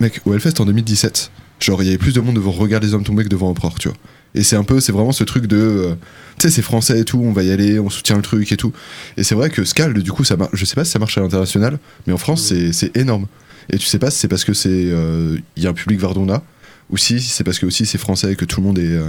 [0.00, 1.30] mec, au Hellfest en 2017,
[1.60, 3.74] genre, il y avait plus de monde devant Regarde les hommes tombés que devant Empereur,
[3.78, 3.96] tu vois.
[4.34, 5.94] Et c'est un peu, c'est vraiment ce truc de, euh,
[6.38, 8.56] tu sais, c'est français et tout, on va y aller, on soutient le truc et
[8.56, 8.72] tout.
[9.16, 11.20] Et c'est vrai que Scald, du coup, ça je sais pas si ça marche à
[11.20, 13.26] l'international, mais en France, c'est- c'est énorme.
[13.70, 16.00] Et tu sais pas si c'est parce que c'est, euh, il y a un public
[16.00, 16.42] Vardona,
[16.90, 19.04] ou si c'est parce que aussi c'est français et que tout le monde est, euh,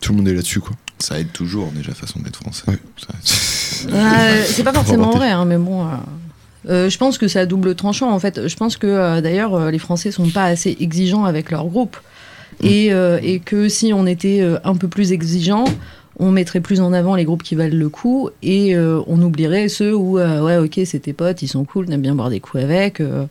[0.00, 0.72] tout le monde est là-dessus, quoi.
[0.98, 2.62] Ça aide toujours déjà façon d'être français.
[2.68, 2.78] Ouais.
[2.96, 5.84] Ça- Euh, c'est pas forcément vrai, hein, mais bon.
[5.84, 5.88] euh,
[6.68, 8.48] euh, je pense que c'est à double tranchant en fait.
[8.48, 11.96] Je pense que euh, d'ailleurs euh, les Français sont pas assez exigeants avec leur groupe
[12.62, 15.64] et, euh, et que si on était euh, un peu plus exigeant,
[16.18, 19.68] on mettrait plus en avant les groupes qui valent le coup et euh, on oublierait
[19.68, 22.40] ceux où euh, ouais ok c'est tes potes, ils sont cool, t'aimes bien boire des
[22.40, 23.00] coups avec.
[23.00, 23.26] euh,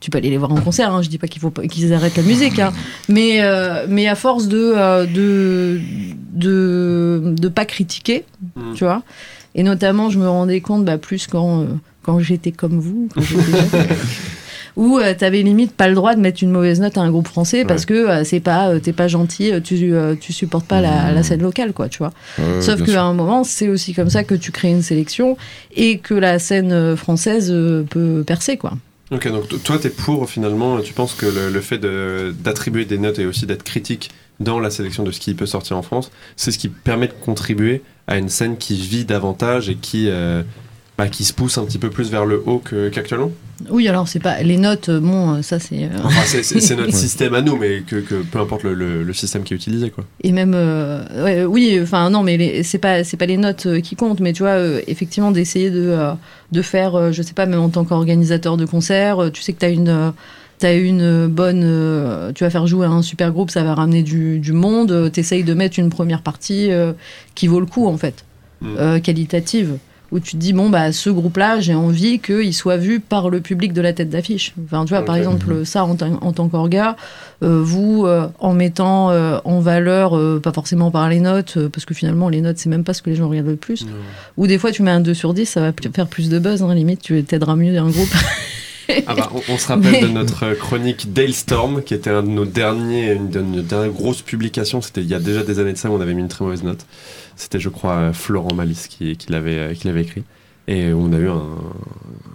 [0.00, 0.94] tu peux aller les voir en concert.
[0.94, 2.72] Hein, je dis pas qu'il faut qu'ils arrêtent la musique, hein,
[3.10, 3.40] mais
[3.88, 5.78] mais à force de de
[6.32, 8.24] de de pas critiquer,
[8.56, 8.72] Mm.
[8.74, 9.02] tu vois.
[9.54, 11.66] Et notamment, je me rendais compte, bah, plus quand,
[12.02, 13.20] quand j'étais comme vous, quand
[14.76, 17.28] où euh, t'avais limite pas le droit de mettre une mauvaise note à un groupe
[17.28, 21.12] français parce que euh, c'est pas, euh, t'es pas gentil, tu, tu supportes pas la,
[21.12, 22.12] la scène locale, quoi, tu vois.
[22.60, 25.36] Sauf qu'à un moment, c'est aussi comme ça que tu crées une sélection
[25.76, 27.52] et que la scène française
[27.90, 28.72] peut percer, quoi.
[29.12, 32.96] Ok, donc toi, t'es pour finalement, tu penses que le, le fait de- d'attribuer des
[32.96, 36.12] notes et aussi d'être critique dans la sélection de ce qui peut sortir en France,
[36.36, 40.42] c'est ce qui permet de contribuer à une scène qui vit davantage et qui, euh,
[41.04, 43.30] bah, qui se pousse un petit peu plus vers le haut qu'actuellement
[43.70, 45.84] Oui, alors c'est pas les notes, euh, bon, euh, ça c'est.
[45.84, 49.12] euh, Enfin, c'est- notre système à nous, mais que, que peu importe le, le- le
[49.14, 50.04] système qui est utilisé, quoi.
[50.22, 53.96] Et même, euh, ouais, oui, enfin non, mais c'est pas c'est pas les notes qui
[53.96, 56.12] comptent, mais tu vois, euh, effectivement, d'essayer de euh,
[56.52, 59.70] de faire, je sais pas, même en tant qu'organisateur de concert, tu sais que t'as
[59.70, 60.12] une
[60.58, 62.32] T'as une bonne.
[62.34, 65.10] tu vas faire jouer un super groupe, ça va ramener du, du monde.
[65.10, 66.68] T'essayes de mettre une première partie
[67.34, 68.24] qui vaut le coup, en fait,
[68.60, 69.00] Mm.
[69.00, 69.78] qualitative.
[70.12, 73.40] Où tu te dis, bon, bah, ce groupe-là, j'ai envie qu'il soit vu par le
[73.40, 74.54] public de la tête d'affiche.
[74.64, 76.96] Enfin, tu vois, par exemple, ça, en, tant- en tant qu'orga,
[77.44, 81.68] euh, vous, euh, en mettant euh, en valeur, euh, pas forcément par les notes, euh,
[81.68, 83.86] parce que finalement, les notes, c'est même pas ce que les gens regardent le plus.
[84.36, 86.62] Ou des fois, tu mets un 2 sur 10, ça va faire plus de buzz,
[86.64, 88.12] hein, limite, tu t'aideras mieux un groupe.
[89.06, 92.22] Ah bah, on, on se rappelle Mais- de notre chronique Dale Storm, qui était un
[92.22, 94.80] de nos derniers, une de nos dernières grosses publications.
[94.80, 96.44] C'était il y a déjà des années de ça, où on avait mis une très
[96.44, 96.84] mauvaise note.
[97.36, 100.24] C'était, je crois, Florent Malice qui, qui l'avait, euh, qui l'avait écrit.
[100.68, 101.34] Et on a eu un,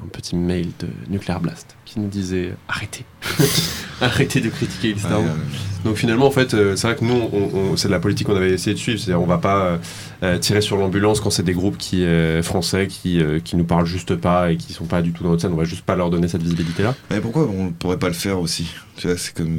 [0.03, 3.05] un petit mail de Nuclear Blast qui nous disait arrêtez,
[4.01, 5.25] arrêtez de critiquer Dale Ouais, Storm.
[5.85, 8.27] Donc finalement, en fait, euh, c'est vrai que nous, on, on- c'est de la politique
[8.27, 8.99] qu'on avait essayé de suivre.
[8.99, 9.77] C'est-à-dire, on va pas euh,
[10.23, 13.85] euh, tirer sur l'ambulance quand c'est des groupes qui euh, français qui qui nous parlent
[13.85, 15.53] juste pas et qui sont pas du tout dans notre scène.
[15.53, 16.95] On va juste pas leur donner cette visibilité-là.
[17.11, 18.67] Mais pourquoi on pourrait pas le faire aussi?
[18.97, 19.57] Tu vois, c'est comme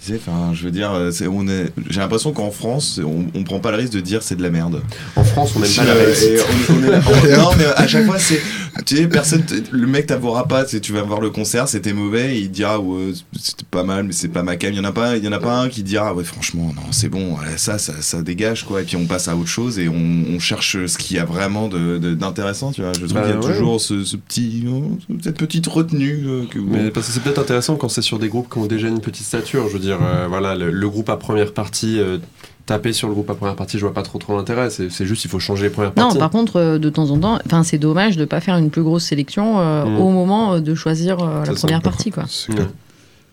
[0.00, 3.42] je disais, enfin, je veux dire, c'est, on est, j'ai l'impression qu'en France, on, on
[3.42, 4.80] prend pas le risque de dire c'est de la merde.
[5.16, 6.28] En France, on n'aime pas la réussite.
[6.30, 8.40] est non, mais à chaque fois, c'est,
[8.86, 12.38] tu sais, personne, t- le mec t'avouera pas, tu vas voir le concert, c'était mauvais,
[12.40, 14.72] il dira, ouais, c'était pas mal, mais c'est pas ma cam.
[14.72, 16.72] Il y en a pas, il y en a pas un qui dira, ouais, franchement,
[16.74, 18.82] non, c'est bon, ça, ça, ça dégage, quoi.
[18.82, 19.94] Et puis on passe à autre chose et on,
[20.34, 22.92] on cherche ce qu'il y a vraiment d'intéressant, tu vois.
[22.92, 23.46] Je trouve Bah, qu'il y a ouais.
[23.46, 27.38] toujours ce, ce petit, oh, cette petite retenue euh, que Mais parce que c'est peut-être
[27.40, 29.68] intéressant quand c'est sur des groupes qui ont déjà une petite stature.
[29.68, 32.18] Je veux dire, euh, voilà, le, le groupe à première partie, euh,
[32.66, 34.68] taper sur le groupe à première partie, je vois pas trop trop l'intérêt.
[34.70, 36.18] C'est c'est juste, il faut changer les premières Non, parties.
[36.18, 38.82] par contre, euh, de temps en temps, enfin, c'est dommage de pas faire une plus
[38.82, 39.96] grosse sélection euh, Mm.
[40.00, 42.24] au moment euh, de choisir euh, la première partie, quoi.
[42.48, 42.68] Clair.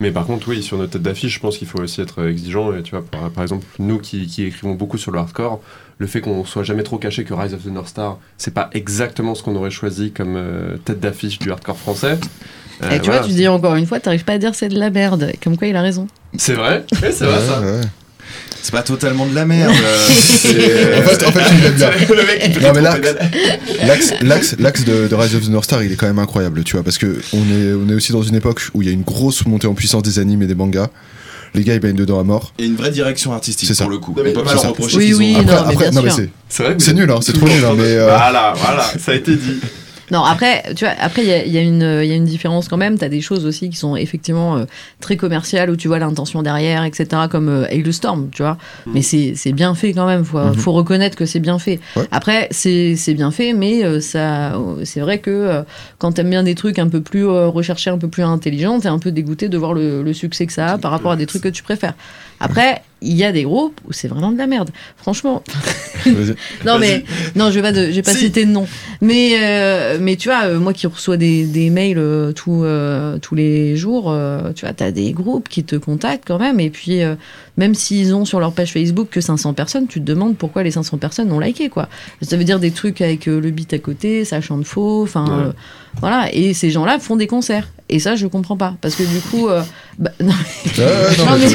[0.00, 2.74] Mais par contre, oui, sur notre tête d'affiche, je pense qu'il faut aussi être exigeant.
[2.76, 5.60] Et tu vois, par, par exemple, nous qui, qui écrivons beaucoup sur le hardcore,
[5.98, 8.68] le fait qu'on soit jamais trop caché que Rise of the North Star, c'est pas
[8.74, 12.18] exactement ce qu'on aurait choisi comme euh, tête d'affiche du hardcore français.
[12.82, 13.20] Euh, Et tu voilà.
[13.20, 15.32] vois, tu dis encore une fois, t'arrives pas à dire c'est de la merde.
[15.42, 16.06] Comme quoi, il a raison.
[16.36, 17.60] C'est vrai, Ouais, c'est vrai ça.
[17.62, 17.80] Ouais, ouais.
[18.66, 19.72] C'est pas totalement de la merde.
[19.80, 21.90] euh, c'est- En fait, en fait, il aime bien.
[22.08, 22.80] le mec, il peut Non, mais.
[23.86, 26.64] L'axe, l'axe, l'axe de, de Rise of the North Star, il est quand même incroyable,
[26.64, 28.90] tu vois, parce que on est, on est aussi dans une époque où il y
[28.90, 30.88] a une grosse montée en puissance des animes et des mangas.
[31.54, 32.52] Les gars, ils baignent dedans à mort.
[32.60, 33.84] A une vraie direction artistique C'est ça.
[33.84, 34.12] pour le coup.
[34.16, 34.68] Non, mais on peut pas c'est leur ça.
[34.70, 35.42] reprocher Oui, qu'ils oui, ont.
[35.42, 36.18] non, Après, mais après, bien non, mais sûr.
[36.18, 38.52] c'est, C'est vrai que c'est vous nul, hein, c'est trop nul, hein, mais euh, Voilà,
[38.56, 39.60] voilà, ça a été dit.
[40.10, 42.24] Non, après, tu vois, après, il y a, y a une- il y a une
[42.24, 42.96] différence quand même.
[42.98, 44.64] T'as des choses aussi qui sont effectivement euh,
[45.00, 48.56] très commerciales où tu vois l'intention derrière, etc., comme euh, Hailstorm, tu vois.
[48.86, 48.90] Mm.
[48.94, 50.24] Mais c'est c'est bien fait quand même.
[50.24, 50.54] Faut, Mhm.
[50.54, 51.80] faut reconnaître que c'est bien fait.
[51.96, 52.04] Ouais.
[52.12, 55.62] Après, c'est c'est bien fait, mais euh, ça, c'est vrai que euh,
[55.98, 58.88] quand t'aimes bien des trucs un peu plus euh, recherchés, un peu plus intelligents, t'es
[58.88, 61.26] un peu dégoûté de voir le, le succès que ça a par rapport à des
[61.26, 61.94] trucs que tu préfères.
[62.40, 64.70] Après, il y a des groupes où c'est vraiment de la merde.
[64.96, 65.42] Franchement.
[66.64, 67.04] Non, mais
[67.34, 68.26] non, je vais pas, de, je vais pas Si.
[68.26, 68.66] citer de nom.
[69.00, 72.64] Mais, euh, mais tu vois, euh, moi qui reçois des, des mails euh, tous,
[73.20, 74.14] tous les jours,
[74.54, 76.60] tu vois, t'as des groupes qui te contactent quand même.
[76.60, 77.00] Et puis,
[77.56, 80.70] même s'ils ont sur leur page Facebook que 500 personnes, tu te demandes pourquoi les
[80.70, 81.88] 500 personnes ont liké, quoi.
[82.22, 85.52] Ça veut dire des trucs avec le beat à côté, ça chante faux, enfin, Ouais.
[86.00, 86.32] voilà.
[86.32, 87.68] Et ces gens-là font des concerts.
[87.88, 88.74] Et ça, je comprends pas.
[88.80, 89.62] Parce que du coup, euh,
[89.98, 90.32] bah, non,
[91.38, 91.48] mais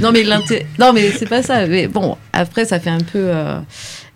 [0.00, 1.66] non mais l'inté- non mais c'est pas ça.
[1.66, 3.58] Mais bon après ça fait un peu euh,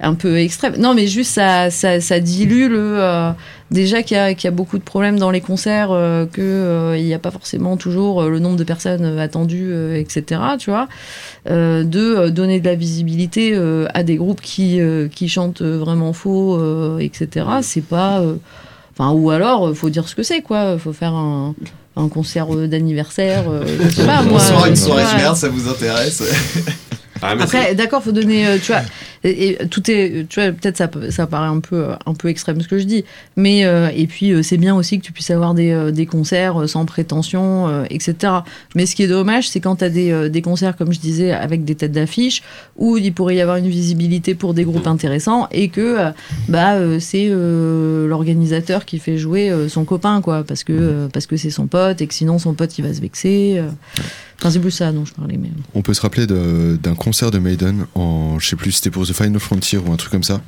[0.01, 0.75] un peu extrême.
[0.79, 3.31] Non mais juste ça ça, ça dilue le euh,
[3.71, 6.41] déjà qu'il y, a- qu'il y a beaucoup de problèmes dans les concerts euh, que
[6.43, 10.89] euh, il n'y a pas forcément toujours le nombre de personnes attendues etc tu vois.
[11.49, 13.57] De donner de la visibilité
[13.95, 14.81] à des groupes qui
[15.15, 18.21] qui chantent vraiment faux etc c'est pas
[18.99, 20.79] enfin ou alors euh, faut dire ce que c'est quoi.
[20.79, 21.55] Faut faire un
[21.97, 24.41] un concert euh, d'anniversaire euh, je sais pas moi.
[24.69, 26.23] une soirée de merde, ça vous intéresse
[27.23, 28.83] Ah, Après, d'accord, faut donner, euh, tu vois,
[29.25, 32.29] et, et tout est, tu vois, peut-être ça, ça paraît un peu, euh, un peu
[32.29, 33.05] extrême ce que je dis,
[33.37, 36.07] mais euh, et puis euh, c'est bien aussi que tu puisses avoir des, euh, des
[36.07, 38.33] concerts euh, sans prétention, euh, etc.
[38.75, 41.01] Mais ce qui est dommage, c'est quand tu as des, euh, des concerts, comme je
[41.01, 42.43] disais, avec des têtes d'affiche,
[42.77, 46.11] où il pourrait y avoir une visibilité pour des groupes intéressants et que euh,
[46.49, 51.09] bah euh, c'est euh, l'organisateur qui fait jouer euh, son copain, quoi, parce que euh,
[51.13, 53.61] parce que c'est son pote et que sinon son pote il va se vexer.
[54.37, 54.41] Euh.
[54.41, 55.51] Enfin, c'est plus ça dont je parlais, mais.
[55.75, 59.07] On peut se rappeler de- d'un concert de Maiden en, je sais plus, c'était pour
[59.07, 60.41] The Final Frontier ou un truc comme ça.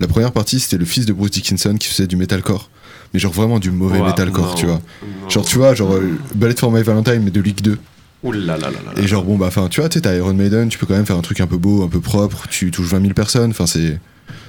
[0.00, 2.70] La première partie, c'était le fils de Bruce Dickinson qui faisait du metalcore.
[3.14, 4.80] Mais genre vraiment du mauvais metalcore, non, tu vois.
[5.22, 5.28] non.
[5.28, 7.78] Genre, tu vois, genre euh, Ballet for My Valentine, mais de Ligue 2.
[8.22, 9.02] Ouh là là là là là.
[9.02, 10.94] Et genre, bon, bah, enfin, tu vois, tu sais, t'as Iron Maiden, tu peux quand
[10.94, 13.50] même faire un truc un peu beau, un peu propre, tu touches 20 000 personnes,
[13.50, 13.98] enfin, c'est,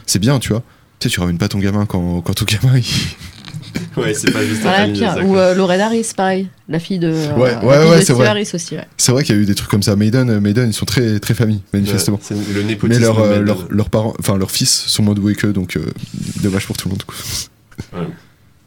[0.05, 0.61] c'est bien, tu vois.
[0.99, 2.83] Tu sais, tu ramènes pas ton gamin quand, quand ton gamin, il...
[3.97, 7.07] Ouais, c'est pas juste un Voilà, ça, Ou euh, Lorraine Harris, pareil, la fille de.
[7.13, 8.27] euh, Ouais, ouais, ouais, c'est vrai.
[8.27, 8.85] Harris aussi, ouais.
[8.97, 9.95] C'est vrai qu'il y a eu des trucs comme ça.
[9.95, 12.17] Maiden, euh, Maiden, ils sont très, très famille, manifestement.
[12.17, 12.99] Ouais, c'est le népotisme.
[13.01, 13.67] Mais leurs euh, Maiden.
[13.69, 15.81] leurs- parents, enfin leurs fils sont moins doués qu'eux, donc euh,
[16.41, 17.03] dommage pour tout le monde.
[17.03, 17.15] quoi.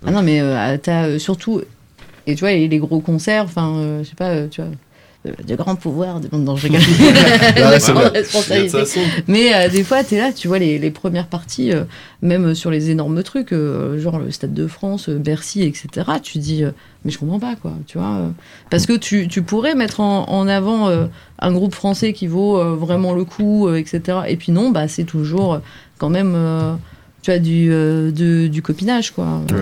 [0.06, 1.62] Ah non, mais euh, t'as euh, surtout.
[2.26, 4.70] Et tu vois, les, les gros concerts, enfin, euh, je sais pas, euh, tu vois.
[5.46, 6.28] De grands pouvoirs, de...
[6.36, 6.80] non, je rigole.
[6.80, 8.10] Ouais, c'est vrai.
[8.12, 8.68] Il y a de Responsabilité.
[8.68, 9.00] ça, son.
[9.26, 11.84] Mais euh, des fois, t'es là, tu vois les, les premières parties, euh,
[12.22, 15.88] même sur les énormes trucs, euh, genre le Stade de France, Bercy, etc.
[16.22, 16.64] Tu dis,
[17.04, 18.30] mais je comprends pas, quoi, tu vois.
[18.70, 20.90] parce que tu, tu pourrais mettre en, en avant
[21.38, 24.18] un groupe français qui vaut vraiment le coup, etc.
[24.28, 25.60] Et puis non, bah, c'est toujours
[25.98, 26.36] quand même,
[27.26, 29.40] tu vois, du, euh, de- du copinage, quoi.
[29.50, 29.56] Ouais.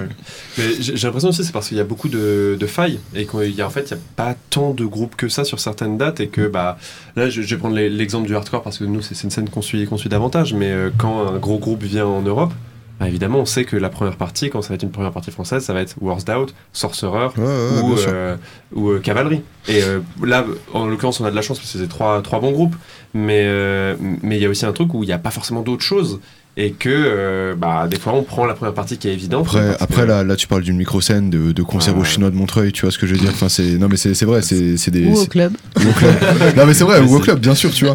[0.59, 3.55] Mais j'ai l'impression aussi c'est parce qu'il y a beaucoup de, de failles et qu'il
[3.55, 5.97] y a en fait il y a pas tant de groupes que ça sur certaines
[5.97, 6.77] dates et que bah
[7.16, 9.62] là je, je vais prendre l'exemple du hardcore parce que nous c'est une scène qu'on
[9.62, 12.53] suit, qu'on suit davantage mais euh, quand un gros groupe vient en Europe
[13.01, 15.31] bah, évidemment on sait que la première partie quand ça va être une première partie
[15.32, 18.11] française ça va être Worst Out, Sorcerer Ouais, ouais, ou, bien sûr.
[18.12, 18.36] euh,
[18.74, 19.41] ou euh, Cavalerie.
[19.69, 22.39] Et euh, là, en l'occurrence, on a de la chance parce que c'est trois, trois
[22.41, 22.77] bons groupes.
[23.15, 25.62] Mais euh, mais il y a aussi un truc où il n'y a pas forcément
[25.62, 26.20] d'autres choses.
[26.56, 29.44] Et que euh, bah, des fois, on prend la première partie qui est évidente.
[29.47, 32.31] Après, parce après que- là, là, tu parles d'une micro-scène de, de concert au chinois
[32.31, 34.24] de Montreuil, tu vois ce que je veux dire enfin, c'est, Non, mais c'est, c'est
[34.24, 35.05] vrai, c'est, c'est des.
[35.06, 35.52] Ou au c'est- club.
[35.85, 36.14] ou au club.
[36.56, 37.94] non, mais c'est vrai, ou au club, bien sûr, tu vois.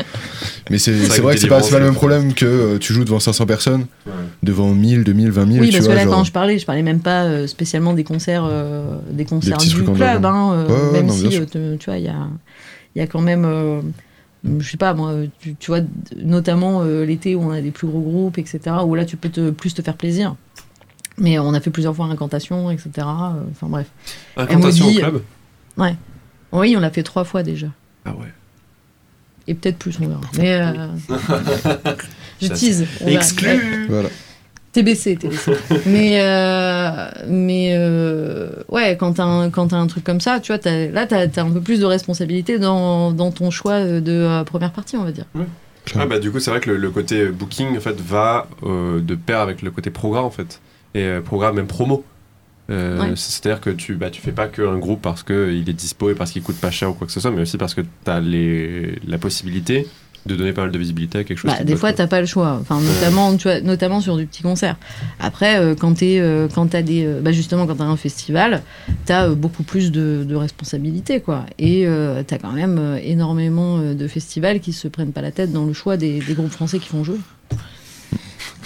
[0.70, 3.22] Mais c'est, vrai que c'est pas, pas le même problème que euh, tu joues devant
[3.22, 4.12] 500 personnes, Ouais.
[4.44, 6.66] devant 1000, 2000, 20 000, Oui, tu parce que là, genre- quand je parlais, je
[6.66, 10.74] parlais même pas euh, spécialement des concerts, euh, des concerts du club, hein, euh, Ouais,
[10.74, 12.28] ouais, même non, si, euh, tu vois, il y a,
[12.96, 13.80] il y a quand même, euh,
[14.44, 15.82] je sais pas moi, tu, tu vois,
[16.16, 19.30] notamment euh, l'été où on a des plus gros groupes, etc., où là, tu peux
[19.30, 20.36] te, plus te faire plaisir.
[21.18, 22.90] Mais on a fait plusieurs fois Incantation, etc.
[22.98, 23.04] euh,
[23.52, 23.88] Enfin bref.
[24.38, 25.22] Incantation au club
[25.78, 27.68] Oui, on l'a fait trois fois déjà.
[28.06, 28.32] Ah ouais.
[29.48, 30.22] Et peut-être plus, on verra.
[30.38, 30.88] Mais euh,
[32.42, 32.86] je tease.
[33.06, 34.10] Exclu Voilà.
[34.72, 35.52] TBC, TBC.
[35.88, 40.52] mais euh, mais euh, ouais, quand t'as un, quand t'as un truc comme ça, tu
[40.52, 44.12] vois, t'as- là, t'as as un peu plus de responsabilité dans, dans ton choix de
[44.12, 45.26] euh, première partie, on va dire.
[45.96, 49.00] Ah bah du coup c'est vrai que le, le côté booking en fait va euh,
[49.00, 50.62] de pair avec le côté programme en fait
[50.94, 52.04] et euh, programme même promo.
[52.70, 53.14] Euh, Ouais.
[53.16, 56.14] C'est-à-dire que tu bah tu fais pas qu'un groupe parce que il est dispo et
[56.14, 57.88] parce qu'il coûte pas cher ou quoi que ce soit, mais aussi parce que tu
[58.12, 59.88] as les la possibilité
[60.26, 61.52] de donner pas mal de visibilité à quelque chose.
[61.52, 62.58] Bah, des fois, t'as pas le choix.
[62.62, 64.76] Enfin, notamment, tu vois, notamment sur du petit concert.
[65.20, 68.62] Après, euh, quand t'es, euh, quand t'as des, euh, bah, justement, quand t'as un festival,
[69.06, 71.46] t'as euh, beaucoup plus de, de responsabilités, quoi.
[71.58, 75.66] Et euh, t'as quand même énormément de festivals qui se prennent pas la tête dans
[75.66, 77.18] le choix des, des groupes français qui font jouer.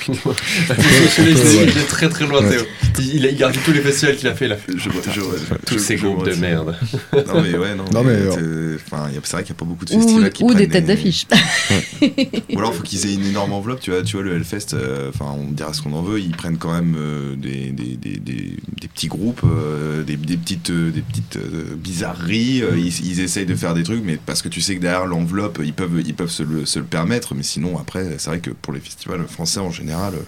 [0.07, 2.61] Il est très très loin Théo.
[2.99, 4.90] Il, il a il regarde tous les festivals qu'il a fait, il a fait Je
[4.90, 6.76] vois- je vois- tous ces je groupes de merde.
[7.14, 7.86] Non mais ouais, non.
[7.94, 10.44] Non, mais, enfin, a- c'est vrai qu'il n'y a pas beaucoup de Ou, festivals qui
[10.44, 11.26] ou prennent des têtes d'affiche.
[12.53, 15.10] Ou alors faut qu'ils aient une énorme enveloppe, tu vois, tu vois le Hellfest, euh,
[15.10, 18.18] enfin on dira ce qu'on en veut, ils prennent quand même euh, des, des, des,
[18.18, 22.61] des, des petits petits groupes, euh, des, des petites, euh, des petites euh, bizarreries.
[22.61, 25.06] euh, ils, ils essayent de faire des trucs, mais parce que tu sais que derrière
[25.07, 27.34] l'enveloppe, ils peuvent, ils peuvent se le, se le permettre.
[27.36, 29.83] Mais sinon, après, c'est vrai que pour les festivals français en général,
[30.16, 30.22] euh,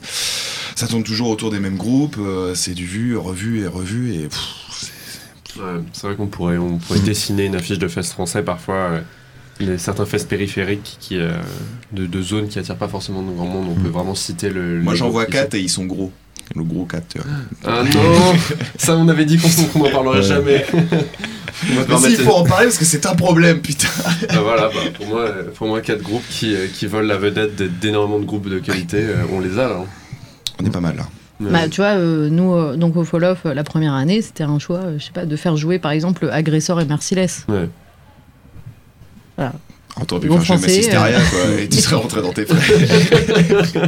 [0.76, 2.18] ça tourne toujours autour des mêmes groupes.
[2.20, 4.14] euh, c'est du vu, revu et revu.
[4.14, 4.28] Et
[4.72, 4.92] c'est-
[5.58, 8.76] Ouais, vrai qu'on pourrait, on pourrait dessiner une affiche de fest français parfois.
[8.76, 9.02] euh,
[9.62, 11.32] Il y a certains fests périphériques qui, euh,
[11.94, 13.68] de, de zones qui attirent pas forcément de grand monde.
[13.70, 14.82] On peut vraiment citer le.
[14.82, 16.12] Moi, j'en vois qui quatre et ils sont gros.
[16.56, 17.28] Le gros 4, tu vois.
[17.64, 18.34] Ah non
[18.78, 20.66] Ça, on avait dit qu'on qu'on n'en parlerait jamais.
[21.64, 23.88] Mais si, il faut en parler parce que c'est un problème, putain.
[24.30, 27.56] Bah voilà, bah, pour, moi, pour moi, quatre groupes qui, euh, qui volent la vedette
[27.80, 29.78] d'énormément de groupes de qualité, euh, on les a là.
[29.82, 29.86] hein.
[30.62, 31.04] On est pas mal là.
[31.42, 31.52] Ouais.
[31.52, 34.44] Bah, tu vois, euh, nous, euh, donc au Fall Off, euh, la première année, c'était
[34.44, 37.46] un choix, euh, je sais pas, de faire jouer par exemple Agressor et Merciless.
[37.50, 37.68] Ouais.
[39.38, 39.44] On
[40.28, 43.88] Bon français, quoi, et tu serais rentré dans tes frais.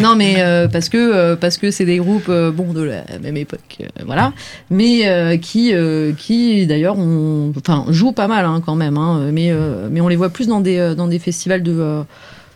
[0.00, 3.02] Non, mais euh, parce que euh, parce que c'est des groupes euh, bon de la
[3.22, 4.32] même époque, euh, voilà,
[4.70, 9.28] mais euh, qui euh, qui d'ailleurs on enfin jouent pas mal hein, quand même, hein,
[9.32, 12.02] mais euh, mais on les voit plus dans des euh, dans des festivals de euh,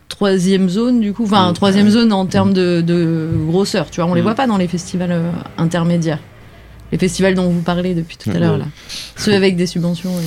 [0.08, 1.54] troisième zone du coup, enfin Mm.
[1.54, 4.24] troisième zone en termes de, de grosseur, tu vois, on les Mm.
[4.24, 6.20] voit pas dans les festivals euh, intermédiaires.
[6.92, 8.38] Les festivals dont vous parlez depuis tout à Mm.
[8.40, 8.64] l'heure là,
[9.16, 10.12] ceux avec des subventions.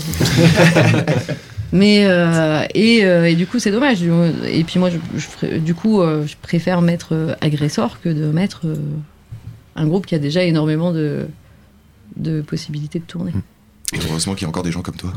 [1.72, 4.04] Mais euh, et, euh, et du coup c'est dommage.
[4.04, 8.66] Et puis moi je, du coup euh, je préfère mettre agresseur que de mettre
[9.76, 11.28] un groupe qui a déjà énormément de
[12.16, 13.32] de possibilités de tourner.
[13.94, 15.14] Et heureusement qu'il y a encore des gens comme toi.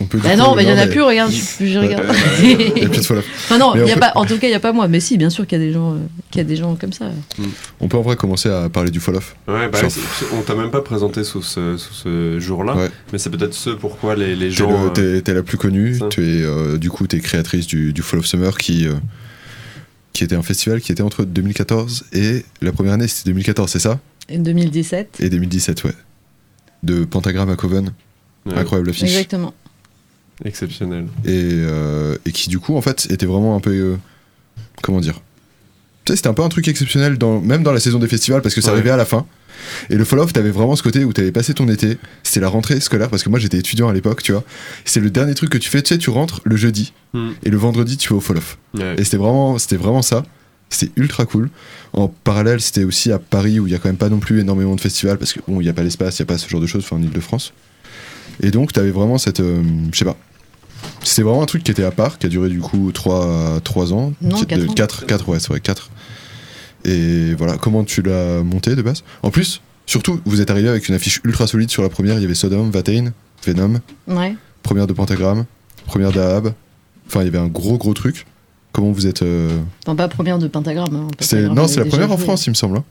[0.00, 1.02] On peut Bah non, bah il y en a mais- plus.
[1.02, 2.04] Regarde, je, je regarde.
[2.42, 3.24] Il y a plus de Fall Off.
[3.44, 4.12] enfin non, Mais y a on pas.
[4.16, 4.88] En tout cas, il y a pas moi.
[4.88, 5.98] Mais si, bien sûr qu'il y a des gens, euh,
[6.30, 7.06] qu'il y a des gens comme ça.
[7.80, 9.36] On peut en vrai commencer à parler du Fall Off.
[9.46, 9.78] Ouais, bah,
[10.32, 12.90] on t'a même pas présenté sous ce, sous ce jour-là, Ouais.
[13.12, 14.70] mais c'est peut-être ce pourquoi les, gens.
[14.70, 17.92] le- euh, T'es t'es la plus connue, tu es, euh, du coup, t'es créatrice du,
[17.92, 18.94] du Fall of Summer qui, euh,
[20.12, 23.78] qui était un festival qui était entre 2014 et la première année c'était 2014, c'est
[23.78, 24.00] ça?
[24.28, 25.18] Et 2017.
[25.20, 25.92] Et 2017, ouais.
[26.82, 27.92] De Pentagram à Coven,
[28.46, 29.04] ouais, incroyable affiche.
[29.04, 29.54] Exactement.
[30.44, 31.06] Exceptionnel.
[31.24, 33.70] Et, euh, et qui du coup en fait était vraiment un peu.
[33.70, 33.96] euh,
[34.82, 35.20] comment dire
[36.04, 38.42] Tu sais, c'était un peu un truc exceptionnel, dans, même dans la saison des festivals
[38.42, 38.74] parce que ça Ouais.
[38.74, 39.26] arrivait à la fin.
[39.88, 42.48] Et le Fall Off, t'avais vraiment ce côté où t'avais passé ton été, c'était la
[42.48, 44.44] rentrée scolaire parce que moi j'étais étudiant à l'époque, tu vois.
[44.84, 47.30] C'est le dernier truc que tu fais, tu sais, tu rentres le jeudi Hmm.
[47.44, 48.58] et le vendredi tu vas au Fall Off.
[48.76, 48.96] Ouais.
[48.98, 50.24] Et c'était vraiment, c'était vraiment ça.
[50.68, 51.48] C'était ultra cool.
[51.92, 54.40] En parallèle, c'était aussi à Paris où il y a quand même pas non plus
[54.40, 56.36] énormément de festivals parce que bon, il y a pas l'espace, il y a pas
[56.38, 57.52] ce genre de choses, enfin en Ile-de-France.
[58.42, 59.62] Et donc, t'avais vraiment cette, euh,
[59.92, 60.16] je sais pas.
[61.02, 64.12] C'était vraiment un truc qui était à part, qui a duré du coup 3, ans.
[64.20, 64.72] Non, Qui- quatre de- ans.
[64.74, 65.90] quatre- quatre, ouais, c'est vrai, 4.
[66.84, 69.02] Et voilà, comment tu l'as monté de base?
[69.22, 72.16] En plus, surtout, vous êtes arrivé avec une affiche ultra solide sur la première.
[72.18, 73.12] Il y avait Sodom, Vatain,
[73.46, 74.34] Venom, Ouais.
[74.62, 75.44] première de Pentagram,
[75.86, 76.52] première d'Ahab.
[77.06, 78.26] Enfin, il y avait un gros gros truc.
[78.72, 79.22] Comment vous êtes.
[79.22, 80.94] euh, Enfin pas première de pentagramme.
[80.96, 81.08] hein.
[81.54, 82.16] Non, c'est la première en.
[82.16, 82.78] France, il me semble.
[82.78, 82.84] hein.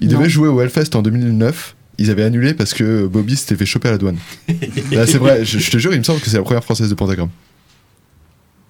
[0.00, 0.18] Ils Non.
[0.18, 1.76] devaient jouer au Hellfest en 2009.
[2.00, 4.16] Ils avaient annulé parce que Bobby s'était fait choper à la douane.
[4.90, 6.88] Là, c'est vrai, je, je te jure, il me semble que c'est la première française
[6.88, 7.28] de Pentagram.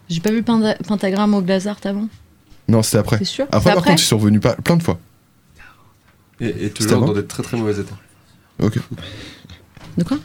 [0.08, 2.08] J'ai pas vu Penta- pentagramme au Glazart avant.
[2.68, 3.18] Non, c'était après.
[3.18, 3.44] C'est sûr.
[3.46, 4.98] Après, C'est par après contre, ils sont revenus pas, plein de fois.
[6.40, 7.96] Et, et toujours dans des très très mauvais états.
[8.60, 8.78] Ok.
[9.98, 10.18] De quoi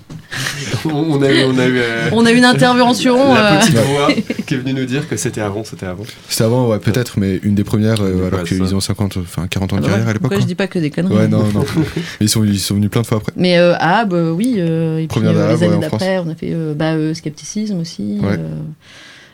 [0.86, 3.34] on, a eu, on a eu euh, On a une intervention.
[3.34, 4.10] la euh, petite voix
[4.46, 6.04] qui est venue nous dire que c'était avant, c'était avant.
[6.30, 9.74] C'était avant, ouais, peut-être, mais une des premières, euh, alors qu'ils ont 50, enfin 40
[9.74, 10.22] ans de ah carrière à l'époque.
[10.22, 11.66] Pourquoi je dis pas que des conneries Ouais, non, non.
[12.22, 13.34] Ils sont, ils sont venus plein de fois après.
[13.36, 14.56] Mais euh, Ahab, euh, oui.
[14.58, 18.20] euh, et puis euh, les années d'après, on a fait euh, bah, euh, Scepticisme aussi.
[18.22, 18.34] Ouais.
[18.34, 18.56] euh,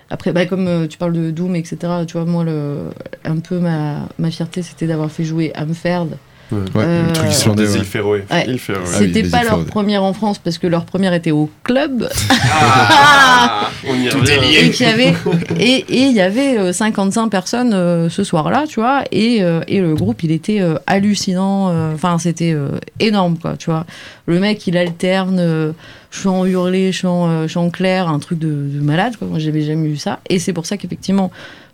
[0.09, 2.89] après, bah, comme euh, tu parles de Doom, etc., tu vois, moi, le,
[3.23, 6.17] un peu ma, ma fierté, c'était d'avoir fait jouer Amferd.
[6.51, 7.63] Ouais, Euh, le truc Sur islandais.
[7.65, 7.77] des ouais.
[7.79, 8.25] îles Féroé.
[8.29, 8.41] Ah
[8.85, 12.09] C'était les pas leur première en France parce que leur première était au club.
[12.63, 14.57] Ah, on y revient.
[14.67, 15.13] et qu'il y avait
[15.59, 19.61] et et il y avait euh, 55 personnes euh, ce soir-là, tu vois, et, euh,
[19.67, 22.69] et le groupe il était euh, hallucinant, euh, enfin c'était euh,
[22.99, 23.85] énorme quoi, tu vois.
[24.27, 25.71] Le mec il alterne euh,
[26.11, 29.27] chant hurlé, chant euh, chant clair, un truc de, de malade quoi.
[29.27, 31.31] Moi j'avais jamais vu ça et c'est pour ça qu'effectivement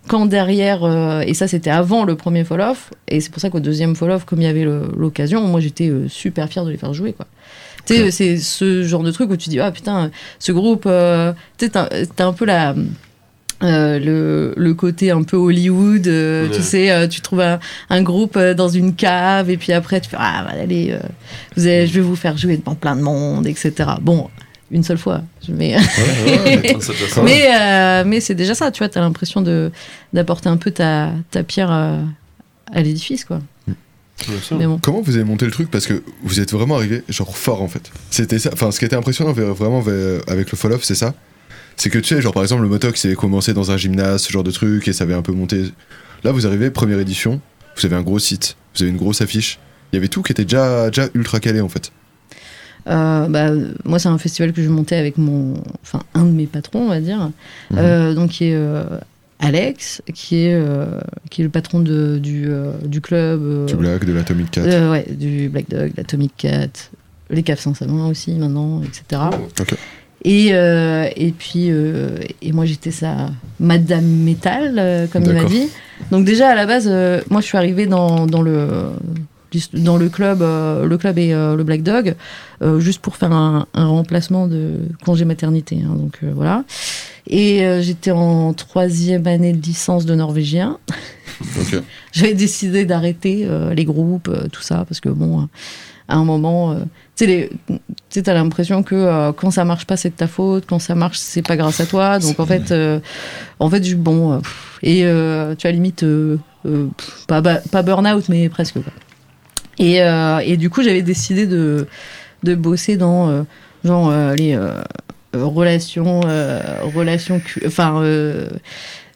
[0.08, 3.50] quand derrière euh, et ça c'était avant le premier fall off et c'est pour ça
[3.50, 4.64] qu'au deuxième fall off comme il y avait
[4.96, 7.26] l'occasion, moi j'étais euh, super fier de les faire jouer quoi.
[7.86, 11.32] Tu sais, c'est ce genre de truc où tu dis ah putain ce groupe euh,
[11.58, 12.74] tu sais t'as un peu la
[13.62, 16.54] euh, le, le côté un peu Hollywood, euh, Ouais.
[16.54, 17.58] tu sais, euh, tu trouves un,
[17.90, 20.96] un groupe dans une cave et puis après tu fais ah bah, allez,
[21.56, 23.72] vous allez, je vais vous faire jouer devant plein de monde, etc.
[24.00, 24.28] Bon,
[24.70, 26.76] une seule fois, mais Ouais,
[27.22, 29.70] ouais, euh, mais c'est déjà ça, tu vois, t'as l'impression de
[30.12, 31.98] d'apporter un peu ta, ta pierre à,
[32.72, 33.40] à l'édifice, quoi.
[34.58, 34.78] Mais bon.
[34.82, 35.70] Comment vous avez monté le truc?
[35.70, 37.90] Parce que vous êtes vraiment arrivé genre fort en fait.
[38.10, 38.50] C'était ça.
[38.52, 41.14] Enfin, ce qui était impressionnant vraiment vers- avec le fall off, c'est ça.
[41.76, 44.32] C'est que tu sais, genre par exemple, le Motox, c'est commencé dans un gymnase, ce
[44.32, 45.72] genre de truc, et ça avait un peu monté.
[46.24, 47.40] Là, vous arrivez, première édition,
[47.76, 49.60] vous avez un gros site, vous avez une grosse affiche,
[49.92, 51.92] Il y avait tout qui était déjà, déjà ultra calé en fait.
[52.86, 53.50] Euh, bah,
[53.84, 56.88] moi, c'est un festival que je montais avec mon, enfin, un de mes patrons, on
[56.88, 57.30] va dire,
[57.70, 57.78] Mhm.
[57.78, 58.84] euh, donc qui est euh,
[59.40, 60.86] Alex, qui est, euh,
[61.30, 62.48] qui est le patron de, du,
[62.84, 63.66] du club.
[63.66, 64.90] Du Black, de l'Atomic Cat.
[64.90, 66.68] ouais, du Black Dog, l'Atomic Cat,
[67.30, 69.22] les caves sans savon aussi maintenant, etc.
[70.24, 73.30] Et, et puis, et moi j'étais sa
[73.60, 75.68] Madame Metal, comme il m'a dit.
[76.10, 76.88] Donc déjà à la base,
[77.30, 78.66] moi je suis arrivée dans, dans le
[79.72, 82.14] dans le club, euh, le club et euh, le Black Dog,
[82.62, 85.78] euh, juste pour faire un, un remplacement de congé maternité.
[85.84, 86.64] hein, donc voilà.
[87.30, 90.78] Et j'étais en troisième année de licence de norvégien.
[92.12, 93.46] J'avais décidé d'arrêter
[93.76, 95.46] les groupes, tout ça, parce que bon,
[96.08, 96.74] à un moment,
[97.16, 97.50] tu
[98.08, 101.18] sais, t'as l'impression que quand ça marche pas, c'est de ta faute, quand ça marche,
[101.18, 102.18] c'est pas grâce à toi.
[102.18, 102.72] Donc en fait,
[103.58, 104.40] en fait, bon,
[104.82, 105.02] et
[105.58, 106.06] tu as limite
[107.26, 108.82] pas, pas burn-out, mais presque.
[108.82, 108.92] Quoi.
[109.78, 111.86] Et, euh, et du coup, j'avais décidé de,
[112.42, 113.42] de bosser dans euh,
[113.84, 114.58] genre euh, les
[115.34, 116.20] relations,
[116.94, 118.02] relations, enfin.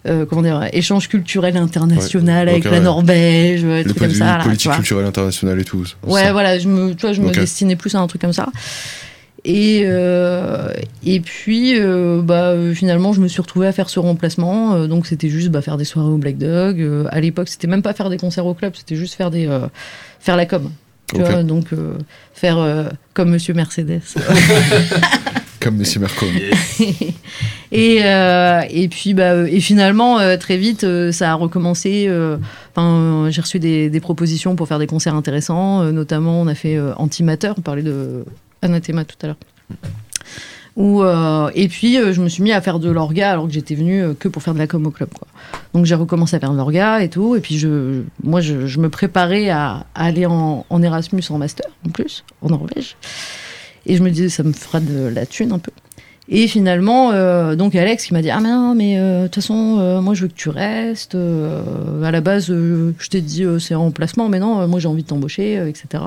[0.09, 2.81] euh, comment dire, échange culturel international Ouais, avec la.
[2.81, 4.25] Norvège, ouais, trucs comme ça.
[4.39, 4.75] là, politique vois.
[4.77, 5.85] culturelle internationale et tout.
[6.05, 6.33] Ouais, ça.
[6.33, 8.49] voilà, je me, tu vois, je me destinais plus à un truc comme ça.
[9.45, 10.69] Et, euh,
[11.05, 14.75] et puis, euh, bah, finalement, je me suis retrouvée à faire ce remplacement.
[14.75, 17.07] euh, donc, c'était juste bah, faire des soirées au Black Dog.
[17.11, 19.49] À l'époque, c'était même pas faire des concerts au club, c'était juste faire, des,
[20.21, 20.71] faire la com.
[21.09, 21.27] Tu Ok.
[21.27, 21.67] vois, donc
[22.33, 24.01] faire comme Monsieur Mercedes.
[25.61, 26.29] Comme Messi Mercom.
[27.73, 32.11] et, et puis bah, et finalement très vite ça a recommencé
[32.75, 36.81] enfin, j'ai reçu des, des propositions pour faire des concerts intéressants notamment on a fait
[36.97, 38.25] Antimatter on parlait de
[38.63, 39.37] Anathema tout à l'heure.
[40.77, 43.53] Où, euh, et puis euh, je me suis mis à faire de l'orga alors que
[43.53, 45.29] j'étais venue euh, que pour faire de la com au club quoi.
[45.75, 48.89] donc j'ai recommencé à faire de l'orga et tout et puis je moi je, me
[48.89, 52.97] préparais à, à aller en, en Erasmus en master en plus en Norvège.
[53.85, 55.73] Et je me disais ça me fera de la thune un peu
[56.35, 59.35] et finalement, euh, donc Alex qui m'a dit ah mais non mais euh, de toute
[59.35, 61.15] façon euh, moi je veux que tu restes.
[61.15, 65.09] à la base je t'ai dit c'est en remplacement mais non moi j'ai envie de
[65.09, 66.03] t'embaucher etc.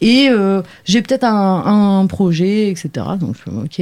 [0.00, 0.30] et
[0.84, 3.06] j'ai peut-être un, un projet etc.
[3.20, 3.80] Donc ok.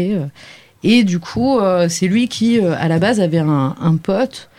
[0.87, 1.59] Et du coup
[1.89, 4.51] c'est lui qui à la base avait un, un pote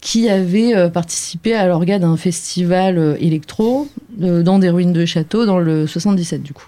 [0.00, 3.86] qui avait participé à l'organe d'un festival électro
[4.18, 6.66] dans des ruines de château dans le 77 du coup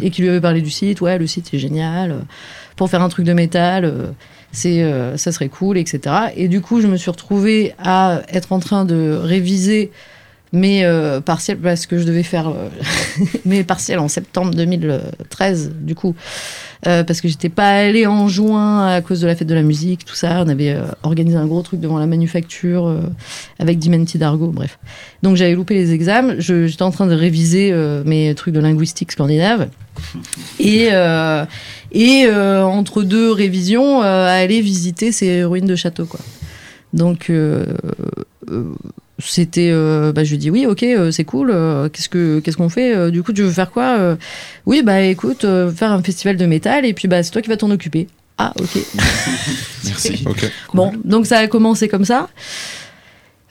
[0.00, 1.00] et qui lui avait parlé du site.
[1.00, 2.20] Ouais, le site c'est génial.
[2.76, 4.10] Pour faire un truc de métal, euh,
[4.52, 6.16] c'est euh, ça serait cool, etc.
[6.36, 9.90] Et du coup, je me suis retrouvée à être en train de réviser
[10.54, 12.68] mes euh, partiels parce que je devais faire euh,
[13.44, 16.14] mes partiels en septembre 2013 du coup.
[16.86, 19.62] Euh, parce que j'étais pas allée en juin à cause de la fête de la
[19.62, 20.42] musique tout ça.
[20.44, 23.00] On avait euh, organisé un gros truc devant la manufacture euh,
[23.58, 24.78] avec Dimenti Dargo bref.
[25.22, 26.34] Donc j'avais loupé les examens.
[26.38, 27.72] J'étais en train de réviser
[28.04, 29.68] mes trucs de linguistique scandinave.
[30.58, 30.88] Et
[31.92, 36.20] et entre deux révisions aller visiter ces ruines de château quoi.
[36.92, 37.30] Donc
[39.18, 42.56] c'était euh, bah, je lui dis oui ok euh, c'est cool euh, qu'est-ce que qu'est-ce
[42.56, 44.16] qu'on fait Euh, du coup tu veux faire quoi Euh,
[44.66, 47.48] oui bah écoute euh, faire un festival de métal et puis bah c'est toi qui
[47.48, 48.08] vas t'en occuper
[48.38, 48.78] ah ok
[49.84, 50.24] Merci.
[50.28, 50.50] Ok.
[50.74, 52.28] Bon, donc ça a commencé comme ça.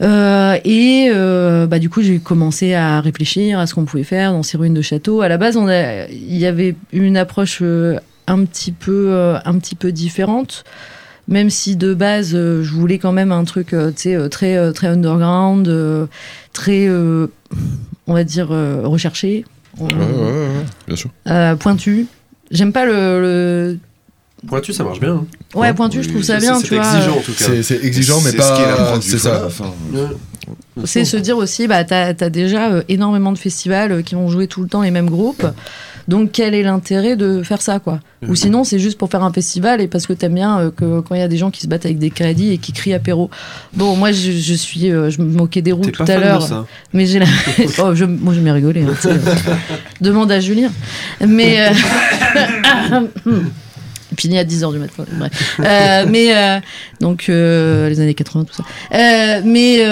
[0.02, 4.32] Euh, et euh, bah, du coup, j'ai commencé à réfléchir à ce qu'on pouvait faire
[4.34, 5.22] dans ces ruines de château.
[5.22, 9.38] À la base, on a- il y avait une approche euh, un petit peu, euh,
[9.46, 10.64] un petit peu différente.
[11.28, 14.28] Même si de base, euh, je voulais quand même un truc euh, tu sais, euh,
[14.28, 16.06] très, euh, très underground, euh,
[16.52, 17.28] très, euh,
[18.08, 19.46] on va dire, euh, recherché,
[19.80, 20.48] Ouais, ouais, ouais,
[20.88, 21.10] bien sûr.
[21.28, 22.08] euh, pointu.
[22.52, 23.78] J'aime pas le, le-
[24.46, 25.14] Pointu, ça marche bien.
[25.16, 25.26] hein.
[25.56, 27.46] Ouais, pointu, je trouve ça bien, c'est exigeant en tout cas.
[27.46, 29.00] C'est c'est exigeant, mais C'est ce qui est la pas.
[29.02, 29.42] C'est à ça.
[29.44, 29.74] la fin.
[29.94, 30.84] Ouais.
[30.86, 34.28] C'est se dire aussi, bah, t'as as déjà euh, énormément de festivals euh, qui vont
[34.28, 35.46] jouer tout le temps les mêmes groupes.
[36.08, 38.00] Donc, quel est l'intérêt de faire ça, quoi?
[38.24, 38.36] Ou Mhm.
[38.36, 41.16] sinon, c'est juste pour faire un festival et parce que t'aimes bien euh, que quand
[41.16, 43.30] il y a des gens qui se battent avec des crédits et qui crient apéro.
[43.74, 47.06] Bon, moi, je, je suis, euh, je me moquais des roues tout à l'heure, mais
[47.06, 47.26] j'ai la.
[47.80, 48.84] oh, je, moi, j'aime bien rigoler.
[48.84, 49.18] hein, euh.
[50.02, 50.72] Demande à Julien.
[51.26, 51.72] Mais.
[54.14, 55.04] euh, Et puis il y a 10 heures du matin.
[55.12, 55.60] Bref.
[55.60, 56.60] Euh, mais euh,
[57.02, 58.64] donc euh, les années 80 tout ça.
[59.44, 59.84] Mais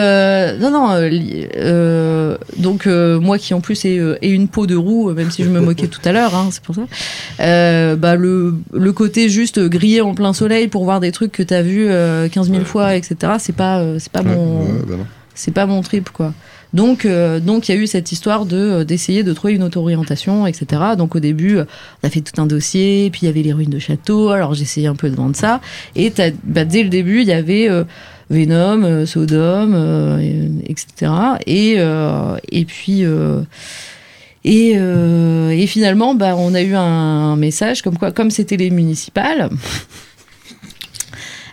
[0.60, 1.10] non non
[2.58, 5.60] donc moi qui en plus ai, ai une peau de roue même si je me
[5.60, 6.84] moquais tout à l'heure hein, c'est pour ça.
[7.96, 11.62] Bah le le côté juste griller en plein soleil pour voir des trucs que t'as
[11.62, 13.34] vu euh, 15 000 fois etc.
[13.40, 14.96] C'est pas c'est pas Ouais, mon ouais, bah
[15.34, 16.34] c'est pas mon trip quoi.
[16.74, 19.64] Donc euh, donc il y a eu cette histoire de euh, d'essayer de trouver une
[19.64, 20.66] auto-orientation etc.
[20.98, 21.66] Donc au début euh,
[22.02, 24.30] on a fait tout un dossier, puis il y avait les ruines de château.
[24.30, 25.60] Alors essayé un peu de vendre ça
[25.96, 26.14] et
[26.46, 27.84] bah, dès le début il y avait euh,
[28.30, 31.12] Venom, euh, Sodom, euh, et- etc.
[31.46, 31.76] Et
[32.58, 33.04] et puis
[34.44, 39.50] Et, et finalement, bah, on a eu un message comme quoi, comme c'était les municipales,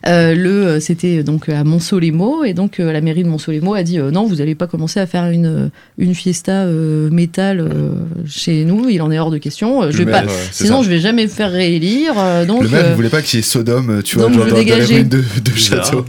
[0.09, 3.99] euh, le, c'était donc à Monceau-les-Maux, et donc euh, la mairie de Monceau-les-Maux a dit
[3.99, 7.91] euh, non, vous n'allez pas commencer à faire une, une fiesta euh, métal euh,
[8.27, 9.83] chez nous, il en est hors de question.
[9.83, 10.85] Euh, Je vais maire, pas, sinon, ça.
[10.85, 12.15] je vais jamais me faire réélire.
[12.19, 14.47] euh, donc, le maire, euh, il voulait pas qu'il y ait Sodome, tu vois, genre
[14.47, 15.23] dans, de,
[15.57, 16.05] château.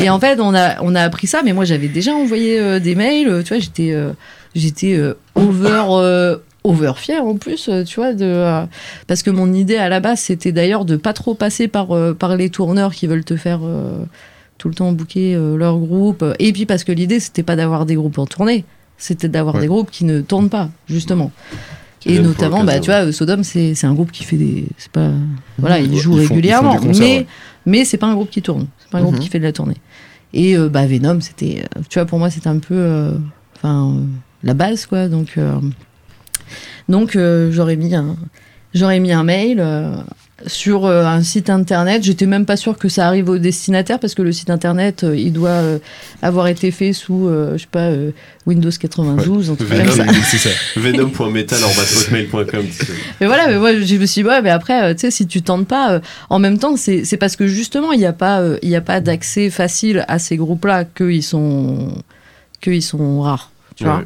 [0.00, 2.78] Et en fait, on a, on a appris ça, mais moi j'avais déjà envoyé euh,
[2.78, 4.10] des mails, euh, tu vois, j'étais euh,
[4.54, 6.36] j'étais euh, over,
[6.68, 8.64] over fière en plus, euh, tu vois, de, euh,
[9.06, 12.14] parce que mon idée à la base c'était d'ailleurs de pas trop passer par, euh,
[12.14, 14.04] par les tourneurs qui veulent te faire euh,
[14.58, 16.24] tout le temps euh, leur groupe.
[16.38, 18.64] Et puis parce que l'idée c'était pas d'avoir des groupes en tournée,
[18.96, 19.62] c'était d'avoir Ouais.
[19.62, 21.30] des groupes qui ne tournent pas, justement.
[22.06, 24.66] Et notamment, bah, tu vois, Sodome, c'est un groupe qui fait des.
[24.78, 25.10] C'est pas.
[25.58, 27.26] Voilà, ils jouent font- ils font régulièrement, mais, ouais.
[27.66, 28.66] mais c'est pas un groupe qui tourne.
[28.78, 29.20] C'est pas un groupe Mhm.
[29.20, 29.76] qui fait de la tournée.
[30.32, 31.64] Et bah, Venom, c'était.
[31.90, 33.10] Tu vois, pour moi, c'était un peu.
[33.56, 33.96] Enfin,
[34.44, 35.08] la base, quoi.
[35.08, 35.34] Donc,
[36.88, 38.16] donc euh, j'aurais mis un.
[38.74, 39.96] J'aurais mis un mail euh,
[40.46, 42.02] sur euh, un site internet.
[42.04, 45.16] J'étais même pas sûre que ça arrive au destinataire parce que le site internet, euh,
[45.16, 45.62] il doit
[46.20, 47.90] avoir été fait sous, je sais pas,
[48.46, 49.84] Windows 92, un truc Venom.
[49.86, 50.04] comme ça.
[50.24, 50.50] C'est ça.
[50.76, 52.66] Venom.metal.hotmail.com.
[53.22, 55.40] Mais voilà, mais moi je me suis dit, ouais, mais après, tu sais, si tu
[55.40, 58.74] tentes pas, en même temps, c'est c'est parce que justement, il n'y a pas, il
[58.76, 61.88] a pas d'accès facile à ces groupes-là qu'ils sont,
[62.60, 63.50] qu'ils sont rares.
[63.76, 64.04] Tu vois Ouais.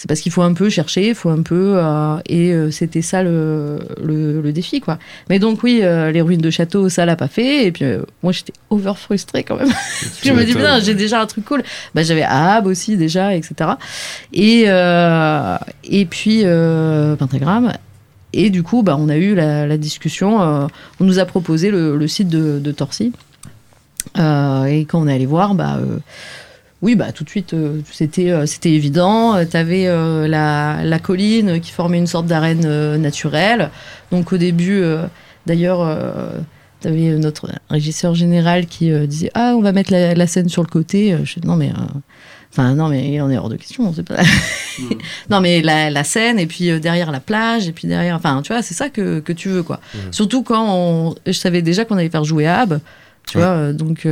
[0.00, 1.74] C'est parce qu'il faut un peu chercher, il faut un peu.
[1.76, 4.98] euh, et euh, c'était ça le, le, le défi, quoi.
[5.28, 7.66] Mais donc, oui, euh, les ruines de château, ça l'a pas fait.
[7.66, 7.84] Et puis,
[8.22, 9.68] moi, j'étais over frustrée quand même.
[10.24, 11.62] je me dis, putain, j'ai déjà un truc cool.
[11.94, 13.72] Bah, J'avais Ahab aussi, déjà, etc.
[14.32, 14.62] Et,
[15.84, 16.44] et puis,
[17.18, 17.74] Pentagram.
[18.32, 20.38] Et du coup, bah, on a eu la, la discussion.
[20.40, 23.12] on nous a proposé le, le site de, de Torcy.
[24.16, 25.78] Et quand on est allé voir, bah.
[26.82, 29.44] Euh, oui, bah tout de suite, euh, c'était euh, c'était évident.
[29.44, 29.86] Tu avais
[30.28, 33.70] la, la colline qui formait une sorte d'arène euh, naturelle.
[34.12, 35.04] Donc au début, euh,
[35.46, 35.80] d'ailleurs,
[36.80, 40.48] tu avais notre régisseur général qui euh, disait Ah, on va mettre la, la scène
[40.48, 41.12] sur le côté.
[41.12, 41.68] Euh, Je dis, non, mais.
[41.70, 41.98] euh,
[42.52, 43.92] Enfin, non, mais il en est hors de question.
[43.92, 44.16] Pas...
[45.30, 48.16] non, mais la, la scène, et puis euh, derrière la plage, et puis derrière.
[48.16, 49.78] Enfin, tu vois, c'est ça que, que tu veux, quoi.
[50.10, 52.80] Surtout quand on- je savais déjà qu'on allait faire jouer Ab,
[53.28, 53.44] tu Ouais.
[53.44, 54.04] vois, euh, donc.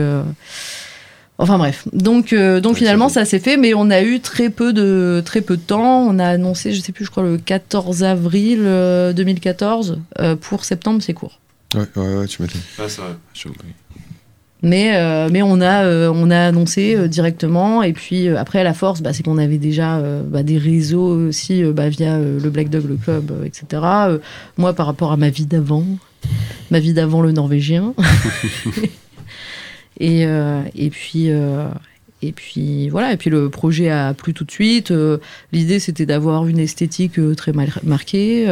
[1.39, 4.51] Euh, Enfin bref, donc donc Ouais, finalement ça s'est fait, mais on a eu très
[4.51, 6.01] peu de très peu de temps.
[6.09, 10.65] On a annoncé, je sais plus, je crois le 14 avril euh, 2014 euh, pour
[10.65, 11.41] septembre, c'est court.
[11.75, 12.61] Ouais, ouais, ouais, tu m'étonnes.
[12.79, 13.13] Ah, c'est vrai.
[13.35, 13.71] Chaud, oui.
[14.63, 18.65] Mais euh, mais on a euh, on a annoncé euh, directement et puis euh, après
[18.65, 22.15] la force, bah, c'est qu'on avait déjà euh, bah, des réseaux aussi euh, bah, via
[22.15, 23.65] euh, le Black Dog le club, euh, etc.
[23.85, 24.19] Euh,
[24.57, 25.85] moi par rapport à ma vie d'avant,
[26.73, 27.95] ma vie d'avant le Norvégien.
[29.99, 31.31] Et, euh, et puis.
[31.31, 31.69] euh,
[32.21, 34.91] et puis voilà, et puis le projet a plu tout de suite.
[34.91, 35.19] Euh,
[35.53, 38.47] L'idée c'était d'avoir une esthétique très mal marquée.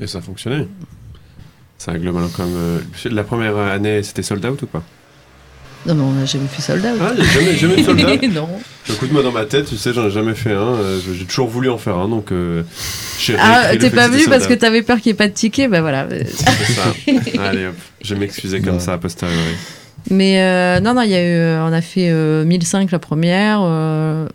[0.00, 0.20] Et ça
[1.92, 2.28] un globalement
[3.04, 4.82] la première année, c'était sold out ou pas?
[5.86, 6.90] Non mais on n'a jamais fait soldat.
[7.00, 8.48] Ah, a jamais, jamais de sold out non.
[8.90, 10.74] Écoute, moi dans ma tête, tu sais, j'en ai jamais fait un.
[10.74, 12.62] euh, J'ai toujours voulu en faire un, donc euh,
[13.18, 15.32] j'ai Ah, t'es fait pas venu parce que t'avais peur qu'il n'y ait pas de
[15.34, 16.06] ticket, bah voilà.
[16.10, 16.94] C'est ça.
[17.42, 18.80] Allez hop, je vais m'excuser comme Ouais.
[18.80, 19.38] ça a posteriori.
[20.10, 22.98] Mais euh, non, non, il y a eu, euh, on a fait euh, 1005 la
[22.98, 23.60] première.
[23.62, 24.26] euh,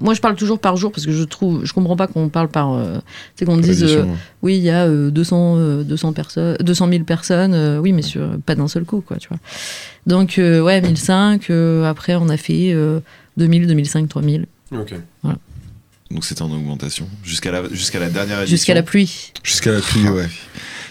[0.00, 2.48] moi, je parle toujours par jour parce que je trouve, je comprends pas qu'on parle
[2.48, 3.00] par, euh, tu
[3.40, 4.04] sais, qu'on dise, euh,
[4.42, 8.02] oui, il y a euh, 200, euh, 200 personnes, 200 000 personnes, euh, oui, mais
[8.02, 9.38] sur, pas d'un seul coup, quoi, tu vois.
[10.06, 11.50] Donc, euh, ouais, 1005.
[11.50, 13.00] euh, après, on a fait euh,
[13.36, 14.46] 2000, 2005, 3000,
[15.24, 15.34] Ok.
[16.10, 18.56] Donc c'était en augmentation jusqu'à la, jusqu'à la dernière édition.
[18.56, 19.32] jusqu'à la pluie.
[19.42, 20.28] Jusqu'à la pluie, ouais.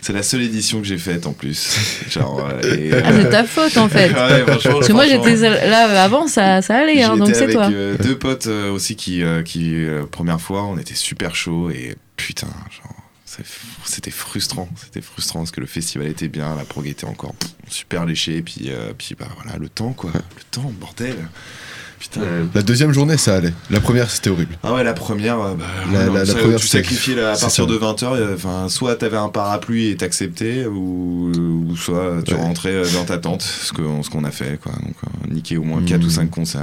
[0.01, 1.75] C'est la seule édition que j'ai faite en plus.
[2.09, 4.09] Genre, euh, Ah, c'est ta faute en fait.
[4.11, 5.35] Ouais, Parce que moi, j'étais
[5.67, 7.69] là euh, avant, ça, ça allait, hein, donc c'est toi.
[7.71, 11.71] euh, deux potes euh, aussi qui, euh, qui euh, première fois, on était super chaud
[11.71, 12.93] et putain, genre,
[13.85, 14.69] c'était frustrant.
[14.81, 18.41] C'était frustrant parce que le festival était bien, la prog était encore pff, super léchée,
[18.43, 21.15] puis, euh, puis bah voilà, le temps quoi, le temps, bordel.
[22.11, 22.25] Putain.
[22.53, 23.53] La deuxième journée, ça allait.
[23.69, 24.57] La première, c'était horrible.
[24.63, 27.31] Ah ouais, la première, euh, bah, La- non, la- la ça, première, tu sacrifiais à
[27.31, 27.65] partir ça.
[27.65, 31.31] de 20h, enfin, soit t'avais un parapluie et t'acceptais, ou,
[31.69, 32.39] ou soit tu Ouais.
[32.39, 34.71] rentrais euh, dans ta tente, ce qu'on ce qu'on a fait, quoi.
[34.73, 35.85] Donc, euh, niquer au moins Mhm.
[35.87, 36.61] 4 ou 5 concerts.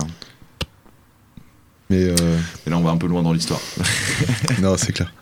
[1.90, 2.14] Mais euh,
[2.64, 3.60] Mais là, on va un peu loin dans l'histoire.
[4.62, 5.12] non, c'est clair.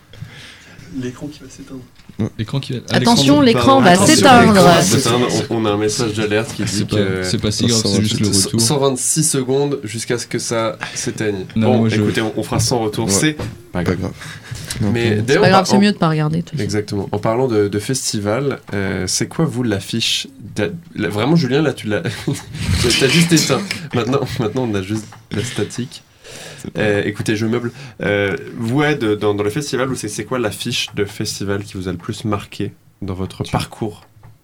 [1.01, 1.81] L'écran qui va s'éteindre.
[2.39, 4.49] L'écran qui va- ah, Attention, l'écran- va s'éteindre.
[5.51, 7.23] On a un message d'alerte qui dit C'est pas, que.
[7.23, 8.61] c'est pas si grave, c'est juste le retour.
[8.61, 11.47] 126 secondes jusqu'à ce que ça s'éteigne.
[11.57, 13.07] Non, bon, écoutez, on, on fera 100 retours.
[13.07, 13.13] Ouais.
[13.13, 13.37] C'est
[13.73, 14.13] pas grave.
[14.81, 15.17] Mais.
[15.17, 16.45] C'est d'ailleurs, pas en grave, c'est mieux de pas regarder.
[16.59, 17.09] Exactement.
[17.13, 20.27] En parlant de, de festival, euh, c'est quoi vous l'affiche
[20.97, 22.03] Vraiment, Julien, là, tu l'as,
[22.83, 23.61] t'as juste éteint.
[23.95, 26.03] Maintenant, maintenant, on a juste la statique.
[26.79, 27.73] Euh, écoutez, je meuble.
[28.03, 31.93] Euh, vous, Ed, dans, dans le festival, c'est quoi l'affiche de festival qui vous a
[31.93, 34.03] le plus marqué dans votre parcours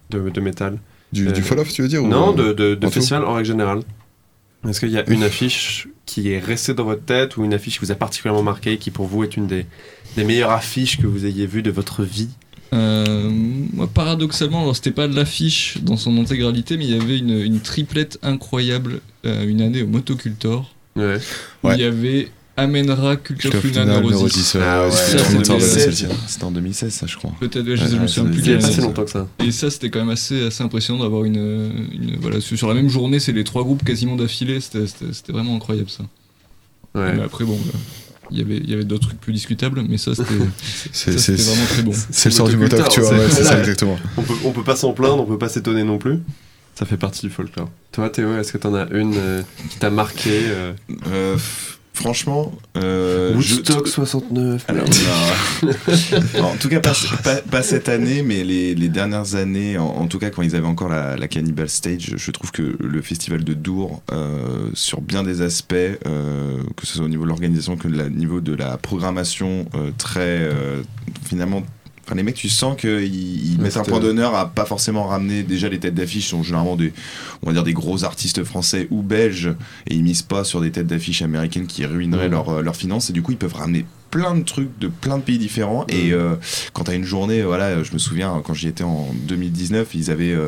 [0.09, 0.77] de, de métal?
[1.11, 2.93] Du, Euh, du Fall Off, tu veux dire ou- Non, de, de, de en tout
[2.95, 3.79] festival en règle générale.
[4.67, 7.79] Est-ce qu'il y a une affiche qui est restée dans votre tête ou une affiche
[7.79, 9.65] qui vous a particulièrement marqué, qui pour vous est une des,
[10.17, 12.29] des meilleures affiches que vous ayez vues de votre vie?
[12.73, 17.17] Euh, moi, paradoxalement, alors c'était pas de l'affiche dans son intégralité, mais il y avait
[17.17, 20.75] une, une triplette incroyable euh, une année au Motocultor.
[20.95, 21.17] Ouais.
[21.63, 21.75] Où Ouais.
[21.77, 24.11] il y avait Amenra, Culture Funa, Neurosis.
[24.55, 26.05] Neurosis, Ah ouais, ouais, ça, tout le c'est monde s'en rappelle de 2016, celle-ci.
[26.27, 27.31] C'était en 2016, ça, je crois.
[27.39, 28.75] Peut-être, ouais, je, Ouais, je me souviens plus Il y a de pas l'année.
[28.75, 29.27] si longtemps que ça.
[29.45, 32.89] Et ça, c'était quand même assez, assez impressionnant d'avoir une, une- Voilà, sur la même
[32.89, 34.59] journée, c'est les trois groupes quasiment d'affilée.
[34.59, 36.03] C'était vraiment incroyable ça.
[36.95, 37.13] Ouais.
[37.15, 37.79] Mais après, bon, bah,
[38.31, 41.81] il y avait, il y avait d'autres trucs plus discutables, mais ça, c'était vraiment très
[41.83, 41.91] bon.
[42.11, 43.97] c'est le sort du tu vois, c'est- ça exactement.
[44.17, 46.19] On peut, on peut pas s'en plaindre, on peut pas s'étonner non plus.
[46.79, 47.69] Ça fait partie du folklore.
[47.91, 50.71] Toi, Théo, est-ce que t'en as une euh, qui t'a marqué euh,
[51.11, 51.35] Euh,
[51.93, 54.85] franchement, Woodstock je- 69 Alors,
[55.65, 56.43] non.
[56.45, 60.07] en tout cas, pas, pas- pas cette année, mais les, les dernières années, en, en
[60.07, 63.43] tout cas quand ils avaient encore la, la Cannibal Stage, je trouve que le festival
[63.43, 64.01] de Dour,
[64.73, 68.53] sur bien des aspects, que ce soit au niveau de l'organisation que au niveau de
[68.55, 69.65] la programmation,
[69.97, 70.49] très
[71.27, 71.63] finalement.
[72.09, 75.43] Enfin, les mecs, tu sens qu'ils ils mettent un point d'honneur à pas forcément ramener.
[75.43, 76.91] Déjà, les têtes d'affiche sont généralement des,
[77.43, 79.53] on va dire, des gros artistes français ou belges,
[79.85, 83.11] et ils misent pas sur des têtes d'affiche américaines qui ruineraient leurs leurs finances.
[83.11, 85.85] Et du coup, ils peuvent ramener plein de trucs de plein de pays différents.
[85.87, 86.35] Et euh,
[86.73, 90.33] quand t'as une journée, voilà, je me souviens quand j'y étais en 2019, ils avaient
[90.33, 90.47] euh,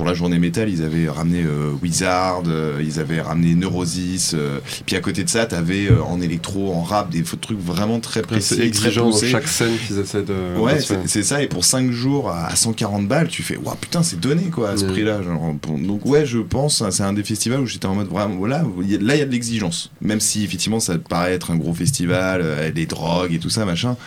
[0.00, 4.32] pour la journée métal, ils avaient ramené euh, Wizard, euh, ils avaient ramené Neurosis.
[4.32, 8.00] euh, puis à côté de ça, t'avais euh, en électro, en rap, des trucs vraiment
[8.00, 9.28] très précis, C'est très exigeant poussés.
[9.28, 10.58] chaque scène qu'ils essaient de.
[10.58, 11.42] Ouais, c'est ça.
[11.42, 14.70] Et pour 5 jours à à 140 balles, tu fais, waouh, putain, c'est donné quoi
[14.70, 15.20] à ce prix-là.
[15.68, 18.62] Donc, ouais, je pense, hein, c'est un des festivals où j'étais en mode vraiment, voilà,
[18.62, 19.90] là, il y a de l'exigence.
[20.00, 23.98] Même si effectivement, ça paraît être un gros festival, des drogues et tout ça, machin,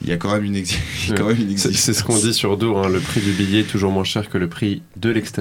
[0.00, 1.72] il y a quand même une, C'est exigence.
[1.76, 4.30] c'est ce qu'on dit sur Dour, hein, le prix du billet est toujours moins cher
[4.30, 5.33] que le prix de l'ecstasy.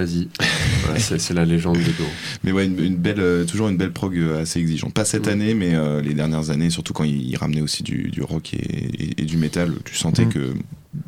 [0.97, 2.07] C'est c'est la légende de Dour.
[2.43, 4.93] Mais ouais, une, une belle, euh, toujours une belle prog euh, assez exigeante.
[4.93, 8.21] Pas cette année, mais euh, les dernières années, surtout quand ils, ramenaient aussi du, du
[8.21, 10.29] rock et, et- et du métal, tu sentais Mm.
[10.29, 10.53] que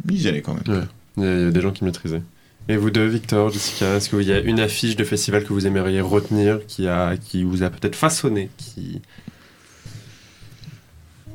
[0.10, 0.78] ils y allaient quand même.
[0.78, 0.84] Ouais.
[1.18, 2.22] Il y a- il y a des gens qui maîtrisaient.
[2.68, 5.68] Et vous deux, Victor, Jessica, est-ce qu'il y a une affiche de festival que vous
[5.68, 9.02] aimeriez retenir, qui, a, qui vous a peut-être façonné qui...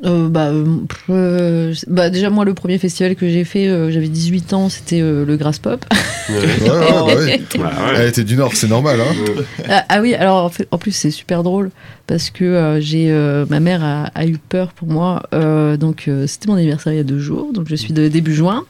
[0.05, 0.65] Euh, bah, euh,
[1.11, 5.01] euh, bah, déjà, moi, le premier festival que j'ai fait, euh, j'avais 18 ans, c'était
[5.03, 5.85] euh, le Grass Pop.
[6.29, 6.37] Ouais.
[6.61, 7.41] Ouais, ouais, bah ouais.
[7.59, 7.95] Bah ouais.
[7.97, 9.43] Elle était du Nord, c'est normal, hein.
[9.69, 11.71] ah, ah oui, alors en, fait- en plus, c'est super drôle
[12.07, 15.23] parce que euh, j'ai euh, ma mère a, a eu peur pour moi.
[15.35, 18.09] euh, donc, euh, c'était mon anniversaire il y a deux jours, donc je suis de
[18.09, 18.65] début juin.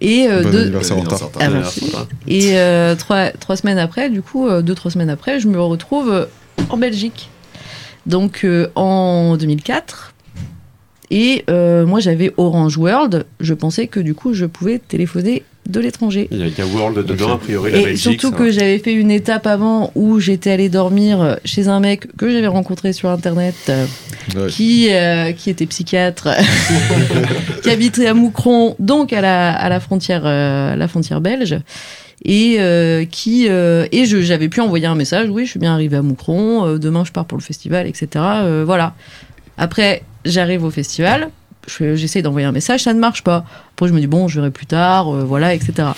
[0.00, 0.70] Et euh, Bon deux-.
[1.40, 2.06] Ah.
[2.26, 5.60] Et euh, trois, trois semaines après, du coup, euh, deux, trois semaines après, je me
[5.60, 6.24] retrouve euh,
[6.70, 7.30] en Belgique.
[8.06, 10.14] Donc euh, en 2004.
[11.10, 13.24] Et euh, moi, j'avais Orange World.
[13.40, 16.28] Je pensais que du coup, je pouvais téléphoner de l'étranger.
[16.30, 17.98] Il y a, World dedans, a priori, la Et Belgique.
[18.20, 18.50] surtout que va.
[18.50, 22.92] j'avais fait une étape avant où j'étais allée dormir chez un mec que j'avais rencontré
[22.94, 23.86] sur internet euh,
[24.36, 24.48] Ouais.
[24.48, 26.28] qui, euh, qui était psychiatre,
[27.62, 31.58] qui habitait à Moucron, donc à la, à la, frontière, euh, la frontière belge.
[32.24, 35.72] Et euh, qui euh, et je j'avais pu envoyer un message oui je suis bien
[35.72, 38.94] arrivé à Moucron euh, demain je pars pour le festival etc Euh, voilà
[39.56, 41.30] après j'arrive au festival
[41.66, 43.44] je- j'essaie d'envoyer un message ça ne marche pas.
[43.74, 45.88] Après je me dis bon je verrai plus tard euh, voilà etc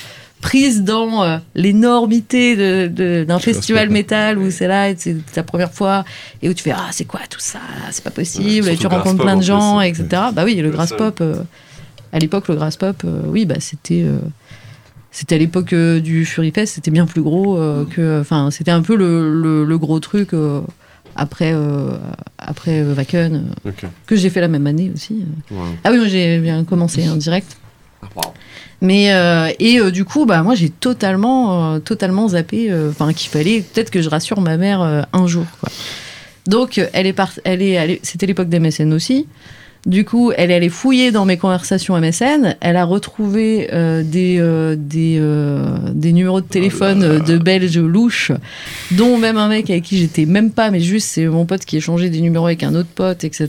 [0.41, 5.71] prise dans euh, l'énormité de- de- d'un festival métal où c'est là c'est ta première
[5.73, 6.05] fois
[6.43, 7.59] et où tu fais ah c'est quoi tout ça
[7.91, 9.89] c'est pas possible Ouais, et tu rencontres plein de en gens plus.
[9.89, 11.37] etc bah oui le grass pop euh,
[12.13, 14.05] à l'époque le grass pop oui bah c'était
[15.13, 17.57] c'était à l'époque du Fury Fest c'était bien plus gros
[17.91, 20.31] que enfin c'était un peu le, le- le gros truc
[21.21, 21.91] après euh,
[22.39, 23.71] après euh, Wacken euh,
[24.07, 25.59] que j'ai fait la même année aussi Wow.
[25.85, 27.57] ah oui j'ai bien commencé en direct
[28.03, 28.33] Ah, wow.
[28.81, 33.13] mais euh, et euh, du coup bah moi j'ai totalement euh, totalement zappé euh, enfin
[33.13, 35.69] qu'il fallait peut-être que je rassure ma mère euh, un jour quoi.
[36.47, 39.27] Donc euh, elle est part- elle est, elle est- c'était l'époque des MSN aussi.
[39.87, 42.57] Du coup, elle est allée fouiller dans mes conversations MSN.
[42.61, 47.79] Elle a retrouvé euh, des, euh, des, euh, des numéros de téléphone euh, de Belges
[47.79, 48.33] louches,
[48.91, 51.77] dont même un mec avec qui j'étais même pas, mais juste c'est mon pote qui
[51.77, 53.49] a échangé des numéros avec un autre pote, etc.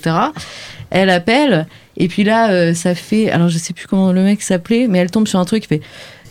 [0.90, 1.68] Elle appelle,
[1.98, 3.30] et puis là, euh, ça fait.
[3.30, 5.68] Alors je sais plus comment le mec s'appelait, mais elle tombe sur un truc qui
[5.68, 5.82] fait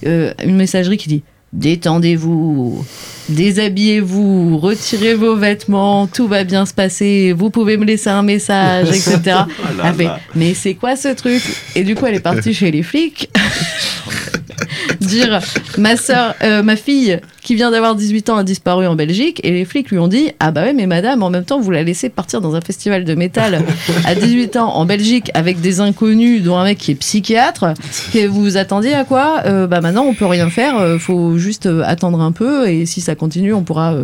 [0.07, 1.23] euh, une messagerie qui dit
[1.53, 2.85] Détendez-vous,
[3.29, 8.89] déshabillez-vous, retirez vos vêtements, tout va bien se passer, vous pouvez me laisser un message,
[8.91, 9.21] etc.
[9.27, 9.47] Ah
[9.77, 10.21] là fait, là.
[10.37, 11.43] mais c'est quoi ce truc?
[11.75, 13.31] Et du coup, elle est partie chez les flics.
[15.01, 15.41] dire
[15.79, 19.51] ma sœur, euh, ma fille qui vient d'avoir 18 ans a disparu en Belgique et
[19.51, 21.83] les flics lui ont dit ah bah ouais mais madame en même temps vous la
[21.83, 23.63] laissez partir dans un festival de métal
[24.05, 27.73] à 18 ans en Belgique avec des inconnus dont un mec qui est psychiatre
[28.13, 29.43] que vous vous attendiez à quoi?
[29.47, 33.01] Euh, Bah maintenant on peut rien faire, euh, faut juste attendre un peu et si
[33.01, 33.95] ça continue on pourra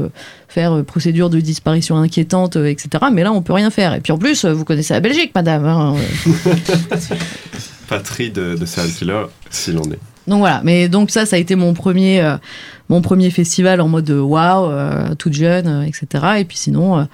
[0.48, 2.88] faire procédure de disparition inquiétante etc.
[3.12, 5.66] Mais là on peut rien faire et puis en plus vous connaissez la Belgique madame.
[5.66, 5.94] hein.
[7.88, 9.98] Patrie de, de serial killer, s'il en est.
[10.28, 12.36] Donc voilà, mais donc ça, ça a été mon premier, euh,
[12.88, 16.06] mon premier festival en mode euh, waouh, euh, toute jeune, euh, etc.
[16.38, 17.06] Et puis sinon,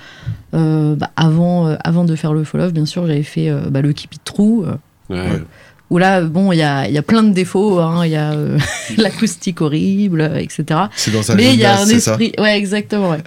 [0.54, 4.14] euh, bah, avant, avant de faire le follow, bien sûr, j'avais fait bah, le Keep
[4.14, 4.64] It True,
[5.10, 5.42] Ouais.
[5.90, 8.32] Où là, bon, il y a, y a plein de défauts, hein, il y a
[8.96, 10.80] l'acoustique horrible, etc.
[10.96, 11.92] C'est dans un Mais il y a un ça?
[11.94, 13.18] esprit, ouais, exactement, ouais.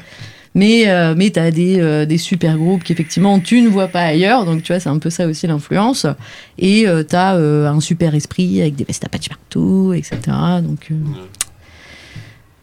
[0.55, 4.01] Mais, euh, mais tu as des, euh, des super groupes qu'effectivement tu ne vois pas
[4.01, 6.07] ailleurs, donc tu vois, c'est un peu ça aussi l'influence.
[6.57, 10.17] Et tu as un super esprit avec des vestes à patch partout, etc.
[10.63, 10.95] Donc, euh,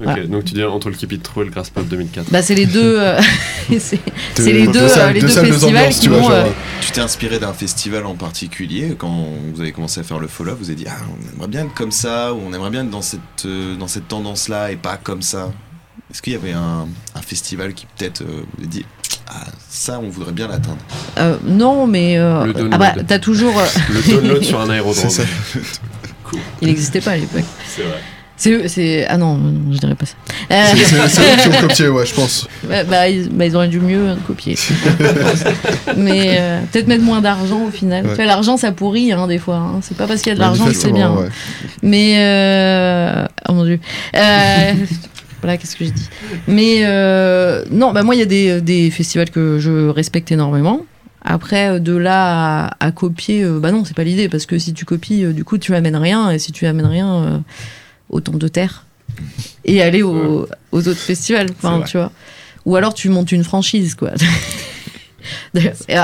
[0.01, 0.27] Ok, Voilà.
[0.27, 2.28] donc tu dis entre le Keep It True et le Grass Pop 2004.
[2.32, 3.20] bah, c'est les deux, euh,
[3.78, 6.44] c'est Deux- c'est les deux, euh, les deux salles, festivals qui genre, euh,
[6.81, 10.56] Tu t'es inspiré d'un festival en particulier quand vous avez commencé à faire le follow
[10.59, 12.90] Vous avez dit ah on aimerait bien être comme ça ou on aimerait bien être
[12.90, 15.52] dans cette euh, dans cette tendance là et pas comme ça?
[16.10, 18.85] Est-ce qu'il y avait un, un festival qui peut-être euh, vous a dit
[19.28, 20.78] ah ça on voudrait bien l'atteindre?
[21.19, 22.19] euh, non, mais.
[22.19, 22.74] euh, Le download.
[22.74, 23.59] ah bah, t'as toujours.
[23.59, 25.09] euh, Le download sur un aérodrome.
[25.10, 25.23] Ça.
[26.60, 27.44] il n'existait pas à l'époque.
[27.66, 27.98] C'est vrai.
[28.35, 30.14] C'est eux- c'est ah non, non, je dirais pas ça.
[30.51, 30.64] Euh,
[31.09, 32.48] C'est eux qui ont copié, ouais, je pense.
[32.69, 34.56] bah, bah, ils, bah, ils auraient dû mieux hein, copier.
[35.97, 38.06] Mais euh, peut-être mettre moins d'argent au final.
[38.06, 38.24] Ouais.
[38.24, 39.56] L'argent ça pourrit hein, des fois.
[39.56, 39.81] hein.
[39.82, 41.12] C'est pas parce qu'il y a de l'argent que c'est bien.
[41.12, 41.28] ouais.
[41.82, 43.27] Mais euh...
[43.48, 43.78] oh mon dieu.
[44.16, 44.73] Euh,
[45.43, 46.09] Voilà, qu'est-ce que je dis.
[46.47, 50.86] Mais euh, non, bah moi il y a des, des festivals que je respecte énormément.
[51.24, 54.59] Après, euh, de là à, à copier, euh, bah non, c'est pas l'idée parce que
[54.59, 57.43] si tu copies, euh, du coup, tu amènes rien et si tu amènes rien,
[58.10, 58.86] autant de terre
[59.64, 62.10] et aller au- aux autres festivals, enfin, tu vois.
[62.64, 64.10] Ou alors tu montes une franchise, quoi.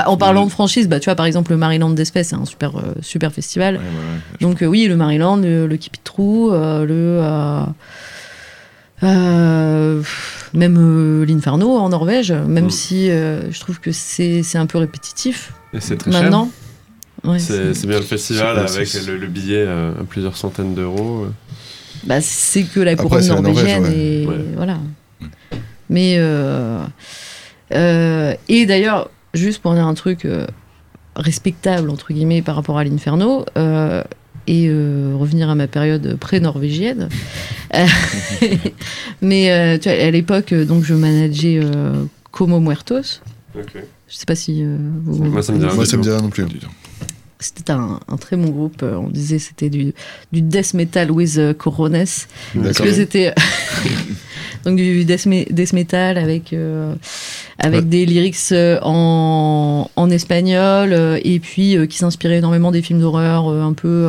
[0.05, 2.71] En parlant de franchise, bah tu vois par exemple le Maryland d'Espèce, c'est un super
[3.01, 3.75] super festival.
[3.75, 3.81] Ouais.
[4.41, 6.51] Donc oui, le Maryland, le, le Keep It True,
[6.85, 7.21] le
[9.03, 10.01] euh,
[10.53, 12.69] même euh, l'Inferno en Norvège, même Mm.
[12.71, 16.21] si euh, je trouve que c'est c'est un peu répétitif Et c'est très cher.
[16.23, 16.49] maintenant.
[17.23, 21.27] Ouais, C'est bien le festival avec le, le billet euh, à plusieurs centaines d'euros.
[22.05, 23.97] bah, c'est que la Après, couronne c'est la Norvège, norvégienne ouais.
[24.23, 24.45] et Ouais.
[24.55, 24.77] voilà.
[25.89, 26.79] Mais euh,
[27.73, 30.45] euh, et d'ailleurs, juste pour dire un truc euh,
[31.15, 33.45] respectable entre guillemets par rapport à l'Inferno.
[34.49, 37.07] Et euh, revenir à ma période pré-norvégienne.
[39.21, 43.21] Mais euh, tu vois, à l'époque, euh, donc je manageais euh, Como Muertos.
[43.55, 43.73] Ok.
[44.07, 45.23] Je sais pas si euh, vous.
[45.23, 45.75] Moi, ça me dit rien.
[45.75, 46.45] Moi, ça me dit rien non plus.
[47.37, 48.81] C'était un, un très bon groupe.
[48.81, 49.93] On disait c'était du,
[50.31, 51.93] du death metal with corones.
[51.93, 52.85] Parce D'accord.
[52.87, 53.33] que c'était
[54.65, 56.93] donc du death, me- death metal avec euh,
[57.57, 57.85] avec Ouais.
[57.87, 63.47] des lyrics euh, en, en espagnol euh, et puis qui s'inspirait énormément des films d'horreur
[63.49, 64.07] un peu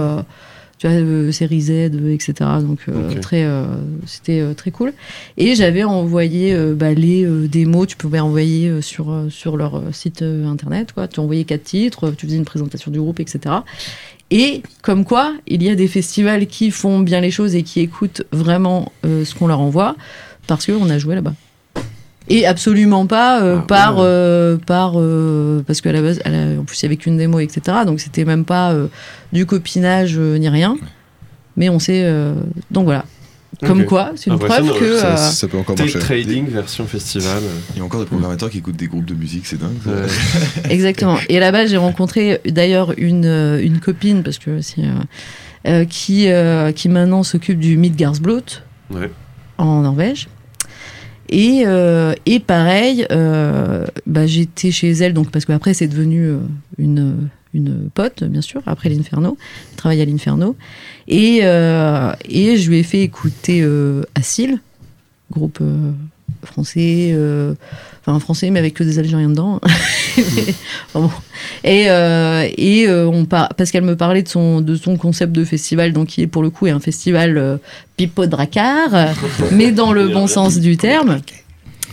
[0.78, 1.70] tu vois euh, série Z
[2.10, 2.32] etc
[2.62, 3.64] donc euh, très euh,
[4.06, 4.92] c'était très cool.
[5.36, 7.86] Et j'avais envoyé bah, les démos.
[7.86, 11.06] Tu pouvais envoyer sur sur leur site internet quoi.
[11.06, 13.56] Tu envoyais quatre titres tu faisais une présentation du groupe etc
[14.32, 17.80] et comme quoi, il y a des festivals qui font bien les choses et qui
[17.80, 19.96] écoutent vraiment ce qu'on leur envoie
[20.56, 21.34] parce qu'on a joué là-bas.
[22.28, 24.02] Et absolument pas euh, Ah, par, ouais.
[24.04, 27.16] euh, par euh, parce qu'à la base, à la- en plus il y avait qu'une
[27.16, 27.78] démo, etc.
[27.86, 28.86] Donc c'était même pas euh,
[29.32, 30.76] du copinage euh, ni rien.
[31.56, 32.02] Mais on sait.
[32.04, 32.34] euh,
[32.70, 33.04] donc voilà.
[33.66, 34.96] Comme quoi, c'est une Impressionnant, preuve que.
[34.98, 35.98] Ça, euh, ça peut encore marcher.
[35.98, 37.42] Trading version festival.
[37.74, 39.76] Il y a encore des programmateurs qui écoutent des groupes de musique, c'est dingue.
[39.84, 39.90] ça.
[39.90, 40.06] Ouais.
[40.70, 41.18] Exactement.
[41.28, 44.82] Et là-bas, j'ai rencontré d'ailleurs une, une copine, parce que c'est.
[45.88, 48.40] qui, euh, qui maintenant s'occupe du Midgardsblot
[48.92, 49.10] Ouais.
[49.58, 50.28] en Norvège.
[51.30, 56.38] Et, euh, et pareil, euh, bah, j'étais chez elle, donc, parce qu'après, c'est devenu euh,
[56.76, 59.38] une, une pote, bien sûr, après l'Inferno.
[59.70, 60.56] Elle travaille à l'Inferno.
[61.06, 63.66] Et, et je lui ai fait écouter
[64.14, 64.60] Assil,
[65.32, 65.60] groupe
[66.44, 67.16] français,
[68.04, 69.60] enfin français, mais avec que des Algériens dedans.
[70.94, 71.10] Bon.
[71.64, 73.50] Et, euh, et euh, on par...
[73.56, 76.42] parce qu'elle me parlait de son, de son concept de festival, donc qui est pour
[76.42, 77.56] le coup est un festival euh,
[77.96, 79.14] pipeau dracard,
[79.52, 81.20] mais dans le bon sens du terme.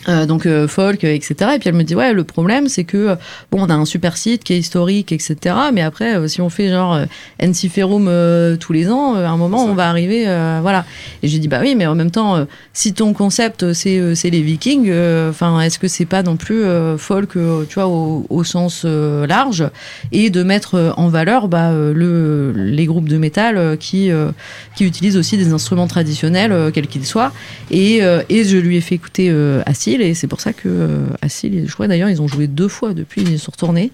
[0.09, 1.51] Euh, donc euh, folk, euh, etc.
[1.55, 3.15] Et puis elle me dit ouais, le problème c'est que euh,
[3.51, 5.55] bon, on a un super site qui est historique, etc.
[5.73, 6.99] Mais après, euh, si on fait genre
[7.43, 10.85] Ensiferum euh, tous les ans, à un moment on va arriver, euh, voilà.
[11.23, 14.41] Et j'ai dit bah oui, mais en même temps, si ton concept c'est c'est les
[14.41, 14.91] Vikings,
[15.29, 19.69] enfin est-ce que c'est pas non plus euh, folk, tu vois, au, au sens large,
[20.11, 24.31] et de mettre en valeur bah, le les groupes de métal qui euh,
[24.75, 27.31] qui utilisent aussi des instruments traditionnels, quels qu'ils soient.
[27.71, 29.61] Et, euh, et je lui ai fait écouter euh,
[29.97, 32.93] Assil, et c'est pour ça que euh, Assil, crois d'ailleurs, ils ont joué deux fois
[32.93, 33.91] depuis, ils sont retournés.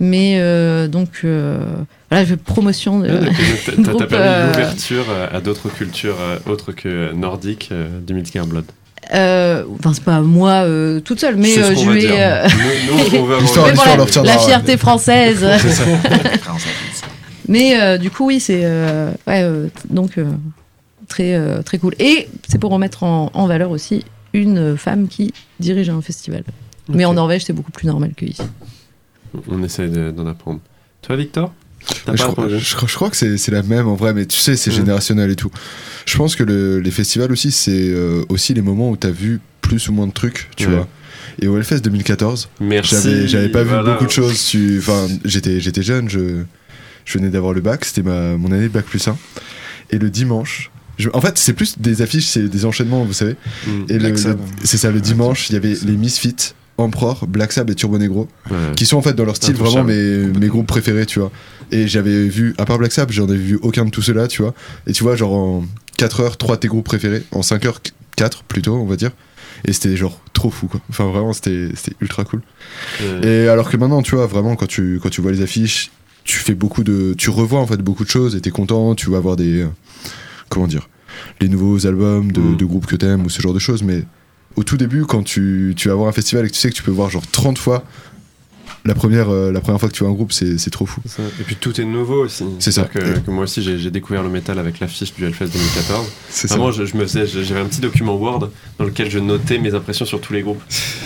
[0.00, 1.58] Mais euh, donc, euh,
[2.10, 3.08] voilà, je fais promotion de.
[3.08, 3.34] Ouais, donc,
[3.84, 8.14] t'as groupe, permis euh, l'ouverture euh, à d'autres cultures euh, autres que nordiques euh, du
[8.14, 8.64] Midgard Blood.
[9.14, 12.06] euh, Enfin, c'est pas moi euh, toute seule, mais euh, je va lui ai.
[12.08, 12.14] dire.
[12.16, 12.48] euh,
[12.88, 14.46] Nous, nous, on veut avoir L'histoire- mais une- voilà, leur tiendra, la ouais.
[14.46, 15.44] fierté française.
[17.48, 20.24] Mais euh, du coup, oui, c'est euh, ouais, euh, donc euh,
[21.08, 21.94] très euh, très cool.
[21.98, 26.44] Et c'est pour remettre en, en valeur aussi une femme qui dirige un festival.
[26.88, 27.14] Mais en.
[27.14, 28.42] Norvège, c'est beaucoup plus normal que ici.
[29.48, 30.60] On essaie de- d'en apprendre.
[31.02, 31.52] Toi, Victor
[31.88, 34.26] Je pas crois, répondu je crois- je crois que c'est la même en vrai, mais
[34.26, 34.76] tu sais, c'est Ouais.
[34.76, 35.50] générationnel et tout.
[36.06, 39.40] Je pense que le- les festivals aussi, c'est euh, aussi les moments où t'as vu
[39.62, 40.74] plus ou moins de trucs, tu Ouais.
[40.74, 40.88] vois.
[41.40, 43.26] Et au Hellfest 2014, Merci.
[43.28, 43.82] j'avais pas Voilà.
[43.82, 44.44] vu beaucoup de choses.
[44.48, 46.42] tu- Enfin, j'étais j'étais jeune, je,
[47.04, 49.16] je venais d'avoir le bac, c'était ma mon année de bac plus 1.
[49.90, 53.36] Et le dimanche, je- en fait, c'est plus des affiches, c'est des enchaînements, vous savez.
[53.66, 53.70] Mm.
[53.88, 53.98] Et
[54.64, 58.28] c'est ça, le dimanche, il y avait les Misfits, Emperor, Black Sabbath et Turbo Negro
[58.50, 58.56] Ouais.
[58.76, 61.30] qui sont en fait dans leur style vraiment mes, mes groupes préférés, tu vois.
[61.70, 64.42] Et j'avais vu, à part Black Sabbath, j'en avais vu aucun de tous ceux-là, tu
[64.42, 64.54] vois.
[64.86, 65.64] Et tu vois, genre en
[65.96, 67.80] 4 heures, 3 de tes groupes préférés, en 5 heures,
[68.16, 69.10] 4 plutôt, on va dire.
[69.64, 70.80] Et c'était genre trop fou, quoi.
[70.90, 71.68] Enfin, vraiment, c'était
[72.00, 72.42] ultra cool.
[73.22, 75.90] Et alors que maintenant, tu vois, vraiment, quand tu, quand tu vois les affiches,
[76.24, 77.14] tu fais beaucoup de.
[77.16, 79.64] Tu revois en fait beaucoup de choses et t'es content, tu vas voir des.
[80.52, 80.88] Euh, comment dire
[81.40, 82.56] Les nouveaux albums de, Mm.
[82.56, 84.04] de groupes que t'aimes ou ce genre de choses, mais
[84.56, 86.74] au tout début, quand tu, tu vas voir un festival et que tu sais que
[86.74, 87.84] tu peux voir genre 30 fois
[88.84, 91.00] la première, euh, la première fois que tu vois un groupe, c'est c'est trop fou.
[91.40, 92.44] Et puis tout est nouveau aussi.
[92.58, 92.82] C'est ça.
[92.82, 96.04] Que, que moi aussi, j'ai découvert le métal avec l'affiche du Hellfest 2014.
[96.28, 96.56] C'est ça.
[96.56, 98.50] Vraiment, je, je me faisais, j'avais un petit document Word
[98.80, 100.60] dans lequel je notais mes impressions sur tous les groupes.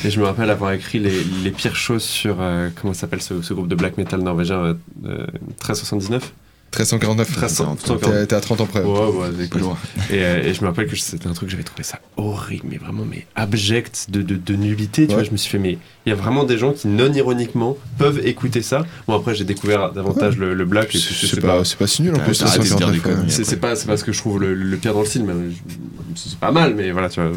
[0.06, 3.43] Et je me rappelle avoir écrit les, les pires choses sur euh, comment s'appelle ce,
[3.43, 4.74] ce groupe de black metal norvégien euh,
[5.05, 5.27] euh,
[5.60, 6.32] 1379.
[6.73, 7.29] 1349.
[7.31, 8.01] 1349.
[8.01, 8.83] T'es t'es à 30 ans près.
[8.83, 9.61] Ouais, ouais, Pas écoute.
[9.63, 9.79] loin.
[10.11, 12.77] Et, euh, et je me rappelle que c'était un truc, j'avais trouvé ça horrible, mais
[12.77, 15.03] vraiment, mais abject de, de, de nullité.
[15.07, 15.15] Tu Ouais.
[15.15, 17.79] vois, je me suis fait, mais il y a vraiment des gens qui, non ironiquement,
[17.99, 18.85] peuvent écouter ça.
[19.09, 20.93] Bon, après, j'ai découvert davantage le, le black.
[20.93, 22.39] C'est pas, c'est pas si nul en plus.
[22.39, 23.21] t'as arrêté de dire 1349, des conneries.
[23.27, 23.31] ouais.
[23.31, 25.25] c'est c'est pas, c'est pas ce que je trouve le, le pire dans le style,
[25.25, 27.33] mais je- c'est pas mal, mais voilà, tu vois.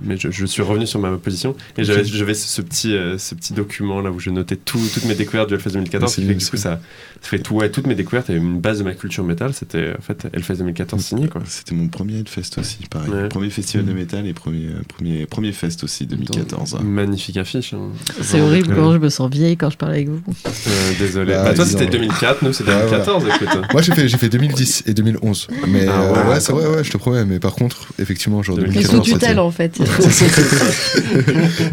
[0.00, 3.18] Mais je, je suis revenu sur ma position et j'avais j'avais ce, ce petit, euh,
[3.18, 6.14] ce petit document là où je notais tout, toutes mes découvertes du Hellfest 2014, Ouais,
[6.14, 6.62] c'est qui fait que du coup ça.
[6.74, 6.80] ça,
[7.20, 9.92] ça fait tout, ouais, toutes mes découvertes et une base de ma culture métal, c'était
[9.98, 11.40] en fait Hellfest 2014 signé quoi.
[11.46, 13.10] C'était mon premier Hellfest aussi, pareil.
[13.10, 13.28] Ouais.
[13.28, 16.74] Premier festival de métal et premier, premier, premier fest aussi, 2014.
[16.74, 16.82] hein.
[16.84, 17.72] Magnifique affiche.
[17.72, 17.88] hein.
[18.20, 20.20] C'est horrible quand je me sens vieille quand je parle avec vous.
[20.46, 20.50] Euh,
[20.98, 21.32] désolé.
[21.32, 23.48] Bah, Bah, toi, c'était 2004, nous, c'est Ouais, 2014, écoute.
[23.72, 25.48] Moi j'ai fait, j'ai fait 2010 et 2011.
[25.68, 27.24] Mais Ah euh, ouais, ouais, c'est vrai, ouais, je te promets.
[27.24, 29.20] Mais par contre, effectivement, genre Mais 2014, sous 2014.
[29.20, 29.78] tutelle en fait.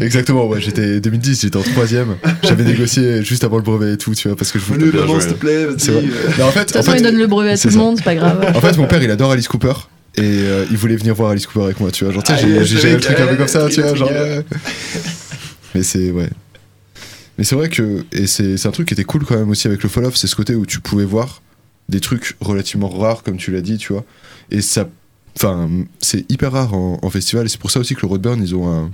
[0.00, 2.16] Exactement, ouais, j'étais 2010, j'étais en troisième.
[2.42, 4.90] J'avais négocié juste avant le brevet et tout, tu vois, parce que je voulais.
[4.90, 5.34] Bien joué.
[5.38, 5.66] plaît.
[6.38, 8.04] Mais en fait, en façon, fait, il donne le brevet à tout le monde, c'est
[8.04, 8.52] pas grave.
[8.54, 9.72] En fait, mon père, il adore Alice Cooper.
[10.18, 12.12] Et euh, il voulait venir voir Alice Cooper avec moi, tu vois.
[12.14, 13.94] Genre, Ah, j'ai j'ai le géré le mec, truc un peu comme ça, tu vois.
[13.94, 14.10] Genre.
[15.74, 16.30] Mais c'est, ouais.
[17.38, 18.04] Mais c'est vrai que.
[18.12, 20.16] Et c'est c'est un truc qui était cool quand même aussi avec le Fall Off,
[20.16, 21.42] c'est ce côté où tu pouvais voir
[21.88, 24.04] des trucs relativement rares, comme tu l'as dit, tu vois.
[24.50, 24.88] Et ça.
[25.36, 25.68] Enfin,
[26.00, 27.44] c'est hyper rare en, en festival.
[27.44, 28.90] Et c'est pour ça aussi que le Roadburn, ils ont un,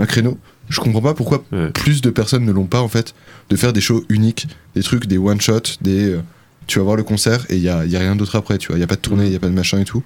[0.00, 0.36] un créneau.
[0.68, 1.70] Je comprends pas pourquoi Ouais.
[1.70, 3.14] plus de personnes ne l'ont pas, en fait,
[3.48, 6.14] de faire des shows uniques, des trucs, des one-shot, des.
[6.14, 6.20] euh,
[6.68, 8.68] tu vas voir le concert et il y a, y a rien d'autre après, tu
[8.68, 8.76] vois.
[8.76, 10.02] Il y a pas de tournée, il y a pas de machin et tout.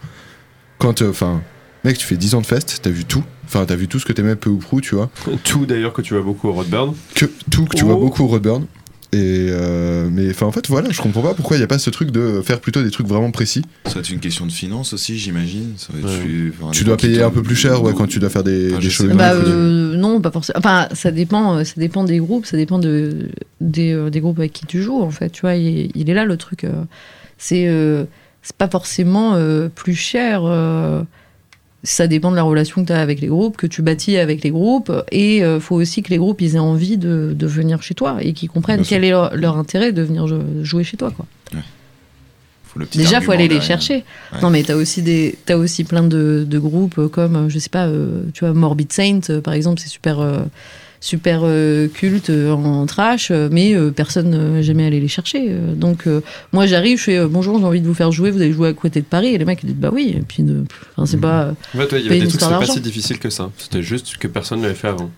[0.79, 1.03] Quand.
[1.03, 1.43] euh, Enfin.
[1.85, 3.23] mec, tu fais 10 ans de fest, t'as vu tout.
[3.45, 5.11] Enfin, t'as vu tout ce que t'aimais peu ou prou, tu vois.
[5.45, 6.95] Tout d'ailleurs que tu vois beaucoup au Roadburn.
[7.15, 7.89] Que, tout que tu Oh.
[7.89, 8.67] vois beaucoup au Roadburn.
[9.15, 11.79] Et euh, mais enfin en fait voilà je comprends pas pourquoi il y a pas
[11.79, 14.53] ce truc de faire plutôt des trucs vraiment précis Ça va être une question de
[14.53, 15.75] finance aussi, j'imagine.
[15.77, 16.25] Ça va être- Ouais.
[16.25, 18.43] tu- enfin, tu des dois payer un peu plus cher ouais quand tu dois faire
[18.43, 20.59] des, Enfin, uniques, Bah euh, non, pas forcément.
[20.59, 23.29] Enfin, ça dépend, euh, ça dépend des groupes, ça dépend de
[23.61, 25.29] des, des groupes avec qui tu joues en fait.
[25.29, 26.65] Tu vois, il, il est là le truc.
[27.37, 28.05] c'est euh,
[28.41, 30.41] c'est pas forcément euh, plus cher.
[31.83, 34.17] Euh, ça dépend de la relation que tu as avec les groupes, que tu bâtis
[34.17, 34.93] avec les groupes.
[35.11, 38.19] Et il faut aussi que les groupes ils aient envie de, de venir chez toi
[38.21, 38.97] et qu'ils comprennent Bien sûr.
[38.97, 41.11] quel est leur, leur intérêt de venir jou- jouer chez toi.
[41.11, 41.27] Quoi.
[42.65, 43.97] Faut le petit Déjà, faut argument aller les chercher.
[44.33, 44.41] Ouais.
[44.41, 47.59] Non, mais t'as aussi des, t'as aussi plein de, de groupes euh, comme, euh, je
[47.59, 50.39] sais pas, euh, tu vois, Morbid Saint, euh, par exemple, c'est super, euh,
[51.03, 55.51] super euh, culte euh, en trash, euh, mais euh, personne n'a jamais allé les chercher.
[55.75, 56.23] donc, euh,
[56.53, 58.69] moi, j'arrive, je fais euh, bonjour, j'ai envie de vous faire jouer, vous allez jouer
[58.69, 60.63] à côté de Paris, et les mecs ils disent bah oui, et puis, euh,
[60.97, 61.55] enfin, c'est pas.
[61.75, 63.51] En fait, ouais, il y Payer avait des trucs, c'était pas si difficile que ça.
[63.59, 65.11] C'était juste que personne ne l'avait fait avant.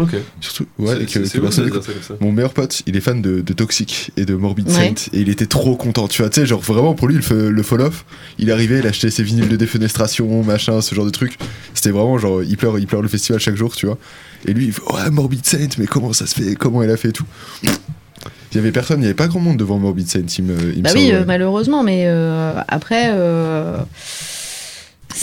[0.00, 0.16] Ok.
[0.40, 2.14] Surtout, ouais, et que, personne ça ça.
[2.20, 4.72] Mon meilleur pote, il est fan de, de Toxic et de Morbid Ouais.
[4.74, 7.50] Saint et il était trop content, tu vois, tu sais, genre vraiment pour lui le,
[7.50, 8.04] le fall-off,
[8.38, 11.38] il arrivait, il achetait ses vinyles de défenestration, machin, ce genre de truc.
[11.74, 13.96] C'était vraiment genre, il pleure, il pleure le festival chaque jour, tu vois.
[14.46, 16.96] Et lui, il fait, ouais, Morbid Saint, mais comment ça se fait, comment elle a
[16.96, 17.24] fait et tout?
[17.62, 20.54] Il y avait personne, il y avait pas grand monde devant Morbid Saint, il me,
[20.72, 23.08] il me Bah semble, oui, euh, malheureusement, mais euh, après.
[23.10, 23.78] euh,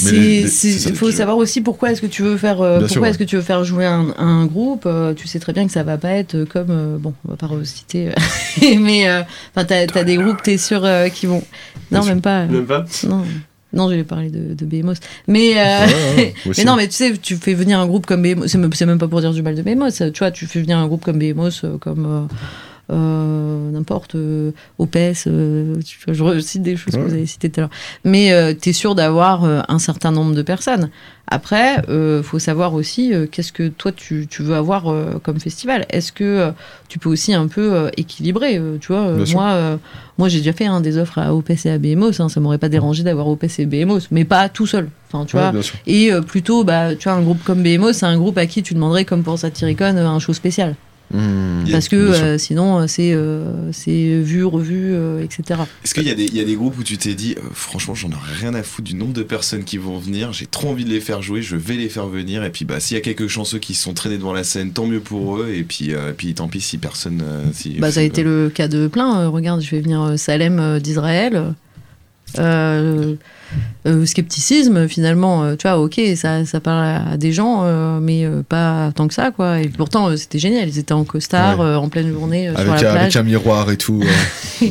[0.09, 3.09] il faut savoir aussi pourquoi est-ce que tu veux faire euh, sûr, pourquoi ouais.
[3.09, 5.71] est-ce que tu veux faire jouer un, un groupe euh, tu sais très bien que
[5.73, 8.13] ça va pas être comme euh, bon on va pas reciter euh,
[8.79, 9.21] mais euh,
[9.53, 11.43] enfin t'as as des groupes t'es sûr euh, qui vont
[11.91, 12.85] non même pas euh, Même pas?
[13.05, 13.25] non
[13.73, 16.95] non je vais parler de, de Behemoth mais euh, Ouais, ouais, mais non, mais tu
[16.95, 19.55] sais, tu fais venir un groupe comme Behemoth, c'est même, pas pour dire du mal
[19.55, 22.35] de Behemoth, tu vois, tu fais venir un groupe comme Behemoth, comme euh,
[23.71, 27.59] n'importe, euh, OPS, euh, tu vois, je recite des choses que vous avez citées tout
[27.59, 27.69] à l'heure.
[28.03, 30.89] Mais euh, tu es sûr d'avoir euh, un certain nombre de personnes.
[31.33, 35.39] Après, euh, faut savoir aussi euh, qu'est-ce que toi tu, tu veux avoir euh, comme
[35.39, 35.85] festival.
[35.89, 36.51] Est-ce que euh,
[36.89, 39.77] tu peux aussi un peu euh, équilibrer euh, Tu vois, euh, moi, euh,
[40.17, 42.57] moi j'ai déjà fait hein, des offres à OPS et à Behemoth, hein, ça m'aurait
[42.57, 44.89] pas dérangé d'avoir OPS et Behemoth, mais pas tout seul.
[45.07, 48.05] Enfin, tu Ouais, vois, et euh, plutôt, bah, tu vois, un groupe comme Behemoth, c'est
[48.05, 50.75] un groupe à qui tu demanderais, comme pour Satyricon, euh, un show spécial.
[51.13, 55.59] Mmh, Parce que euh, sinon, euh, c'est euh, c'est vu, revu, euh, etc.
[55.83, 57.41] Est-ce qu'il y, a des- il y a des groupes où tu t'es dit, euh,
[57.53, 60.69] franchement, j'en ai rien à foutre du nombre de personnes qui vont venir, j'ai trop
[60.69, 62.97] envie de les faire jouer, je vais les faire venir, et puis bah, s'il y
[62.97, 65.63] a quelques chanceux qui se sont traînés devant la scène, tant mieux pour eux, et
[65.63, 67.21] puis, euh, puis tant pis si personne.
[67.25, 69.19] euh, si, Bah, ça a été le cas de plein.
[69.21, 71.53] Euh, regarde, je vais venir euh, Salem euh, d'Israël.
[72.39, 73.15] Euh,
[73.87, 78.25] euh, scepticisme, finalement, euh, tu vois, ok, ça, ça parle à des gens, euh, mais
[78.25, 79.59] euh, pas tant que ça, quoi.
[79.59, 80.69] Et pourtant, c'était génial.
[80.69, 81.75] Ils étaient en costard, Ouais.
[81.75, 82.95] en pleine journée, sur Avec, la un- plage.
[83.01, 84.01] avec un miroir et tout.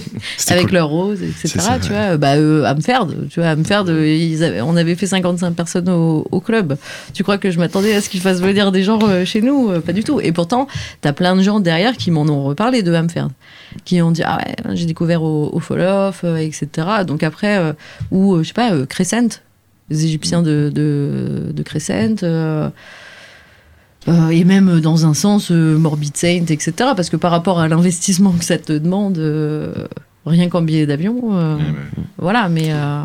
[0.49, 0.73] avec cool.
[0.75, 1.49] leurs roses, etc.
[1.59, 1.97] Ça, tu ouais.
[2.09, 6.27] vois, bah, euh, Amferd, tu vois, Amferd, ils avaient- on avait fait 55 personnes au,
[6.31, 6.77] au club.
[7.15, 9.71] Tu crois que je m'attendais à ce qu'ils fassent venir des gens chez nous?
[9.81, 10.21] Pas du tout.
[10.21, 10.67] Et pourtant,
[11.01, 13.31] t'as plein de gens derrière qui m'en ont reparlé de Amferd,
[13.85, 16.67] qui ont dit ah ouais, j'ai découvert au, au Fall Off, etc.
[17.07, 17.75] Donc après,
[18.11, 19.41] ou je sais pas, euh, Crescent,
[19.89, 22.23] les Égyptiens de, de, de Crescent.
[22.23, 22.71] euh,
[24.09, 26.73] euh, et même dans un sens euh, Morbid Saint, etc.
[26.97, 29.75] Parce que par rapport à l'investissement que ça te demande, euh,
[30.25, 32.05] rien qu'en billet d'avion, euh, Ouais, ouais.
[32.17, 33.03] voilà, mais euh,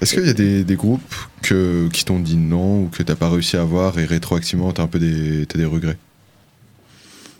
[0.00, 3.14] Est-ce qu'il y a des, des groupes que, qui t'ont dit non ou que t'as
[3.14, 5.98] pas réussi à avoir et rétroactivement t'as un peu des, t'as des regrets?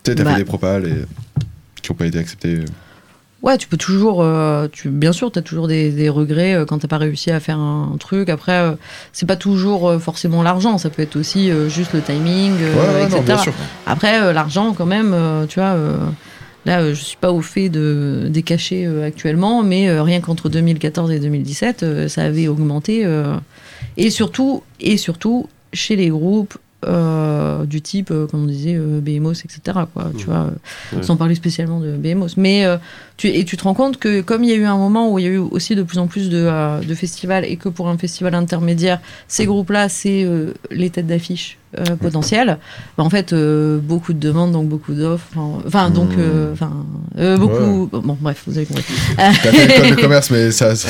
[0.05, 0.33] Tu sais, t'as Bah.
[0.33, 2.61] fait des propales et qui ont pas été acceptés.
[3.47, 6.65] Ouais, tu peux toujours, euh, tu, bien sûr, tu as toujours des, des regrets euh,
[6.65, 8.29] quand t'as pas réussi à faire un, truc.
[8.29, 8.73] Après, euh,
[9.13, 13.05] c'est pas toujours euh, forcément l'argent, ça peut être aussi euh, juste le timing, Ouais,
[13.05, 13.17] etc.
[13.17, 13.53] non, bien sûr.
[13.87, 15.15] Après, l'argent, quand même,
[15.49, 15.77] tu vois,
[16.67, 21.21] là, je suis pas au fait de, des cachets actuellement, mais rien qu'entre 2014 et
[21.21, 23.07] 2017, euh, ça avait augmenté.
[23.97, 29.01] et surtout, et surtout, chez les groupes euh, du type, euh, comme on disait, euh,
[29.01, 29.79] Behemoth, etc.
[29.95, 30.33] Quoi, tu Mhm.
[30.33, 30.51] vois,
[30.93, 31.03] Ouais.
[31.03, 32.37] sans parler spécialement de Behemoth.
[32.37, 32.65] Mais
[33.17, 35.19] tu, et tu te rends compte que comme il y a eu un moment où
[35.19, 36.49] il y a eu aussi de plus en plus de,
[36.87, 40.27] de festivals et que pour un festival intermédiaire, ces groupes-là, c'est
[40.71, 42.59] les têtes d'affiche euh, potentielles,
[42.97, 45.27] bah, en fait, beaucoup de demandes, donc beaucoup d'offres.
[45.67, 46.73] Enfin, donc, euh, enfin,
[47.39, 47.89] beaucoup.
[47.93, 48.85] Bon, bref, vous avez compris.
[49.17, 50.75] T'as fait de commerce, mais ça.
[50.77, 50.89] ça-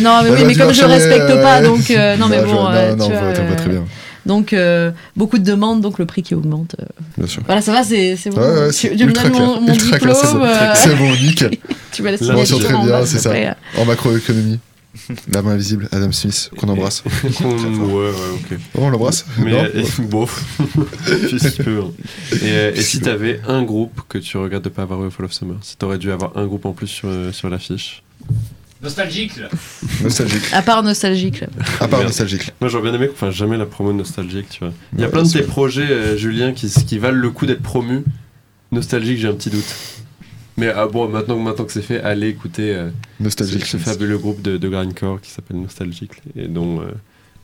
[0.00, 1.88] non, mais, oui, va mais comme je respecte pas, donc
[2.18, 3.84] non, mais je- bon, non, tu vois, très bien,
[4.26, 6.76] donc euh, beaucoup de demandes, donc le prix qui augmente.
[6.80, 6.84] euh.
[7.16, 7.42] bien sûr.
[7.46, 8.40] Voilà, ça va, c'est c'est bon.
[8.40, 10.46] Ouais, ouais, tu me donnes mon, mon ultra clair, c'est diplôme, bon.
[10.46, 11.50] euh, C'est bon, nickel.
[11.92, 12.30] tu vas la très
[12.74, 13.30] en bien, c'est ça.
[13.30, 13.56] après.
[13.78, 14.58] En macroéconomie,
[15.32, 17.02] la main invisible, Adam Smith, qu'on embrasse.
[17.40, 18.58] ouais, ouais, ok.
[18.74, 19.64] Oh, on l'embrasse Mais Non
[20.08, 20.26] bon,
[21.28, 21.80] si tu peux.
[21.80, 21.90] hein.
[22.32, 25.10] Et, euh, et si t'avais un groupe que tu regrettes de pas avoir eu au
[25.10, 28.02] Fall of Summer Si t'aurais dû avoir un groupe en plus sur, sur l'affiche?
[28.80, 29.48] Nostalgique là.
[30.02, 30.44] Nostalgique.
[30.52, 31.40] À part nostalgique.
[31.40, 31.48] Là.
[31.80, 32.04] À part Merde.
[32.04, 32.52] nostalgique.
[32.60, 34.72] Moi j'aurais bien aimé qu'on fasse jamais la promo nostalgique, tu vois.
[34.92, 35.46] Il y a Ouais, plein de tes vrai.
[35.48, 38.04] projets, euh, Julien, qui, qui valent le coup d'être promus.
[38.70, 39.64] Nostalgique, j'ai un petit doute.
[40.56, 43.64] Mais ah, bon, maintenant, que- maintenant que c'est fait, allez écouter euh, ce, Nostalgique.
[43.66, 46.86] ce fabuleux groupe de, de grindcore qui s'appelle Nostalgique, et dont, euh,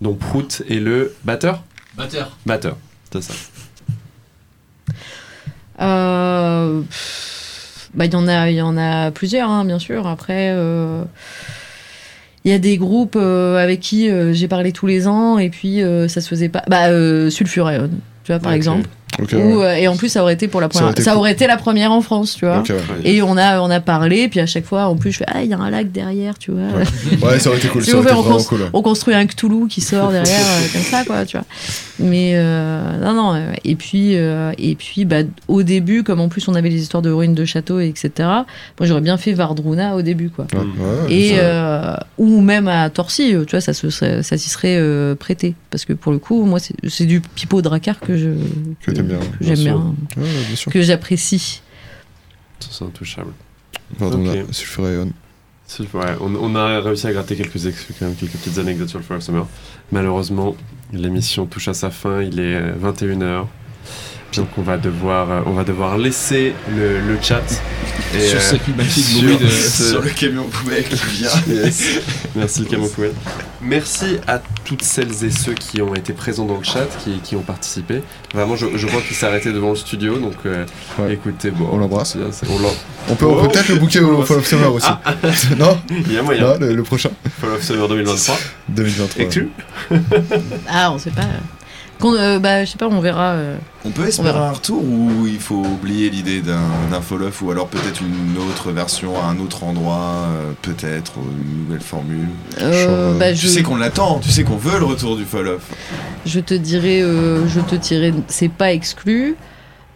[0.01, 1.63] dont Prout est le batteur
[1.97, 2.37] Batteur.
[2.47, 2.77] Batteur,
[3.13, 3.35] c'est ça.
[5.81, 7.34] Euh, pff,
[7.95, 10.07] bah, il y en a, il y en a plusieurs, hein, bien sûr.
[10.07, 11.03] Après, euh,
[12.45, 15.49] il y a des groupes euh, avec qui euh, j'ai parlé tous les ans et
[15.51, 16.63] puis euh, ça se faisait pas.
[16.69, 17.89] Bah, euh, Sulfureon,
[18.25, 18.89] tu vois, par exemple.
[19.21, 19.27] Ouais.
[19.33, 20.93] euh, et en plus, ça aurait été pour la Ça aurait première.
[20.93, 22.59] été Ça aurait été la première en France, tu vois.
[22.69, 22.75] Ouais.
[23.05, 25.45] Et on a, on a parlé, puis à chaque fois, en plus, je fais Ah,
[25.45, 26.63] il y a un lac derrière, tu vois.
[26.63, 27.29] Ouais.
[27.31, 27.83] Ouais, ça aurait été cool.
[27.85, 28.59] Si Ça aurait été on cool.
[28.73, 31.47] on construit un Cthulhu qui sort derrière euh, comme ça quoi tu vois
[32.01, 36.29] mais euh, non non euh, et puis euh, et puis bah, au début comme en
[36.29, 38.45] plus on avait les histoires de ruines de châteaux et etc moi
[38.83, 43.35] j'aurais bien fait Vardruna au début quoi Ouais, ouais, et euh, ou même à Torcy
[43.47, 46.45] tu vois ça se serait- ça s'y serait euh, prêté parce que pour le coup
[46.45, 48.31] moi c'est c'est du pipeau dracar que je
[48.85, 49.19] Que j'aime bien.
[49.19, 49.79] que j'aime Bien sûr.
[49.79, 50.73] bien, Ouais, ouais, bien sûr.
[50.73, 51.63] que j'apprécie.
[52.59, 53.31] C'est intouchable.
[53.99, 54.35] Pardon, Ok.
[54.35, 55.11] là, sulfuré on.
[55.95, 59.05] Ouais, on, a réussi à gratter quelques, ex- quand même, quelques petites anecdotes sur le
[59.05, 59.47] Fire Summer.
[59.93, 60.55] Malheureusement,
[60.93, 63.47] l'émission touche à sa fin, il est 21h.
[64.37, 67.43] Donc on va devoir, euh, on va devoir laisser le, le chat.
[68.17, 69.49] Et, Sur euh, cette magnifique sur bruit de.
[69.49, 71.31] ce- Sur le camion poubelle qui vient.
[71.49, 72.01] Yes.
[72.37, 73.13] Merci le Camo Poubelle.
[73.61, 77.35] Merci à toutes celles et ceux qui ont été présents dans le chat, qui, qui
[77.37, 78.03] ont participé.
[78.35, 80.65] Vraiment, je, je vois qu'il s'est arrêté devant le studio, donc euh,
[80.99, 81.15] Ouais.
[81.15, 82.13] écoutez, bon, On l'embrasse.
[82.13, 82.47] c'est bien, c'est-
[83.09, 83.47] on peut, Oh.
[83.49, 84.89] peut-être le booker au Fall of Summer aussi.
[85.59, 86.43] non, Il y a moyen.
[86.43, 88.37] non le, le prochain, Fall of Summer 2023.
[88.69, 89.23] 2023.
[89.25, 89.49] Exclu
[90.69, 91.23] Ah, on sait pas.
[92.03, 93.33] Euh, bah, je sais pas, on verra.
[93.33, 93.57] euh.
[93.85, 94.49] On peut espérer verra.
[94.49, 99.15] un retour ou il faut oublier l'idée d'un fall-off ou alors peut-être une autre version
[99.23, 102.29] à un autre endroit, euh, peut-être une nouvelle formule.
[102.61, 105.63] Euh, bah, Tu je, sais qu'on l'attend, tu sais qu'on veut le retour du fall-off.
[106.27, 109.37] je te dirais, euh, je te dirais, c'est pas exclu.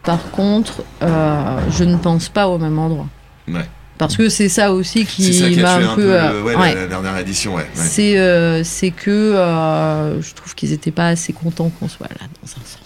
[0.02, 3.06] Par contre, euh, je ne pense pas au même endroit.
[3.48, 3.68] Ouais.
[3.98, 6.02] Parce que c'est ça aussi ça qui m'a un un peu.
[6.02, 6.74] peu, euh, ouais, ouais.
[6.74, 7.62] La, la dernière édition, ouais.
[7.62, 7.68] ouais.
[7.74, 12.26] C'est euh, c'est que euh, je trouve qu'ils étaient pas assez contents qu'on soit là
[12.42, 12.78] dans un sens.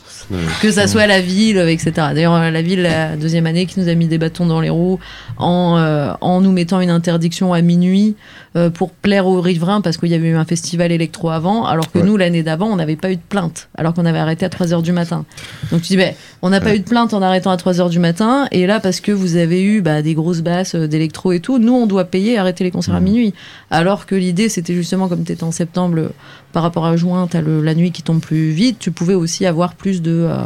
[0.62, 1.93] Que ça soit la ville, etc.
[2.14, 4.98] D'ailleurs, la ville, la deuxième année, qui nous a mis des bâtons dans les roues
[5.38, 8.14] en, euh, en nous mettant une interdiction à minuit
[8.56, 11.90] euh, pour plaire aux riverains parce qu'il y avait eu un festival électro avant, alors
[11.90, 12.04] que Ouais.
[12.04, 14.82] nous, l'année d'avant, on n'avait pas eu de plainte, alors qu'on avait arrêté à 3h
[14.82, 15.24] du matin.
[15.70, 17.98] Donc tu dis, ben, on n'a pas eu de plainte en arrêtant à 3h du
[17.98, 21.40] matin, et là, parce que vous avez eu bah, des grosses basses euh, d'électro et
[21.40, 23.04] tout, nous, on doit payer arrêter les concerts à Mhm.
[23.04, 23.34] minuit.
[23.70, 26.10] Alors que l'idée, c'était justement, comme tu étais en septembre, le-
[26.52, 29.46] par rapport à juin, tu as la nuit qui tombe plus vite, tu pouvais aussi
[29.46, 30.10] avoir plus de.
[30.28, 30.36] euh,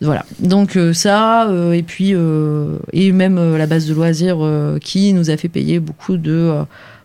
[0.00, 0.24] Voilà.
[0.38, 4.38] Donc euh, ça, euh, et puis euh, et même la base de loisirs
[4.80, 6.54] qui nous a fait payer beaucoup de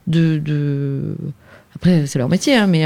[0.08, 1.16] de, de-
[1.76, 2.86] après c'est leur métier, hein, mais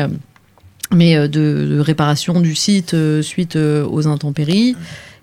[0.91, 4.75] mais de, réparation du site suite aux intempéries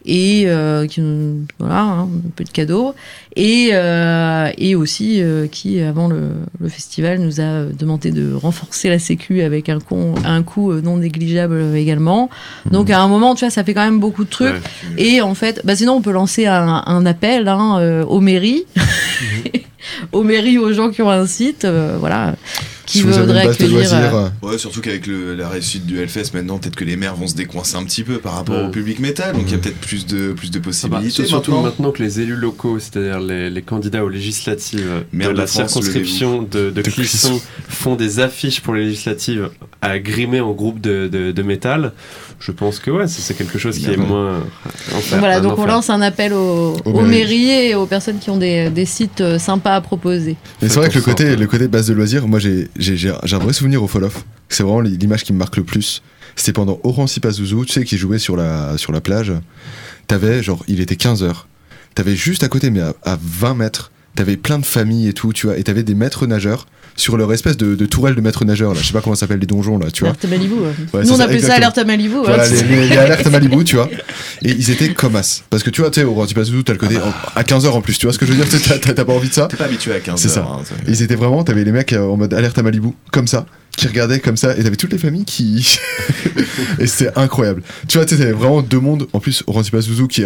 [0.06, 2.94] et euh, qui nous- voilà hein, un peu de cadeaux.
[3.34, 6.30] Et euh, et aussi euh, qui avant le,
[6.60, 10.80] le festival nous a demandé de renforcer la sécu avec un con, un coût euh,
[10.80, 12.30] non négligeable également.
[12.70, 14.54] Donc à un moment tu vois ça fait quand même beaucoup de trucs.
[14.54, 15.02] Ouais.
[15.16, 18.64] et en fait, bah sinon on peut lancer un, un appel hein, aux mairies,
[20.12, 21.66] aux mairies, aux gens qui ont un site,
[22.00, 22.34] voilà,
[22.86, 24.14] qui si de accueillir.
[24.14, 27.34] euh, Ouais, surtout qu'avec la réussite du Hellfest, maintenant, peut-être que les maires vont se
[27.34, 28.66] décoincer un petit peu par rapport Ouais.
[28.66, 29.62] au public métal, donc il y a Ouais.
[29.62, 31.26] peut-être plus de, plus de Ah bah, possibilités.
[31.26, 31.62] surtout maintenant.
[31.66, 35.72] maintenant que les élus locaux, c'est-à-dire les, les candidats aux législatives de de la France,
[35.72, 37.42] circonscription de, de De Clisson Clisson.
[37.68, 39.50] font des affiches pour les législatives
[39.82, 41.92] à grimer en groupe de, de, de métal,
[42.38, 44.40] je pense que ouais, c'est quelque chose qui est moins
[44.94, 47.50] enfer, voilà, donc on lance un appel aux, Aux aux mairies.
[47.50, 50.36] et aux personnes qui ont des, des sites euh, sympas à proposer.
[50.62, 53.14] Mais c'est vrai que le côté, le côté base de loisirs, moi j'ai j'ai- j'ai-
[53.24, 54.24] j'ai un vrai souvenir au Fall Off.
[54.48, 56.02] C'est vraiment l'image qui me marque le plus.
[56.36, 59.32] C'était pendant Oran Pazuzu, tu sais, qui jouait sur la, sur la plage.
[60.06, 61.46] T'avais, genre, il était 15h.
[61.94, 65.32] T'avais juste à côté, mais à, à 20 mètres, t'avais plein de familles et tout,
[65.32, 65.56] tu vois.
[65.56, 68.80] Et t'avais des maîtres nageurs sur leur espèce de, de tourelle de maîtres nageurs, là.
[68.80, 70.10] Je sais pas comment ça s'appelle, les donjons, là, tu vois.
[70.10, 70.54] Alerte Malibu.
[70.54, 70.60] ouais.
[70.94, 72.16] Ouais, Nous on appelle ça alerte à Malibu.
[72.16, 72.22] hein.
[72.24, 73.88] Voilà, les, les, les alertes à Malibu, tu vois.
[74.42, 75.42] Et ils étaient comme as.
[75.50, 76.96] Parce que tu vois, tu sais, au Oran Pazuzu, t'as le côté
[77.34, 78.46] à 15h en plus, tu vois ce que je veux dire
[78.80, 80.40] t'as- pas envie de ça T'es pas habitué à 15 C'est ça.
[80.50, 80.74] hein, ça.
[80.88, 83.46] Ils étaient vraiment, t'avais les mecs euh, en mode alerte à Malibu, comme ça,
[83.76, 85.78] qui regardaient comme ça, et t'avais toutes les familles qui.
[86.78, 87.62] et c'était incroyable.
[87.88, 89.06] Tu vois, t'avais vraiment deux mondes.
[89.12, 90.22] En plus, Orange Pazuzu qui,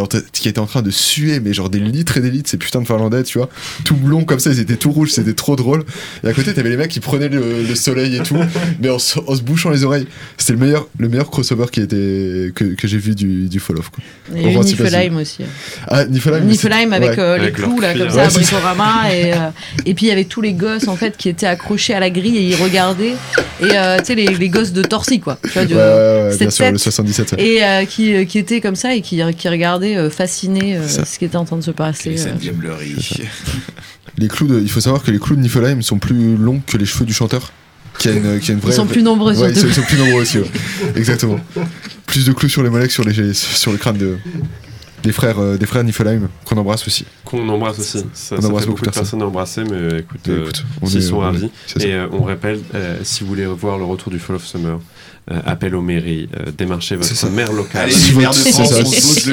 [0.48, 2.86] était en train de suer, mais genre des litres et des litres, ces putains de
[2.86, 3.48] Finlandais, tu vois,
[3.84, 5.84] tout blond comme ça, ils étaient tout rouges, c'était trop drôle.
[6.24, 8.38] Et à côté, t'avais les mecs qui prenaient le, le soleil et tout,
[8.80, 10.06] mais en, se- en se bouchant les oreilles.
[10.38, 13.78] C'était le meilleur, le meilleur crossover qui était, que, que j'ai vu du, du Fall
[13.78, 13.90] Off.
[13.90, 14.04] Quoi.
[14.34, 14.58] Il y a eu.
[14.58, 15.42] Niflheim aussi.
[15.88, 16.44] Ah, Niflheim.
[16.44, 17.18] Niflheim avec ouais.
[17.18, 18.32] euh, les Avec clous là comme ça à Ouais.
[18.34, 19.36] Bricorama et, euh,
[19.86, 22.10] et puis il y avait tous les gosses en fait qui étaient accrochés à la
[22.10, 23.14] grille et ils regardaient
[23.60, 26.28] et euh, tu sais les, les gosses de Torcy quoi tu vois, du- Ouais, ouais,
[26.28, 26.78] bien cette sûr, le tête.
[26.80, 27.32] 77.
[27.32, 27.42] ouais.
[27.46, 30.86] et euh, qui, euh, qui étaient comme ça et qui, qui regardaient euh, fascinés euh,
[30.88, 31.04] Ça.
[31.04, 32.16] ce qui était en train de se passer.
[32.18, 32.50] Euh.
[34.18, 36.76] Les clous de, il faut savoir que les clous de Niflheim sont plus longs que
[36.76, 37.52] les cheveux du chanteur.
[37.98, 38.72] Qui a une, qui a une vraie.
[38.72, 40.38] Ils sont plus nombreux Ouais, ils sont, ils sont plus nombreux aussi.
[40.38, 40.46] ouais.
[40.96, 41.38] Exactement.
[42.06, 44.16] Plus de clous sur les mollets que sur, les, sur le crâne de,
[45.02, 47.04] des frères, euh, des frères Niflheim qu'on embrasse aussi.
[47.24, 48.04] Qu'on embrasse aussi.
[48.12, 50.86] Ça, On ça embrasse fait beaucoup de personnes à embrasser, mais écoute, euh, écoute, on
[50.86, 51.50] s'ils est- sont on ravis.
[51.80, 54.78] Et euh, on rappelle, euh, si vous voulez revoir le retour du Fall of Summer,
[55.30, 57.82] euh, appel aux mairies, euh, démarchez votre maire locale.
[57.84, 58.84] Allez, Si vos- de France, on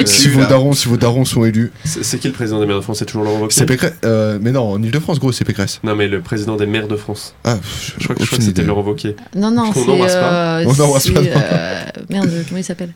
[0.06, 2.98] Si darons, si vos darons sont élus, C'est qui le président des maires de France?
[3.00, 3.56] C'est toujours Laurent Wauquiez?
[3.58, 3.94] C'est Pécresse.
[4.04, 5.80] euh, mais non, en Ile-de-France, gros, c'est Pécresse.
[5.82, 7.34] Non, mais le président des maires de France.
[7.44, 7.58] Ah,
[7.98, 8.62] Je crois que, je crois que aucune c'était.
[8.62, 9.16] Laurent Wauquiez.
[9.34, 9.86] Non, non, c'est.
[9.86, 10.58] n'embrasse pas.
[10.60, 12.92] euh, On n'embrasse pas, euh, merde, comment il s'appelle?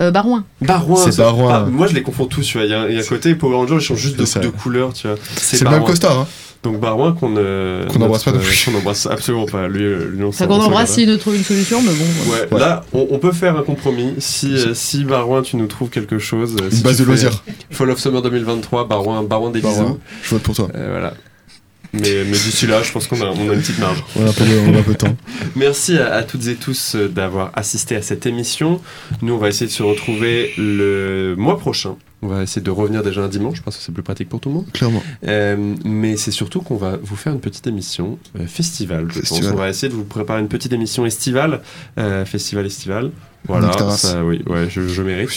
[0.00, 0.44] Euh, Barouin.
[0.60, 1.02] Barouin.
[1.10, 1.52] C'est Barouin.
[1.66, 2.42] ah, moi, je les confonds tous.
[2.46, 2.66] Tu vois.
[2.66, 4.92] Il y a, il y a un côté Power Rangers, ils changent juste de, couleur.
[4.92, 5.16] Tu vois.
[5.36, 5.90] C'est le même Barouin.
[5.90, 6.26] costard, hein.
[6.64, 8.48] Donc Barouin qu'on euh, Qu'on n'embrasse pas non plus.
[8.48, 9.68] euh, Qu'on n'embrasse absolument pas.
[9.68, 12.32] Lui, euh, lui on qu'on embrasse s'il nous trouve une solution, mais bon.
[12.32, 12.40] ouais.
[12.40, 12.58] Ouais, Ouais.
[12.60, 14.14] là, on, on peut faire un compromis.
[14.18, 16.56] Si, euh, si Barouin, tu nous trouves quelque chose.
[16.60, 17.44] Une si base de loisirs.
[17.70, 19.82] Fall of Summer 2023, Barouin, Barouin des Barouin.
[19.84, 19.98] bisous.
[20.24, 20.68] Je vote pour toi.
[20.74, 21.14] Euh, voilà.
[21.92, 24.04] Mais, mais d'ici là, je pense qu'on a, on a une petite marge.
[24.16, 25.16] On a peu de, temps.
[25.56, 28.80] Merci à, à toutes et tous euh, d'avoir assisté à cette émission.
[29.22, 31.96] Nous, on va essayer de se retrouver le mois prochain.
[32.20, 34.48] On va essayer de revenir déjà un dimanche parce que c'est plus pratique pour tout
[34.48, 34.72] le monde.
[34.72, 35.02] Clairement.
[35.26, 39.06] Euh, mais c'est surtout qu'on va vous faire une petite émission euh, festival.
[39.12, 39.40] Je pense.
[39.40, 41.60] On va essayer de vous préparer une petite émission estivale,
[41.96, 43.12] euh, festival estival.
[43.46, 45.30] Voilà, ça, oui, ouais, je, je mérite.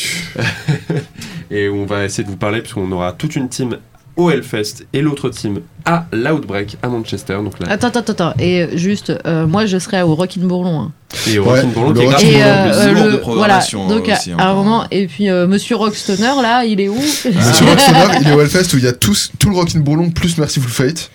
[1.51, 3.77] et on va essayer de vous parler puisqu'on aura toute une team
[4.21, 7.37] au Hellfest et l'autre team à l'Outbreak à Manchester.
[7.43, 8.33] Donc là, Attends, attends, attends.
[8.39, 10.79] Et juste, euh, moi, je serai au Rockin' Bourlon.
[10.79, 10.91] hein.
[11.27, 12.29] et au Rockin' Bourlon le qui est.
[12.29, 13.59] Et Bourlon, euh, euh, de le, voilà.
[13.89, 16.95] Donc, à, aussi, à un moment, et puis euh, Monsieur Rockstoner, là, il est où?
[16.95, 17.25] Monsieur
[17.65, 20.37] Rockstoner, il est au Hellfest où il y a tous, tout le Rockin' Bourlon plus
[20.37, 21.09] Merciful Fate.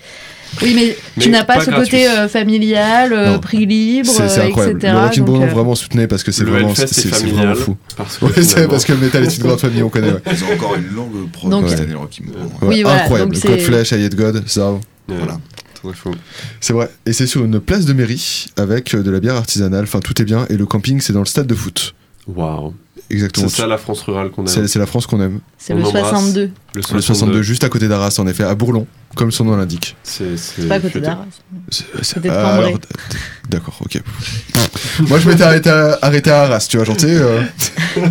[0.61, 1.91] Oui, mais, Mais tu n'as pas, pas ce gratuit.
[1.91, 4.77] côté euh, familial, euh, prix libre, C'est c'est euh, incroyable.
[4.79, 4.93] etc.
[4.93, 6.87] Le Rockin' donc, Bourlon, euh, vraiment soutenez parce que c'est vraiment, c'est
[7.55, 7.77] fou.
[7.95, 10.11] Parce que Ouais, finalement- parce que le métal est une grande famille, on connaît.
[10.11, 10.21] Ouais.
[10.31, 13.33] Ils ont encore une longue pro Donc- cette année, le Oui, voilà, incroyable.
[13.33, 14.73] donc Code Flash, Ayet God, ça.
[15.07, 15.37] Voilà.
[16.59, 16.89] C'est vrai.
[17.05, 19.83] Et c'est sur une place de mairie avec de la bière artisanale.
[19.83, 20.45] Enfin, tout est bien.
[20.49, 21.93] Et le camping, c'est dans le stade de foot.
[22.27, 22.73] Waouh.
[23.09, 23.47] Exactement.
[23.47, 24.67] C'est ça la France rurale qu'on aime.
[24.67, 25.39] c'est la France qu'on aime.
[25.57, 26.09] c'est le embrasse.
[26.09, 26.51] 62.
[26.75, 28.85] Le Le 62, juste à côté d'Arras, en effet, à Bourlon,
[29.15, 29.95] comme son nom l'indique.
[30.03, 30.35] C'est
[30.67, 31.25] pas à côté d'Arras.
[31.69, 31.85] C'est-
[32.29, 32.75] ah, d-
[33.49, 34.01] D'accord, ok.
[35.07, 37.41] Moi, je m'étais arrêté à, arrêté à Arras, tu vois, genre, tu sais, euh,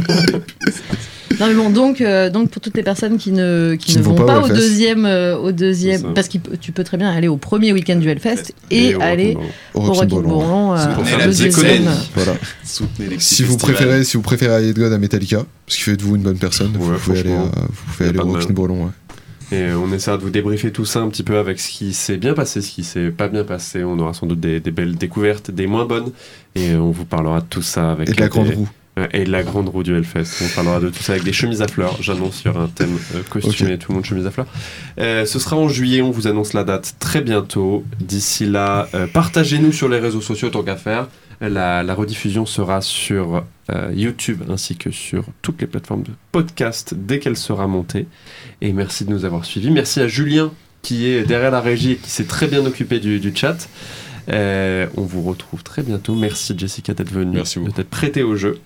[1.41, 4.03] Non mais bon, donc, euh, donc pour toutes les personnes qui ne, qui Qui ne
[4.03, 7.11] vont vont pas pas au deuxième, euh, au deuxième, parce que tu peux très bien
[7.11, 9.37] aller au premier week-end du Hellfest et, au aller
[9.75, 10.75] au Rockin' Bourlon.
[10.75, 11.91] Euh, C'est pour faire le la deuxième.
[12.15, 12.35] Voilà.
[13.19, 16.17] Si vous préférez, si vous préférez Ayet God à Metallica, parce qu'il fait de vous
[16.17, 17.37] une bonne personne, vous pouvez aller, euh,
[17.69, 18.91] vous pouvez aller au de Bourlon, ouais.
[19.53, 22.17] Et on essaiera de vous débriefer tout ça un petit peu avec ce qui s'est
[22.17, 23.85] bien passé, ce qui s'est pas bien passé.
[23.85, 26.11] On aura sans doute des, des belles découvertes, des moins bonnes.
[26.57, 28.09] Et on vous parlera de tout ça avec.
[28.09, 28.69] Et de la grande des- roue.
[28.97, 30.43] Ouais, Et de la grande roue du Hellfest.
[30.45, 31.97] On parlera de tout ça avec des chemises à fleurs.
[32.01, 34.47] J'annonce, il y aura un thème euh, costumé, tout le monde chemise à fleurs.
[34.99, 37.85] Euh, ce sera en juillet, on vous annonce la date très bientôt.
[38.01, 41.09] D'ici là, euh, partagez-nous sur les réseaux sociaux tant qu'à faire.
[41.43, 46.95] La, la rediffusion sera sur euh, YouTube ainsi que sur toutes les plateformes de podcast
[46.97, 48.07] dès qu'elle sera montée.
[48.63, 49.71] Et merci de nous avoir suivis.
[49.71, 50.51] Merci à Julien
[50.81, 53.69] qui est derrière la régie et qui s'est très bien occupé du, du chat.
[54.31, 56.15] Euh, on vous retrouve très bientôt.
[56.15, 57.71] Merci Jessica d'être venue, Merci beaucoup.
[57.73, 58.59] de t'être prêtée au jeu.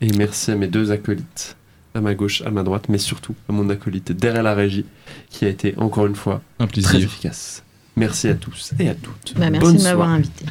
[0.00, 1.56] Et merci à mes deux acolytes,
[1.94, 4.84] à ma gauche, à ma droite, mais surtout à mon acolyte derrière la régie,
[5.30, 6.96] qui a été encore une fois Un très plaisir.
[7.08, 7.62] efficace.
[7.96, 9.32] Merci à tous et à toutes.
[9.36, 10.44] Bah, merci Bonne de m'avoir invité.